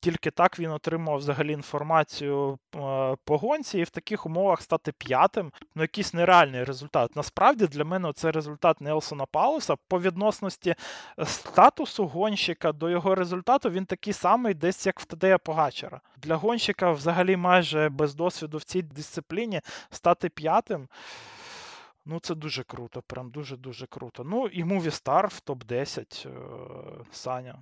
Тільки 0.00 0.30
так 0.30 0.58
він 0.58 0.70
отримав 0.70 1.16
взагалі 1.16 1.52
інформацію 1.52 2.58
е, 2.76 3.16
по 3.24 3.38
гонці, 3.38 3.78
і 3.78 3.84
в 3.84 3.90
таких 3.90 4.26
умовах 4.26 4.62
стати 4.62 4.92
п'ятим 4.92 5.52
ну 5.74 5.82
якийсь 5.82 6.14
нереальний 6.14 6.64
результат. 6.64 7.16
Насправді 7.16 7.66
для 7.66 7.84
мене 7.84 8.12
це 8.12 8.30
результат 8.30 8.80
Нелсона 8.80 9.26
Паулуса 9.26 9.76
по 9.88 10.00
відносності 10.00 10.74
е, 11.18 11.26
статусу 11.26 12.06
гонщика 12.06 12.72
до 12.72 12.90
його 12.90 13.14
результату 13.14 13.70
він 13.70 13.86
такий 13.86 14.12
самий, 14.12 14.54
десь 14.54 14.86
як 14.86 15.00
в 15.00 15.04
Тадея 15.04 15.38
Погачера. 15.38 16.00
Для 16.16 16.36
гонщика, 16.36 16.92
взагалі, 16.92 17.36
майже 17.36 17.88
без 17.88 18.14
досвіду 18.14 18.58
в 18.58 18.64
цій 18.64 18.82
дисципліні 18.82 19.60
стати 19.90 20.28
п'ятим. 20.28 20.88
Ну, 22.04 22.20
це 22.20 22.34
дуже 22.34 22.62
круто, 22.62 23.02
прям 23.02 23.30
дуже-дуже 23.30 23.86
круто. 23.86 24.24
Ну, 24.24 24.46
і 24.46 24.64
Movistar 24.64 25.26
в 25.26 25.42
топ-10 25.46 26.28
е, 26.28 27.04
Саня. 27.12 27.58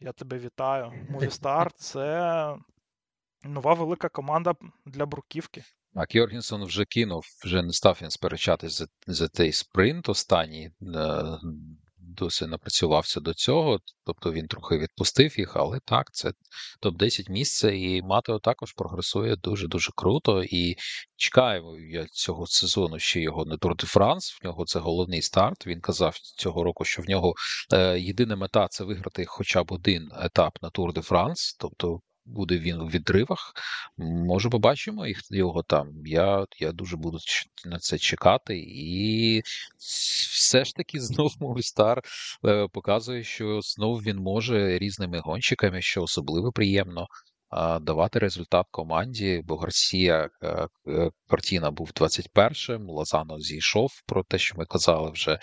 Я 0.00 0.12
тебе 0.12 0.38
вітаю. 0.38 0.92
Movistar– 1.10 1.68
це 1.76 2.56
нова 3.44 3.74
велика 3.74 4.08
команда 4.08 4.54
для 4.86 5.06
бруківки. 5.06 5.64
А 5.94 6.06
Кьоргінсон 6.06 6.64
вже 6.64 6.84
кинув, 6.84 7.24
вже 7.44 7.62
не 7.62 7.72
став 7.72 7.98
він 8.02 8.10
сперечатись 8.10 8.78
за 8.78 8.86
за 9.06 9.28
той 9.28 9.52
спринт 9.52 10.08
останній. 10.08 10.70
Досі 12.18 12.46
напрацювався 12.46 13.20
до 13.20 13.34
цього, 13.34 13.78
тобто 14.04 14.32
він 14.32 14.46
трохи 14.46 14.78
відпустив 14.78 15.38
їх, 15.38 15.56
але 15.56 15.80
так, 15.84 16.12
це 16.12 16.32
топ-10 16.82 17.30
місце, 17.30 17.78
і 17.78 18.02
Матео 18.02 18.38
також 18.38 18.72
прогресує 18.72 19.36
дуже-дуже 19.36 19.90
круто. 19.96 20.42
І 20.44 20.76
чекаємо 21.16 21.78
я 21.78 22.06
цього 22.06 22.46
сезону 22.46 22.98
ще 22.98 23.20
його 23.20 23.44
не 23.44 23.56
Тур 23.56 23.76
де 23.76 23.86
Франс. 23.86 24.38
В 24.42 24.46
нього 24.46 24.64
це 24.64 24.78
головний 24.78 25.22
старт. 25.22 25.66
Він 25.66 25.80
казав 25.80 26.18
цього 26.18 26.64
року, 26.64 26.84
що 26.84 27.02
в 27.02 27.04
нього 27.04 27.34
е, 27.72 28.00
єдина 28.00 28.36
мета 28.36 28.68
це 28.68 28.84
виграти 28.84 29.24
хоча 29.26 29.64
б 29.64 29.72
один 29.72 30.10
етап 30.22 30.58
на 30.62 30.70
Тур 30.70 30.92
де 30.92 31.02
Франс, 31.02 31.56
тобто 31.60 32.00
буде 32.28 32.58
він 32.58 32.80
у 32.80 32.86
відривах. 32.86 33.52
Може, 33.98 34.48
побачимо 34.48 35.06
їх 35.06 35.20
його 35.30 35.62
там. 35.62 35.88
Я 36.06 36.46
я 36.60 36.72
дуже 36.72 36.96
буду 36.96 37.18
на 37.64 37.78
це 37.78 37.98
чекати. 37.98 38.58
І 38.66 39.42
все 39.78 40.64
ж 40.64 40.74
таки 40.74 41.00
знов 41.00 41.32
Movistar 41.40 41.98
е, 42.46 42.68
показує, 42.72 43.24
що 43.24 43.60
знов 43.60 44.02
він 44.02 44.16
може 44.16 44.78
різними 44.78 45.18
гонщиками, 45.18 45.82
що 45.82 46.02
особливо 46.02 46.52
приємно. 46.52 47.06
Давати 47.80 48.18
результат 48.18 48.66
команді, 48.70 49.42
бо 49.44 49.56
Гарсія 49.56 50.30
е, 50.42 50.68
е, 50.88 51.10
Картіна 51.28 51.70
був 51.70 51.90
21-м, 51.94 52.90
Лазано 52.90 53.40
зійшов 53.40 53.90
про 54.06 54.24
те, 54.24 54.38
що 54.38 54.54
ми 54.58 54.64
казали 54.64 55.10
вже 55.10 55.38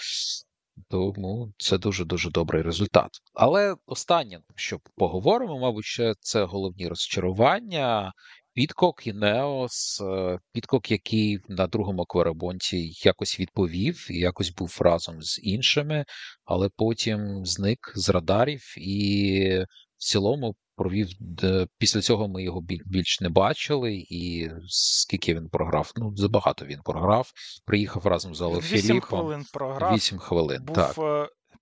тому 0.90 1.54
це 1.58 1.78
дуже-дуже 1.78 2.30
добрий 2.30 2.62
результат. 2.62 3.10
Але 3.34 3.76
останнє, 3.86 4.40
що 4.56 4.80
поговоримо, 4.96 5.60
мабуть, 5.60 5.86
ще 5.86 6.14
це 6.20 6.44
головні 6.44 6.88
розчарування. 6.88 8.14
Підкок 8.54 9.08
і 9.08 9.14
Неос, 9.14 10.02
е, 10.02 10.40
підкок, 10.52 10.92
який 10.92 11.40
на 11.48 11.68
другому 11.68 12.02
акварабонті 12.02 12.92
якось 13.04 13.40
відповів 13.40 14.08
і 14.10 14.20
якось 14.20 14.54
був 14.54 14.78
разом 14.82 15.22
з 15.22 15.40
іншими, 15.44 16.06
але 16.46 16.70
потім 16.76 17.46
зник 17.46 17.94
з 17.96 18.10
радарів 18.10 18.74
і 18.78 19.66
в 19.98 20.04
цілому 20.04 20.56
провів 20.76 21.10
після 21.78 22.02
цього. 22.02 22.28
Ми 22.28 22.44
його 22.44 22.62
більш 22.86 23.22
не 23.22 23.30
бачили, 23.30 23.94
і 24.10 24.50
скільки 24.68 25.36
він 25.36 25.50
програв? 25.50 25.92
Ну 25.96 26.14
забагато 26.16 26.66
він 26.66 26.80
програв. 26.86 27.32
Приїхав 27.66 28.08
разом 28.08 28.36
з 28.36 28.42
Алофіліпом. 28.42 28.78
Вісім 28.78 29.02
хвилин 29.02 29.46
програв. 29.54 29.96
Вісім 29.96 30.18
хвилин. 30.18 30.64
Був 30.64 30.76
так. 30.76 30.96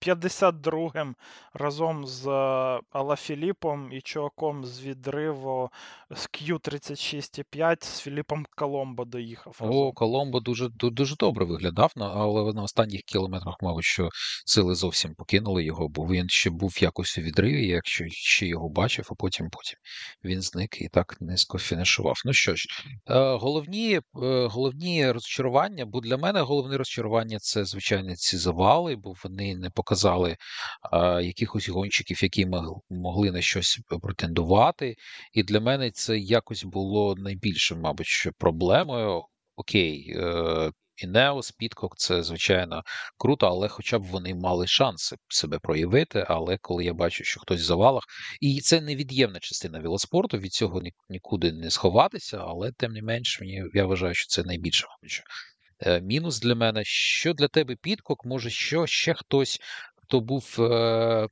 Е, 0.08 0.14
52-м 0.14 1.16
разом 1.54 2.08
з 2.08 2.28
е, 2.28 2.80
Алафіліпом 2.92 3.92
і 3.92 4.02
чуваком 4.02 4.66
з 4.66 4.82
відриву 4.82 5.70
з 6.10 6.30
Q36,5 6.30 7.86
з 7.86 8.00
Філіпом 8.00 8.46
Коломбо 8.56 9.06
доїхав. 9.06 9.58
О, 9.60 9.92
Коломбо 9.92 10.40
дуже 10.40 10.70
дуже 10.70 11.16
добре 11.16 11.46
виглядав, 11.46 11.92
але 11.96 12.54
на 12.54 12.64
останніх 12.64 13.02
кілометрах, 13.02 13.56
мабуть, 13.62 13.84
що 13.84 14.10
сили 14.46 14.76
зовсім 14.76 15.16
покинули 15.16 15.64
його, 15.64 15.90
бо 15.90 16.06
він 16.06 16.30
ще 16.30 16.50
був 16.50 16.84
якось 16.84 17.18
у 17.18 17.22
відриві, 17.22 17.68
якщо 17.68 18.06
ще 18.10 18.48
його 18.48 18.70
бачив, 18.70 19.08
а 19.12 19.16
потім 19.16 19.50
потім 19.50 19.80
він 20.24 20.42
зник 20.42 20.82
і 20.82 20.88
так 20.88 21.18
низько 21.22 21.58
фінішував. 21.58 22.16
Ну 22.26 22.34
що 22.34 22.56
ж, 22.56 22.68
е, 23.10 23.36
головні 23.36 23.94
е, 23.96 24.02
головні 24.48 25.12
розчарування, 25.12 25.86
бо 25.86 26.02
для 26.02 26.18
мене 26.18 26.42
головне 26.42 26.78
розчарування 26.78 27.40
це, 27.40 27.66
звичайно, 27.66 28.16
ці 28.16 28.38
завали, 28.38 28.96
бо 28.96 29.14
вони 29.24 29.56
не 29.56 29.70
показали 29.70 29.93
показали 29.94 30.38
якихось 31.22 31.70
гонщиків, 31.70 32.24
які 32.24 32.48
могли 32.90 33.32
на 33.32 33.42
щось 33.42 33.80
претендувати. 34.02 34.96
І 35.34 35.44
для 35.44 35.60
мене 35.60 35.92
це 35.92 36.18
якось 36.18 36.64
було 36.64 37.16
найбільшим, 37.16 37.80
мабуть, 37.80 38.30
проблемою. 38.38 39.24
Окей, 39.56 40.16
е, 40.18 40.72
Інеос, 40.98 41.52
Підкок 41.52 41.98
це 41.98 42.24
звичайно 42.24 42.84
круто, 43.18 43.48
але 43.48 43.68
хоча 43.68 44.00
б 44.00 44.04
вони 44.04 44.36
мали 44.36 44.68
шанси 44.68 45.16
себе 45.28 45.60
проявити. 45.60 46.26
Але 46.30 46.58
коли 46.62 46.86
я 46.86 46.94
бачу, 46.94 47.24
що 47.24 47.40
хтось 47.40 47.62
в 47.62 47.66
завалах, 47.66 48.04
і 48.42 48.62
це 48.62 48.82
невід'ємна 48.82 49.40
частина 49.40 49.80
велоспорту, 49.80 50.38
від 50.38 50.54
цього 50.54 50.82
нікуди 51.10 51.52
не 51.52 51.70
сховатися, 51.70 52.38
але 52.38 52.72
тим 52.72 52.92
не 52.92 53.02
менш, 53.02 53.40
мені 53.42 53.64
я 53.74 53.86
вважаю, 53.86 54.14
що 54.14 54.28
це 54.28 54.44
найбільше. 54.44 54.86
Е, 54.86 55.08
мінус 56.02 56.40
для 56.40 56.56
мене, 56.56 56.82
що 56.86 57.34
для 57.34 57.48
тебе 57.48 57.76
підкок, 57.76 58.26
може, 58.26 58.50
що 58.50 58.88
ще 58.88 59.14
хтось, 59.14 59.60
хто 59.96 60.20
був 60.20 60.56
е, 60.60 61.28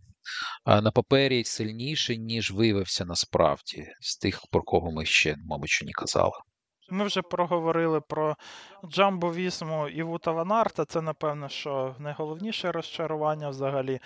на 0.66 0.92
папері 0.92 1.44
сильніший, 1.44 2.20
ніж 2.20 2.52
виявився 2.52 3.06
насправді, 3.06 3.88
з 4.02 4.18
тих, 4.18 4.42
про 4.52 4.62
кого 4.62 4.92
ми 4.92 5.06
ще, 5.06 5.36
мабуть, 5.46 5.70
що 5.70 5.86
не 5.86 5.92
казали. 5.92 6.34
Ми 6.90 7.06
вже 7.06 7.22
проговорили 7.22 8.02
про 8.02 8.36
Джамбо 8.86 9.34
Вісму 9.34 9.88
і 9.88 10.04
Вута 10.04 10.32
Ванарта. 10.32 10.86
Це, 10.86 11.02
напевно, 11.02 11.50
що 11.50 11.96
найголовніше 12.00 12.72
розчарування 12.72 13.50
взагалі. 13.50 14.00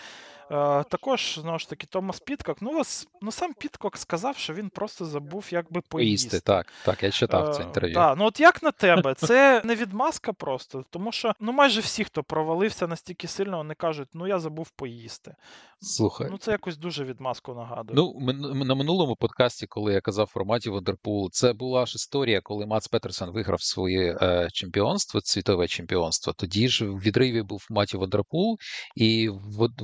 Е, 0.52 0.84
також, 0.84 1.40
знову 1.42 1.60
ж 1.60 1.70
таки, 1.70 1.88
Томас 1.88 2.20
Підкок. 2.20 2.58
Ну, 2.62 2.82
ну 3.22 3.32
сам 3.32 3.54
Підкок 3.54 3.98
сказав, 3.98 4.38
що 4.38 4.54
він 4.54 4.70
просто 4.70 5.06
забув 5.06 5.46
якби 5.52 5.82
поїсти. 5.82 6.30
Поїсти, 6.30 6.40
так, 6.40 6.68
так, 6.86 7.04
я 7.04 7.12
читав 7.12 7.56
це 7.56 7.62
Е, 7.62 7.66
інтерв'ю. 7.66 7.94
Да, 7.94 8.16
ну 8.16 8.26
от 8.26 8.40
як 8.40 8.64
на 8.64 8.72
тебе, 8.72 9.14
це 9.14 9.62
не 9.66 9.76
відмазка 9.76 10.34
просто, 10.34 10.84
тому 10.90 11.12
що 11.12 11.34
ну 11.40 11.52
майже 11.52 11.82
всі, 11.82 12.04
хто 12.04 12.24
провалився 12.24 12.88
настільки 12.88 13.28
сильно, 13.28 13.58
вони 13.58 13.74
кажуть, 13.74 14.08
ну 14.14 14.28
я 14.28 14.40
забув 14.40 14.70
поїсти. 14.70 15.36
Слухай, 15.82 16.28
Ну 16.32 16.38
це 16.38 16.52
якось 16.52 16.78
дуже 16.78 17.04
відмазку 17.04 17.54
нагадує. 17.54 17.96
Ну, 17.96 18.34
на 18.66 18.76
минулому 18.76 19.16
подкасті, 19.16 19.68
коли 19.68 19.94
я 19.94 20.02
казав 20.02 20.26
в 20.26 20.30
форматі 20.30 20.70
Вандерпул, 20.70 21.30
це 21.32 21.54
була 21.54 21.86
ж 21.86 21.96
історія, 21.96 22.42
коли 22.42 22.66
Мац 22.66 22.88
Петерсон 22.88 23.30
виграв 23.32 23.62
своє 23.62 24.18
е, 24.22 24.48
чемпіонство, 24.54 25.22
світове 25.24 25.68
чемпіонство. 25.68 26.34
Тоді 26.34 26.70
ж 26.70 26.86
в 26.86 27.00
відриві 27.00 27.42
був 27.42 27.68
Маті 27.70 27.98
Вандерпул, 27.98 28.58
і 28.96 29.30
вод- 29.30 29.82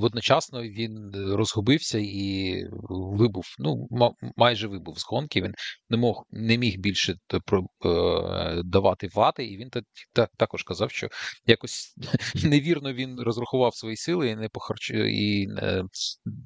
водночасно 0.51 0.83
він 0.83 1.11
розгубився 1.35 1.99
і 2.01 2.63
вибув. 2.89 3.45
Ну, 3.59 3.87
ма- 3.91 4.13
майже 4.37 4.67
вибув 4.67 4.99
з 4.99 5.05
гонки. 5.05 5.41
Він 5.41 5.53
не 5.89 5.97
мог 5.97 6.25
не 6.31 6.57
міг 6.57 6.77
більше 6.79 7.15
е, 7.33 8.61
давати 8.63 9.07
вати, 9.13 9.45
і 9.45 9.57
він 9.57 9.69
та, 9.69 9.81
та- 10.13 10.27
також 10.37 10.63
казав, 10.63 10.91
що 10.91 11.07
якось 11.45 11.95
невірно 12.43 12.93
він 12.93 13.19
розрахував 13.19 13.75
свої 13.75 13.97
сили 13.97 14.29
і 14.29 14.35
не 14.35 14.49
похарчу 14.49 14.93
і 14.95 15.47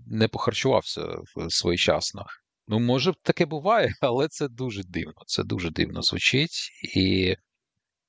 не, 0.07 0.27
похарчувався 0.27 1.07
своєчасно. 1.49 2.25
Ну, 2.67 2.79
може, 2.79 3.13
таке 3.21 3.45
буває, 3.45 3.93
але 4.01 4.27
це 4.27 4.47
дуже 4.47 4.83
дивно. 4.83 5.13
Це 5.25 5.43
дуже 5.43 5.69
дивно 5.69 6.01
звучить, 6.01 6.69
і 6.95 7.35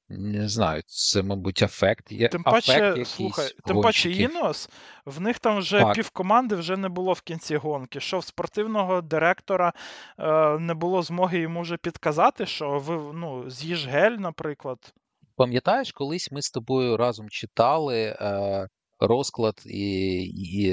не 0.09 0.49
знаю, 0.49 0.83
це, 0.87 1.23
мабуть, 1.23 1.63
афект. 1.63 2.13
Є 2.13 2.29
Тим 2.29 2.43
афект 2.47 2.67
паче, 2.67 2.85
якийсь 2.87 3.09
слухай, 3.09 3.51
тим 3.67 3.81
паче. 3.81 4.11
Інос, 4.11 4.71
в 5.05 5.21
них 5.21 5.39
там 5.39 5.59
вже 5.59 5.81
Так. 5.81 5.95
півкоманди 5.95 6.55
вже 6.55 6.77
не 6.77 6.89
було 6.89 7.13
в 7.13 7.21
кінці 7.21 7.57
гонки. 7.57 8.01
Що 8.01 8.19
в 8.19 8.25
спортивного 8.25 9.03
директора 9.03 9.73
е, 10.19 10.59
не 10.59 10.75
було 10.75 11.03
змоги 11.03 11.39
йому 11.39 11.63
вже 11.63 11.77
підказати, 11.77 12.47
що 12.47 12.79
ви 12.79 13.13
ну, 13.15 13.51
з'їж 13.51 13.87
гель, 13.87 14.17
наприклад. 14.17 14.95
Пам'ятаєш, 15.37 15.93
колись 15.93 16.33
ми 16.33 16.43
з 16.43 16.51
тобою 16.51 16.97
разом 16.97 17.29
читали 17.29 18.17
е, 18.21 18.69
розклад 19.01 19.63
і, 19.67 20.23
і 20.25 20.71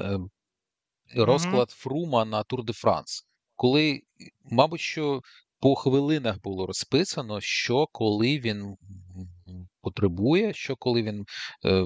е, 0.00 0.18
розклад 1.16 1.70
Фрума 1.70 2.24
на 2.24 2.42
Тур 2.42 2.64
де 2.64 2.72
Франс, 2.72 3.26
коли, 3.54 4.00
мабуть, 4.50 4.80
що 4.80 5.20
по 5.60 5.74
хвилинах 5.74 6.42
було 6.42 6.66
розписано, 6.66 7.40
що 7.40 7.86
коли 7.92 8.38
він 8.38 8.76
потребує, 9.82 10.54
що 10.54 10.76
коли 10.76 11.02
він 11.02 11.24
е, 11.64 11.84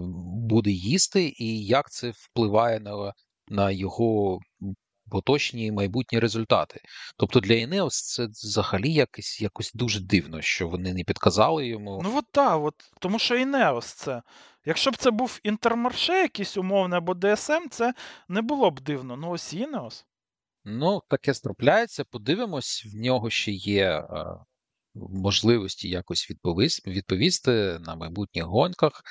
буде 0.48 0.70
їсти, 0.70 1.34
і 1.36 1.66
як 1.66 1.90
це 1.90 2.12
впливає 2.16 2.80
на, 2.80 3.12
на 3.48 3.70
його 3.70 4.40
поточні 5.10 5.72
майбутні 5.72 6.18
результати. 6.18 6.80
Тобто 7.16 7.40
для 7.40 7.54
Інеос 7.54 8.02
це 8.02 8.26
взагалі 8.26 8.92
якось, 8.92 9.40
якось 9.40 9.72
дуже 9.74 10.00
дивно, 10.00 10.40
що 10.40 10.68
вони 10.68 10.94
не 10.94 11.04
підказали 11.04 11.66
йому. 11.66 12.00
Ну 12.04 12.18
от 12.18 12.24
так, 12.32 12.60
от, 12.62 12.74
тому 13.00 13.18
що 13.18 13.36
Інеос 13.36 13.86
це. 13.86 14.22
Якщо 14.64 14.90
б 14.90 14.96
це 14.96 15.10
був 15.10 15.40
інтермарше 15.42 16.12
якийсь 16.12 16.56
умовний 16.56 16.98
або 16.98 17.14
ДСМ, 17.14 17.68
це 17.70 17.94
не 18.28 18.42
було 18.42 18.70
б 18.70 18.80
дивно. 18.80 19.16
Ну 19.16 19.30
ось 19.30 19.52
Інеос. 19.52 20.06
Ну, 20.64 21.02
таке 21.08 21.32
трапляється. 21.32 22.04
Подивимось, 22.04 22.86
в 22.94 22.96
нього 22.96 23.30
ще 23.30 23.52
є 23.52 23.90
е, 23.90 24.06
можливості 24.94 25.88
якось 25.88 26.30
відповісти, 26.86 27.78
на 27.78 27.96
майбутніх 27.96 28.44
гонках. 28.44 29.02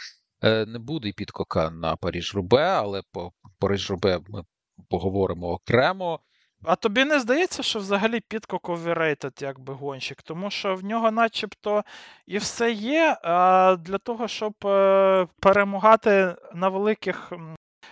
Е, 0.42 0.66
не 0.66 0.80
буде 0.80 1.12
Підкока 1.12 1.70
на 1.70 1.96
Паріж-Рубе, 1.96 2.64
але 2.64 3.02
по 3.12 3.32
Париж-Рубе 3.60 4.20
ми 4.30 4.44
поговоримо 4.90 5.48
окремо. 5.48 6.20
А 6.64 6.76
тобі 6.76 7.06
не 7.06 7.20
здається, 7.20 7.64
що 7.64 7.80
взагалі 7.80 8.20
Підкок 8.20 8.70
overrated 8.70 9.44
якби 9.44 9.74
гонщик, 9.74 10.22
тому 10.22 10.52
що 10.52 10.76
в 10.76 10.84
нього 10.84 11.12
начебто 11.12 11.84
і 12.28 12.38
все 12.38 12.72
є, 12.72 13.18
а 13.24 13.76
для 13.80 13.98
того, 13.98 14.28
щоб 14.28 14.54
е, 14.66 15.28
перемагати 15.40 16.36
на 16.54 16.70
великих, 16.70 17.32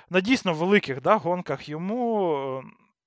на 0.10 0.22
дійсно 0.22 0.53
великих 0.53 1.01
да, 1.01 1.16
гонках, 1.16 1.70
йому 1.70 2.64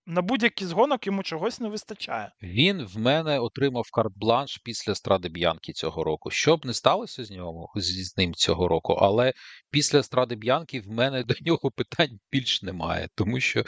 на 0.06 0.22
будь-які 0.22 0.66
з 0.66 0.72
гонок 0.72 1.06
йому 1.06 1.22
чогось 1.22 1.60
не 1.60 1.68
вистачає. 1.68 2.32
Він 2.42 2.84
в 2.84 2.98
мене 2.98 3.38
отримав 3.38 3.90
карт-бланш 3.92 4.60
після 4.64 4.94
Стради 4.94 5.28
Б'янки 5.28 5.72
цього 5.72 6.04
року. 6.04 6.30
Що 6.30 6.56
б 6.56 6.66
не 6.66 6.74
сталося 6.74 7.24
з 7.24 7.30
нього 7.30 7.72
з 7.76 8.16
ним 8.16 8.34
цього 8.34 8.68
року, 8.68 8.92
але 8.92 9.32
після 9.70 10.02
Стради 10.02 10.34
Б'янки 10.36 10.80
в 10.80 10.88
мене 10.88 11.22
до 11.24 11.34
нього 11.40 11.70
питань 11.70 12.20
більш 12.32 12.62
немає, 12.62 13.08
тому 13.14 13.40
що 13.40 13.64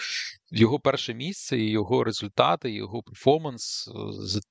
його 0.53 0.80
перше 0.80 1.14
місце 1.14 1.59
і 1.59 1.70
його 1.70 2.05
результати, 2.05 2.70
і 2.70 2.74
його 2.74 3.03
перформанс 3.03 3.88
е, 3.88 3.92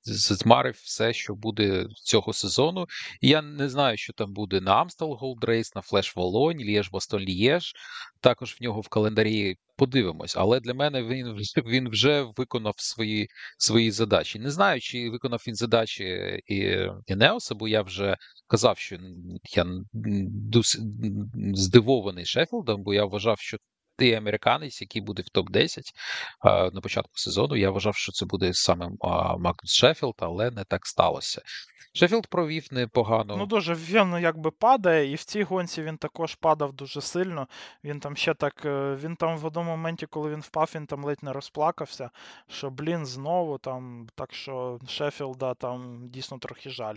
затьмарив 0.02 0.74
все, 0.84 1.12
що 1.12 1.34
буде 1.34 1.86
цього 2.04 2.32
сезону. 2.32 2.86
І 3.20 3.28
я 3.28 3.42
не 3.42 3.68
знаю, 3.68 3.96
що 3.96 4.12
там 4.12 4.32
буде 4.32 4.60
на 4.60 4.74
Амстел 4.74 5.12
Голд 5.12 5.44
Рейс, 5.44 5.74
на 5.74 5.82
Флеш 5.82 6.16
Волонь, 6.16 6.64
Лєж 6.64 6.90
Бастонь 6.90 7.22
Лєж. 7.22 7.72
Також 8.20 8.56
в 8.60 8.62
нього 8.62 8.80
в 8.80 8.88
календарі 8.88 9.56
подивимось. 9.76 10.36
Але 10.36 10.60
для 10.60 10.74
мене 10.74 11.02
він 11.02 11.36
він 11.66 11.88
вже 11.88 12.26
виконав 12.36 12.74
свої 12.76 13.28
свої 13.58 13.90
задачі. 13.90 14.38
Не 14.38 14.50
знаю, 14.50 14.80
чи 14.80 15.10
виконав 15.10 15.44
він 15.48 15.54
задачі 15.54 16.04
і 16.46 16.86
Інеоса, 17.06 17.54
бо 17.54 17.68
я 17.68 17.82
вже 17.82 18.16
казав, 18.46 18.78
що 18.78 18.98
я 19.56 19.66
здивований 21.54 22.24
Шеффілдом, 22.24 22.82
бо 22.82 22.94
я 22.94 23.04
вважав, 23.04 23.38
що 23.38 23.56
ти 24.02 24.12
американець, 24.14 24.80
який 24.80 25.02
буде 25.02 25.22
в 25.22 25.38
топ-10 25.38 25.80
на 26.72 26.80
початку 26.80 27.12
сезону. 27.14 27.56
Я 27.56 27.70
вважав, 27.70 27.96
що 27.96 28.12
це 28.12 28.26
буде 28.26 28.54
саме 28.54 28.88
Магнус 29.38 29.72
Шеффілд, 29.74 30.14
але 30.18 30.50
не 30.50 30.64
так 30.64 30.86
сталося. 30.86 31.42
Шеффілд 31.94 32.26
провів 32.26 32.66
непогано. 32.70 33.36
Ну 33.36 33.46
дуже 33.46 33.74
він 33.74 34.18
якби 34.20 34.50
падає, 34.50 35.12
і 35.12 35.14
в 35.14 35.24
цій 35.24 35.42
гонці 35.42 35.82
він 35.82 35.96
також 35.98 36.34
падав 36.34 36.72
дуже 36.72 37.00
сильно. 37.00 37.48
Він 37.84 38.00
там 38.00 38.16
ще 38.16 38.34
так. 38.34 38.62
е, 38.64 38.94
Він 39.02 39.16
там 39.16 39.38
в 39.38 39.44
одному 39.44 39.70
моменті, 39.70 40.06
коли 40.06 40.30
він 40.30 40.40
впав, 40.40 40.70
він 40.74 40.86
там 40.86 41.04
ледь 41.04 41.22
не 41.22 41.32
розплакався. 41.32 42.10
Що 42.48 42.70
блін, 42.70 43.06
знову 43.06 43.58
там. 43.58 44.06
Так 44.14 44.34
що 44.34 44.78
Шеффілда 44.88 45.54
там 45.54 46.08
дійсно 46.08 46.38
трохи 46.38 46.70
жаль. 46.70 46.96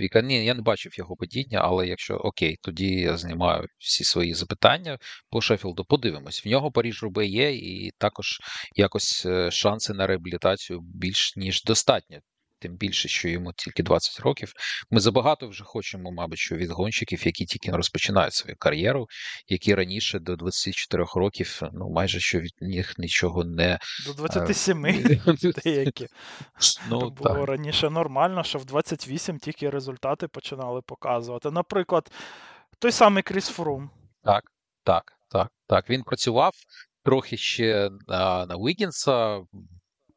Віка, 0.00 0.22
ні, 0.22 0.44
я 0.44 0.54
не 0.54 0.62
бачив 0.62 0.98
його 0.98 1.16
падіння, 1.16 1.60
але 1.62 1.86
якщо 1.86 2.14
окей, 2.14 2.58
тоді 2.62 2.94
я 2.94 3.16
знімаю 3.16 3.66
всі 3.78 4.04
свої 4.04 4.34
запитання 4.34 4.98
по 5.30 5.40
Шеффілду. 5.40 5.84
Подивимось. 5.84 6.46
В 6.46 6.48
нього 6.48 6.72
Паріж 6.72 7.02
Рубе 7.02 7.26
є, 7.26 7.54
і 7.54 7.90
також 7.98 8.40
якось 8.76 9.26
е, 9.26 9.50
шанси 9.50 9.94
на 9.94 10.06
реабілітацію 10.06 10.80
більш 10.80 11.36
ніж 11.36 11.62
достатньо. 11.62 12.18
Тим 12.60 12.76
більше, 12.76 13.08
що 13.08 13.28
йому 13.28 13.52
тільки 13.52 13.82
20 13.82 14.20
років. 14.20 14.52
Ми 14.90 15.00
забагато 15.00 15.48
вже 15.48 15.64
хочемо, 15.64 16.12
мабуть, 16.12 16.38
що 16.38 16.56
від 16.56 16.70
гонщиків, 16.70 17.26
які 17.26 17.44
тільки 17.44 17.70
розпочинають 17.70 18.34
свою 18.34 18.56
кар'єру, 18.56 19.06
які 19.48 19.74
раніше 19.74 20.18
до 20.18 20.36
24 20.36 21.04
років, 21.14 21.60
ну 21.72 21.90
майже 21.90 22.20
що 22.20 22.40
від 22.40 22.52
них 22.60 22.98
нічого 22.98 23.44
не 23.44 23.78
До 24.06 24.14
27 24.14 24.82
деякі. 25.64 26.06
ну, 26.90 27.10
було 27.10 27.46
раніше 27.46 27.90
нормально, 27.90 28.44
що 28.44 28.58
в 28.58 28.64
28 28.64 29.38
тільки 29.38 29.70
результати 29.70 30.28
починали 30.28 30.82
показувати. 30.82 31.50
Наприклад, 31.50 32.10
той 32.78 32.92
самий 32.92 33.22
Кріс 33.22 33.48
Фрум. 33.48 33.90
Так, 34.24 34.44
так, 34.84 35.12
так, 35.28 35.48
так. 35.66 35.90
Він 35.90 36.02
працював 36.02 36.52
трохи 37.04 37.36
ще 37.36 37.90
на, 38.08 38.46
на 38.46 38.56
Вігінса, 38.56 39.40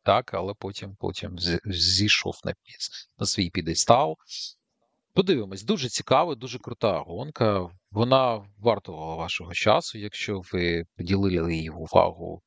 так, 0.04 0.34
але 0.34 0.54
потім, 0.54 0.96
потім 1.00 1.36
зійшов 1.66 2.42
на, 2.46 2.54
на 3.20 3.26
свій 3.26 3.50
підестал. 3.50 4.18
Подивимось, 5.14 5.64
дуже 5.64 5.90
цікаво, 5.90 6.36
дуже 6.36 6.60
крута 6.60 7.00
гонка. 7.00 7.70
Вона 7.92 8.46
вартувала 8.58 9.16
вашого 9.16 9.54
часу, 9.54 9.98
якщо 9.98 10.42
ви 10.54 10.86
поділили 10.98 11.56
її 11.56 11.70
увагу 11.70 12.42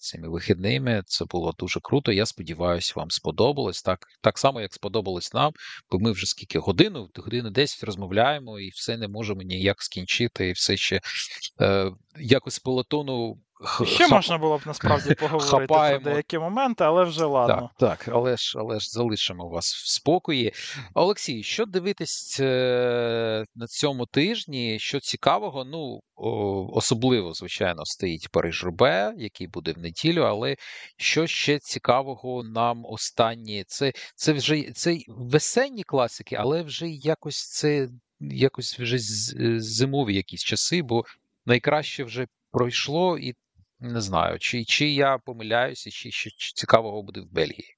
цими 0.00 0.28
вихідними. 0.28 1.02
Це 1.06 1.24
було 1.24 1.52
дуже 1.58 1.80
круто. 1.80 2.12
Я 2.12 2.26
сподіваюся, 2.26 2.92
вам 2.96 3.10
сподобалось. 3.10 3.82
Так, 3.82 4.06
так 4.20 4.38
само, 4.38 4.60
як 4.60 4.74
сподобалось 4.74 5.34
нам, 5.34 5.52
бо 5.90 5.98
ми 5.98 6.12
вже 6.12 6.26
скільки 6.26 6.58
годину, 6.58 7.10
години 7.16 7.50
10 7.50 7.84
розмовляємо 7.84 8.60
і 8.60 8.68
все 8.68 8.96
не 8.96 9.08
можемо 9.08 9.42
ніяк 9.42 9.82
скінчити, 9.82 10.48
і 10.48 10.52
все 10.52 10.76
ще 10.76 11.00
е, 11.60 11.92
якось 12.18 12.58
х- 12.58 13.36
Ще 13.84 14.04
хап- 14.04 14.10
можна 14.10 14.38
було 14.38 14.58
б 14.58 14.62
насправді 14.66 15.14
поговорити 15.20 15.50
хапаємо. 15.50 16.00
про 16.02 16.12
деякі 16.12 16.38
моменти, 16.38 16.84
але 16.84 17.04
вже 17.04 17.24
ладно. 17.24 17.70
Так, 17.78 17.98
так, 18.04 18.14
але 18.14 18.36
ж, 18.36 18.58
але 18.58 18.80
ж 18.80 18.90
залишимо 18.90 19.48
вас 19.48 19.74
в 19.74 19.88
спокої. 19.88 20.52
Олексій, 20.94 21.42
що 21.42 21.66
дивитись 21.66 22.40
е, 22.40 23.44
на 23.54 23.66
цьому 23.66 24.06
тижні? 24.06 24.78
Що 24.78 25.00
цікавого? 25.00 25.64
Ну, 25.64 26.00
особливо, 26.72 27.32
звичайно, 27.32 27.84
стоїть 27.84 28.28
Париж 28.28 28.64
Рубе, 28.64 29.14
який 29.16 29.46
буде 29.46 29.72
в 29.72 29.78
неділю, 29.78 30.22
але 30.22 30.56
що 30.96 31.26
ще 31.26 31.58
цікавого 31.58 32.42
нам 32.44 32.84
останні? 32.84 33.64
Це, 33.66 33.92
це 34.14 34.32
вже 34.32 34.62
це 34.74 34.98
весенні 35.08 35.82
класики, 35.82 36.36
але 36.36 36.62
вже 36.62 36.88
якось 36.88 37.50
це 37.50 37.88
якось 38.20 38.80
вже 38.80 38.98
зимові 39.60 40.14
якісь 40.14 40.44
часи, 40.44 40.82
бо 40.82 41.04
найкраще 41.46 42.04
вже 42.04 42.26
пройшло, 42.52 43.18
і 43.18 43.34
не 43.80 44.00
знаю, 44.00 44.38
чи 44.38 44.64
чи 44.64 44.88
я 44.88 45.18
помиляюся, 45.18 45.90
чи 45.90 46.10
що 46.10 46.30
цікавого 46.54 47.02
буде 47.02 47.20
в 47.20 47.32
Бельгії. 47.32 47.76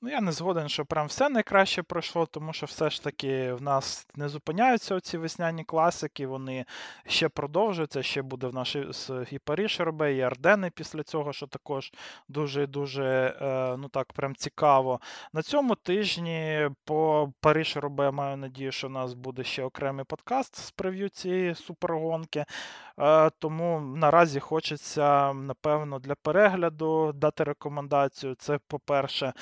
Ну, 0.00 0.10
я 0.10 0.20
не 0.20 0.32
згоден, 0.32 0.68
що 0.68 0.84
прям 0.84 1.06
все 1.06 1.28
найкраще 1.28 1.82
пройшло, 1.82 2.26
тому 2.26 2.52
що 2.52 2.66
все 2.66 2.90
ж 2.90 3.04
таки 3.04 3.52
в 3.52 3.62
нас 3.62 4.06
не 4.14 4.28
зупиняються 4.28 4.94
оці 4.94 5.18
весняні 5.18 5.64
класики, 5.64 6.26
вони 6.26 6.64
ще 7.06 7.28
продовжуються, 7.28 8.02
ще 8.02 8.22
буде 8.22 8.46
в 8.46 8.54
нашій 8.54 8.86
і 9.30 9.38
Париж 9.38 9.80
робе, 9.80 10.14
і 10.14 10.20
Ардени 10.20 10.70
після 10.70 11.02
цього, 11.02 11.32
що 11.32 11.46
також 11.46 11.92
дуже 12.28 12.66
дуже 12.66 13.36
е, 13.42 13.76
ну 13.76 13.88
так, 13.88 14.12
прям 14.12 14.36
цікаво. 14.36 15.00
На 15.32 15.42
цьому 15.42 15.74
тижні 15.74 16.70
по 16.84 17.32
Париж 17.40 17.76
робе 17.76 18.10
маю 18.10 18.36
надію, 18.36 18.72
що 18.72 18.86
у 18.86 18.90
нас 18.90 19.14
буде 19.14 19.44
ще 19.44 19.64
окремий 19.64 20.04
подкаст 20.04 20.56
з 20.56 20.70
прев'ю 20.70 21.08
цієї 21.08 21.54
супергонки. 21.54 22.44
Е, 23.00 23.30
тому 23.38 23.80
наразі 23.80 24.40
хочеться, 24.40 25.32
напевно, 25.32 25.98
для 25.98 26.14
перегляду 26.14 27.12
дати 27.12 27.44
рекомендацію. 27.44 28.34
Це, 28.34 28.58
по-перше, 28.68 29.32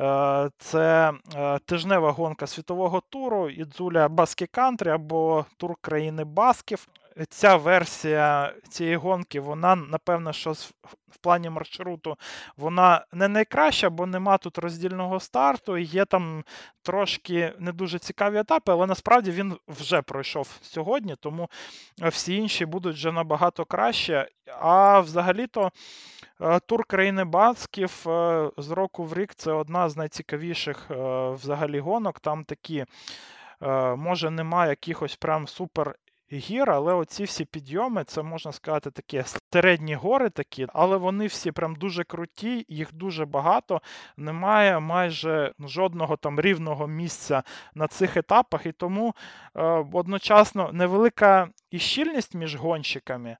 е, 0.00 0.50
це 0.58 1.12
е, 1.36 1.58
тижнева 1.58 2.12
гонка 2.12 2.46
світового 2.46 3.02
туру 3.10 3.48
Ідзуля 3.50 4.08
Баскі 4.08 4.46
Кантрі 4.46 4.90
або 4.90 5.46
тур 5.56 5.74
країни 5.80 6.24
Басків 6.24 6.88
ця 7.28 7.56
версія 7.56 8.52
цієї 8.68 8.96
гонки, 8.96 9.40
вона, 9.40 9.76
напевно, 9.76 10.32
що 10.32 10.52
в 11.08 11.16
плані 11.20 11.50
маршруту 11.50 12.16
вона 12.56 13.04
не 13.12 13.28
найкраща, 13.28 13.90
бо 13.90 14.06
нема 14.06 14.38
тут 14.38 14.58
роздільного 14.58 15.20
старту. 15.20 15.78
Є 15.78 16.04
там 16.04 16.44
трошки 16.82 17.52
не 17.58 17.72
дуже 17.72 17.98
цікаві 17.98 18.38
етапи, 18.38 18.72
але 18.72 18.86
насправді 18.86 19.30
він 19.30 19.56
вже 19.68 20.02
пройшов 20.02 20.58
сьогодні, 20.62 21.16
тому 21.20 21.50
всі 22.02 22.36
інші 22.36 22.66
будуть 22.66 22.94
вже 22.94 23.12
набагато 23.12 23.64
краще. 23.64 24.28
А 24.60 25.00
взагалі-то. 25.00 25.70
Е, 26.40 26.60
тур 26.60 26.84
країни 26.84 27.24
Бацьків 27.24 28.08
е, 28.08 28.50
з 28.56 28.70
року 28.70 29.04
в 29.04 29.14
рік 29.14 29.34
це 29.34 29.52
одна 29.52 29.88
з 29.88 29.96
найцікавіших 29.96 30.90
е, 30.90 30.94
взагалі 31.30 31.80
гонок. 31.80 32.20
Там 32.20 32.44
такі, 32.44 32.84
може, 33.96 34.30
немає 34.30 34.70
якихось 34.70 35.16
прям 35.16 35.48
супер 35.48 35.94
гір, 36.32 36.70
але 36.70 36.94
оці 36.94 37.24
всі 37.24 37.44
підйоми, 37.44 38.04
це 38.04 38.22
можна 38.22 38.52
сказати, 38.52 38.90
такі 38.90 39.22
середні 39.52 39.94
гори, 39.94 40.30
такі, 40.30 40.66
але 40.72 40.96
вони 40.96 41.26
всі 41.26 41.52
прям 41.52 41.74
дуже 41.74 42.04
круті, 42.04 42.66
їх 42.68 42.94
дуже 42.94 43.24
багато. 43.24 43.82
Немає 44.16 44.80
майже 44.80 45.52
жодного 45.60 46.16
там 46.16 46.40
рівного 46.40 46.86
місця 46.86 47.42
на 47.74 47.88
цих 47.88 48.16
етапах, 48.16 48.66
і 48.66 48.72
тому 48.72 49.14
е, 49.54 49.62
одночасно 49.92 50.70
невелика 50.72 51.48
і 51.70 51.78
щільність 51.78 52.34
між 52.34 52.56
гонщиками. 52.56 53.36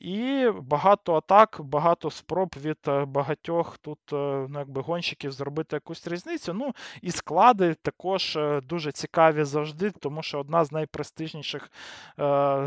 І 0.00 0.50
багато 0.60 1.14
атак, 1.14 1.60
багато 1.60 2.10
спроб 2.10 2.54
від 2.62 2.78
е, 2.88 3.04
багатьох 3.04 3.78
тут 3.78 3.98
е, 4.12 4.46
ну, 4.50 4.58
якби 4.58 4.80
гонщиків 4.80 5.32
зробити 5.32 5.76
якусь 5.76 6.08
різницю. 6.08 6.52
Ну 6.54 6.74
і 7.02 7.10
склади 7.10 7.74
також 7.74 8.36
е, 8.36 8.60
дуже 8.60 8.92
цікаві 8.92 9.44
завжди, 9.44 9.90
тому 9.90 10.22
що 10.22 10.40
одна 10.40 10.64
з 10.64 10.72
найпрестижніших 10.72 11.70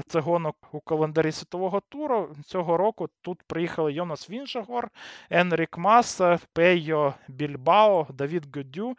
це 0.08 0.20
гонок 0.20 0.56
у 0.72 0.80
календарі 0.80 1.32
світового 1.32 1.82
туру 1.90 2.30
цього 2.46 2.78
року 2.78 3.10
тут 3.22 3.44
приїхали 3.44 3.94
Йонас 3.94 4.30
Віншагор, 4.30 4.90
Енрік 5.30 5.78
Мас, 5.78 6.22
Пейо 6.54 7.14
Більбао, 7.28 8.08
Давід 8.10 8.56
Гудю, 8.56 8.98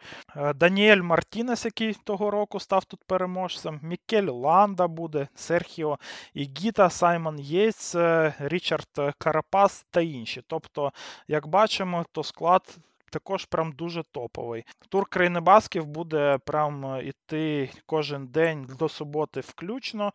Даніель 0.55 1.01
Мартінес, 1.01 1.65
який 1.65 1.93
того 1.93 2.31
року 2.31 2.59
став 2.59 2.85
тут 2.85 2.99
переможцем, 3.07 3.79
Мікель 3.83 4.27
Ланда 4.27 4.87
буде, 4.87 5.27
Серхіо 5.35 5.99
Ігіта, 6.33 6.89
Саймон 6.89 7.39
Єйц. 7.39 7.95
Річард 8.39 9.15
Карапас 9.17 9.85
та 9.91 10.01
інші. 10.01 10.41
Тобто, 10.47 10.91
як 11.27 11.47
бачимо, 11.47 12.05
то 12.11 12.23
склад. 12.23 12.77
Також 13.11 13.45
прям 13.45 13.71
дуже 13.71 14.03
топовий. 14.03 14.63
Тур 14.89 15.05
країни 15.05 15.39
Басків 15.39 15.85
буде 15.85 16.37
прям 16.45 17.01
іти 17.03 17.69
кожен 17.85 18.27
день 18.27 18.69
до 18.79 18.89
суботи 18.89 19.39
включно, 19.39 20.13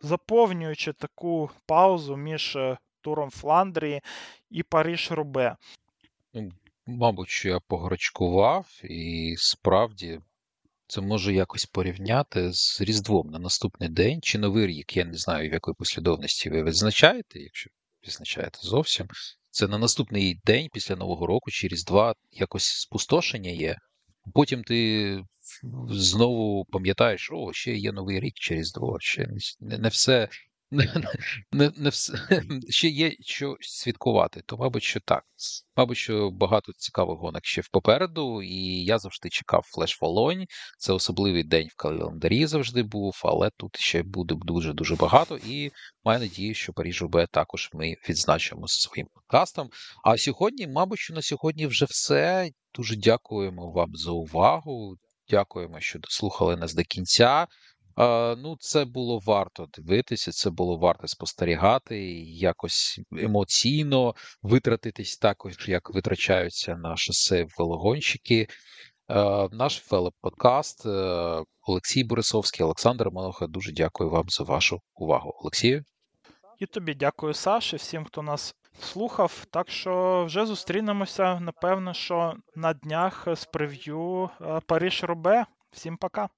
заповнюючи 0.00 0.92
таку 0.92 1.50
паузу 1.66 2.16
між 2.16 2.56
е, 2.56 2.78
туром 3.00 3.30
Фландрії 3.30 4.00
і 4.50 4.62
Париж 4.62 5.10
Рубе. 5.10 5.56
Ну, 6.34 6.50
мабуть, 6.86 7.28
що 7.28 7.48
я 7.48 7.60
пограчкував, 7.60 8.66
і 8.84 9.34
справді 9.38 10.20
це 10.94 11.00
можу 11.00 11.30
якось 11.30 11.66
порівняти 11.66 12.52
з 12.52 12.80
Різдвом 12.80 13.30
на 13.30 13.38
наступний 13.38 13.88
день 13.88 14.20
чи 14.22 14.38
Новий 14.38 14.66
рік. 14.66 14.96
Я 14.96 15.04
не 15.04 15.16
знаю, 15.16 15.50
в 15.50 15.52
якої 15.52 15.74
послідовності 15.74 16.50
ви 16.50 16.62
відзначаєте, 16.62 17.38
якщо 17.38 17.70
відзначаєте 18.06 18.58
зовсім. 18.62 19.06
Це 19.50 19.68
на 19.68 19.78
наступний 19.78 20.40
день 20.44 20.68
після 20.72 20.96
Нового 20.96 21.26
року 21.26 21.50
чи 21.50 21.68
Різдва 21.68 22.14
якось 22.32 22.64
спустошення 22.64 23.50
є. 23.50 23.76
Потім 24.34 24.62
ти 24.62 25.20
знову 25.88 26.64
пам'ятаєш, 26.64 27.30
о, 27.32 27.52
ще 27.52 27.74
є 27.74 27.92
Новий 27.92 28.20
рік 28.20 28.34
через 28.34 28.72
два. 28.72 28.96
ще 29.00 29.28
не 29.60 29.88
все 29.88 30.28
не, 31.52 31.72
не 31.76 31.88
все, 31.88 32.12
ще 32.68 32.88
є 32.88 33.12
що 33.20 33.56
святкувати, 33.60 34.42
то, 34.46 34.56
мабуть, 34.56 34.82
що 34.82 35.00
так. 35.00 35.24
Мабуть, 35.76 35.96
що 35.96 36.30
багато 36.30 36.72
цікавих 36.76 37.18
гонок 37.18 37.44
ще 37.44 37.62
попереду, 37.72 38.42
і 38.42 38.84
я 38.84 38.98
завжди 38.98 39.28
чекав 39.28 39.62
флеш 39.64 40.00
Волонь. 40.00 40.44
Це 40.78 40.92
особливий 40.92 41.44
день 41.44 41.68
в 41.70 41.76
календарі 41.76 42.46
завжди 42.46 42.82
був, 42.82 43.20
але 43.24 43.50
тут 43.56 43.76
ще 43.76 44.02
буде 44.02 44.34
дуже-дуже 44.38 44.96
багато. 44.96 45.38
І 45.46 45.70
маю 46.04 46.20
надію, 46.20 46.54
що 46.54 46.72
Паріж 46.72 47.02
УБ 47.02 47.26
також 47.30 47.70
ми 47.72 47.94
відзначимо 48.08 48.68
своїм 48.68 49.06
подкастом. 49.14 49.70
А 50.04 50.16
сьогодні, 50.16 50.66
мабуть, 50.66 50.98
що 50.98 51.14
на 51.14 51.22
сьогодні 51.22 51.66
вже 51.66 51.84
все. 51.84 52.50
Дуже 52.74 52.96
дякуємо 52.96 53.70
вам 53.70 53.90
за 53.94 54.10
увагу. 54.10 54.96
Дякуємо, 55.28 55.80
що 55.80 55.98
дослухали 55.98 56.56
нас 56.56 56.74
до 56.74 56.82
кінця. 56.82 57.46
Ну, 58.36 58.56
це 58.60 58.84
було 58.84 59.18
варто 59.18 59.66
дивитися, 59.78 60.32
це 60.32 60.50
було 60.50 60.76
варто 60.76 61.08
спостерігати, 61.08 61.98
якось 62.24 63.00
емоційно 63.18 64.14
витратитись 64.42 65.16
також, 65.16 65.68
як 65.68 65.90
витрачаються 65.94 66.76
на 66.76 66.96
шосе 66.96 67.46
велогонщики. 67.58 68.46
Наш 69.52 69.92
велоподкаст 69.92 70.86
Олексій 71.66 72.04
Борисовський, 72.04 72.64
Олександр 72.64 73.10
Малоха. 73.10 73.46
Дуже 73.46 73.72
дякую 73.72 74.10
вам 74.10 74.28
за 74.28 74.44
вашу 74.44 74.80
увагу. 74.94 75.34
Олексію. 75.40 75.84
І 76.58 76.66
тобі 76.66 76.94
дякую, 76.94 77.34
Саші, 77.34 77.76
всім, 77.76 78.04
хто 78.04 78.22
нас 78.22 78.54
слухав. 78.80 79.44
Так 79.50 79.70
що 79.70 80.24
вже 80.26 80.46
зустрінемося. 80.46 81.40
Напевно, 81.40 81.94
що 81.94 82.34
на 82.56 82.72
днях 82.72 83.28
з 83.34 83.44
прев'ю 83.44 84.30
Париж 84.66 85.04
Робе. 85.04 85.46
Всім 85.70 85.96
пока. 85.96 86.28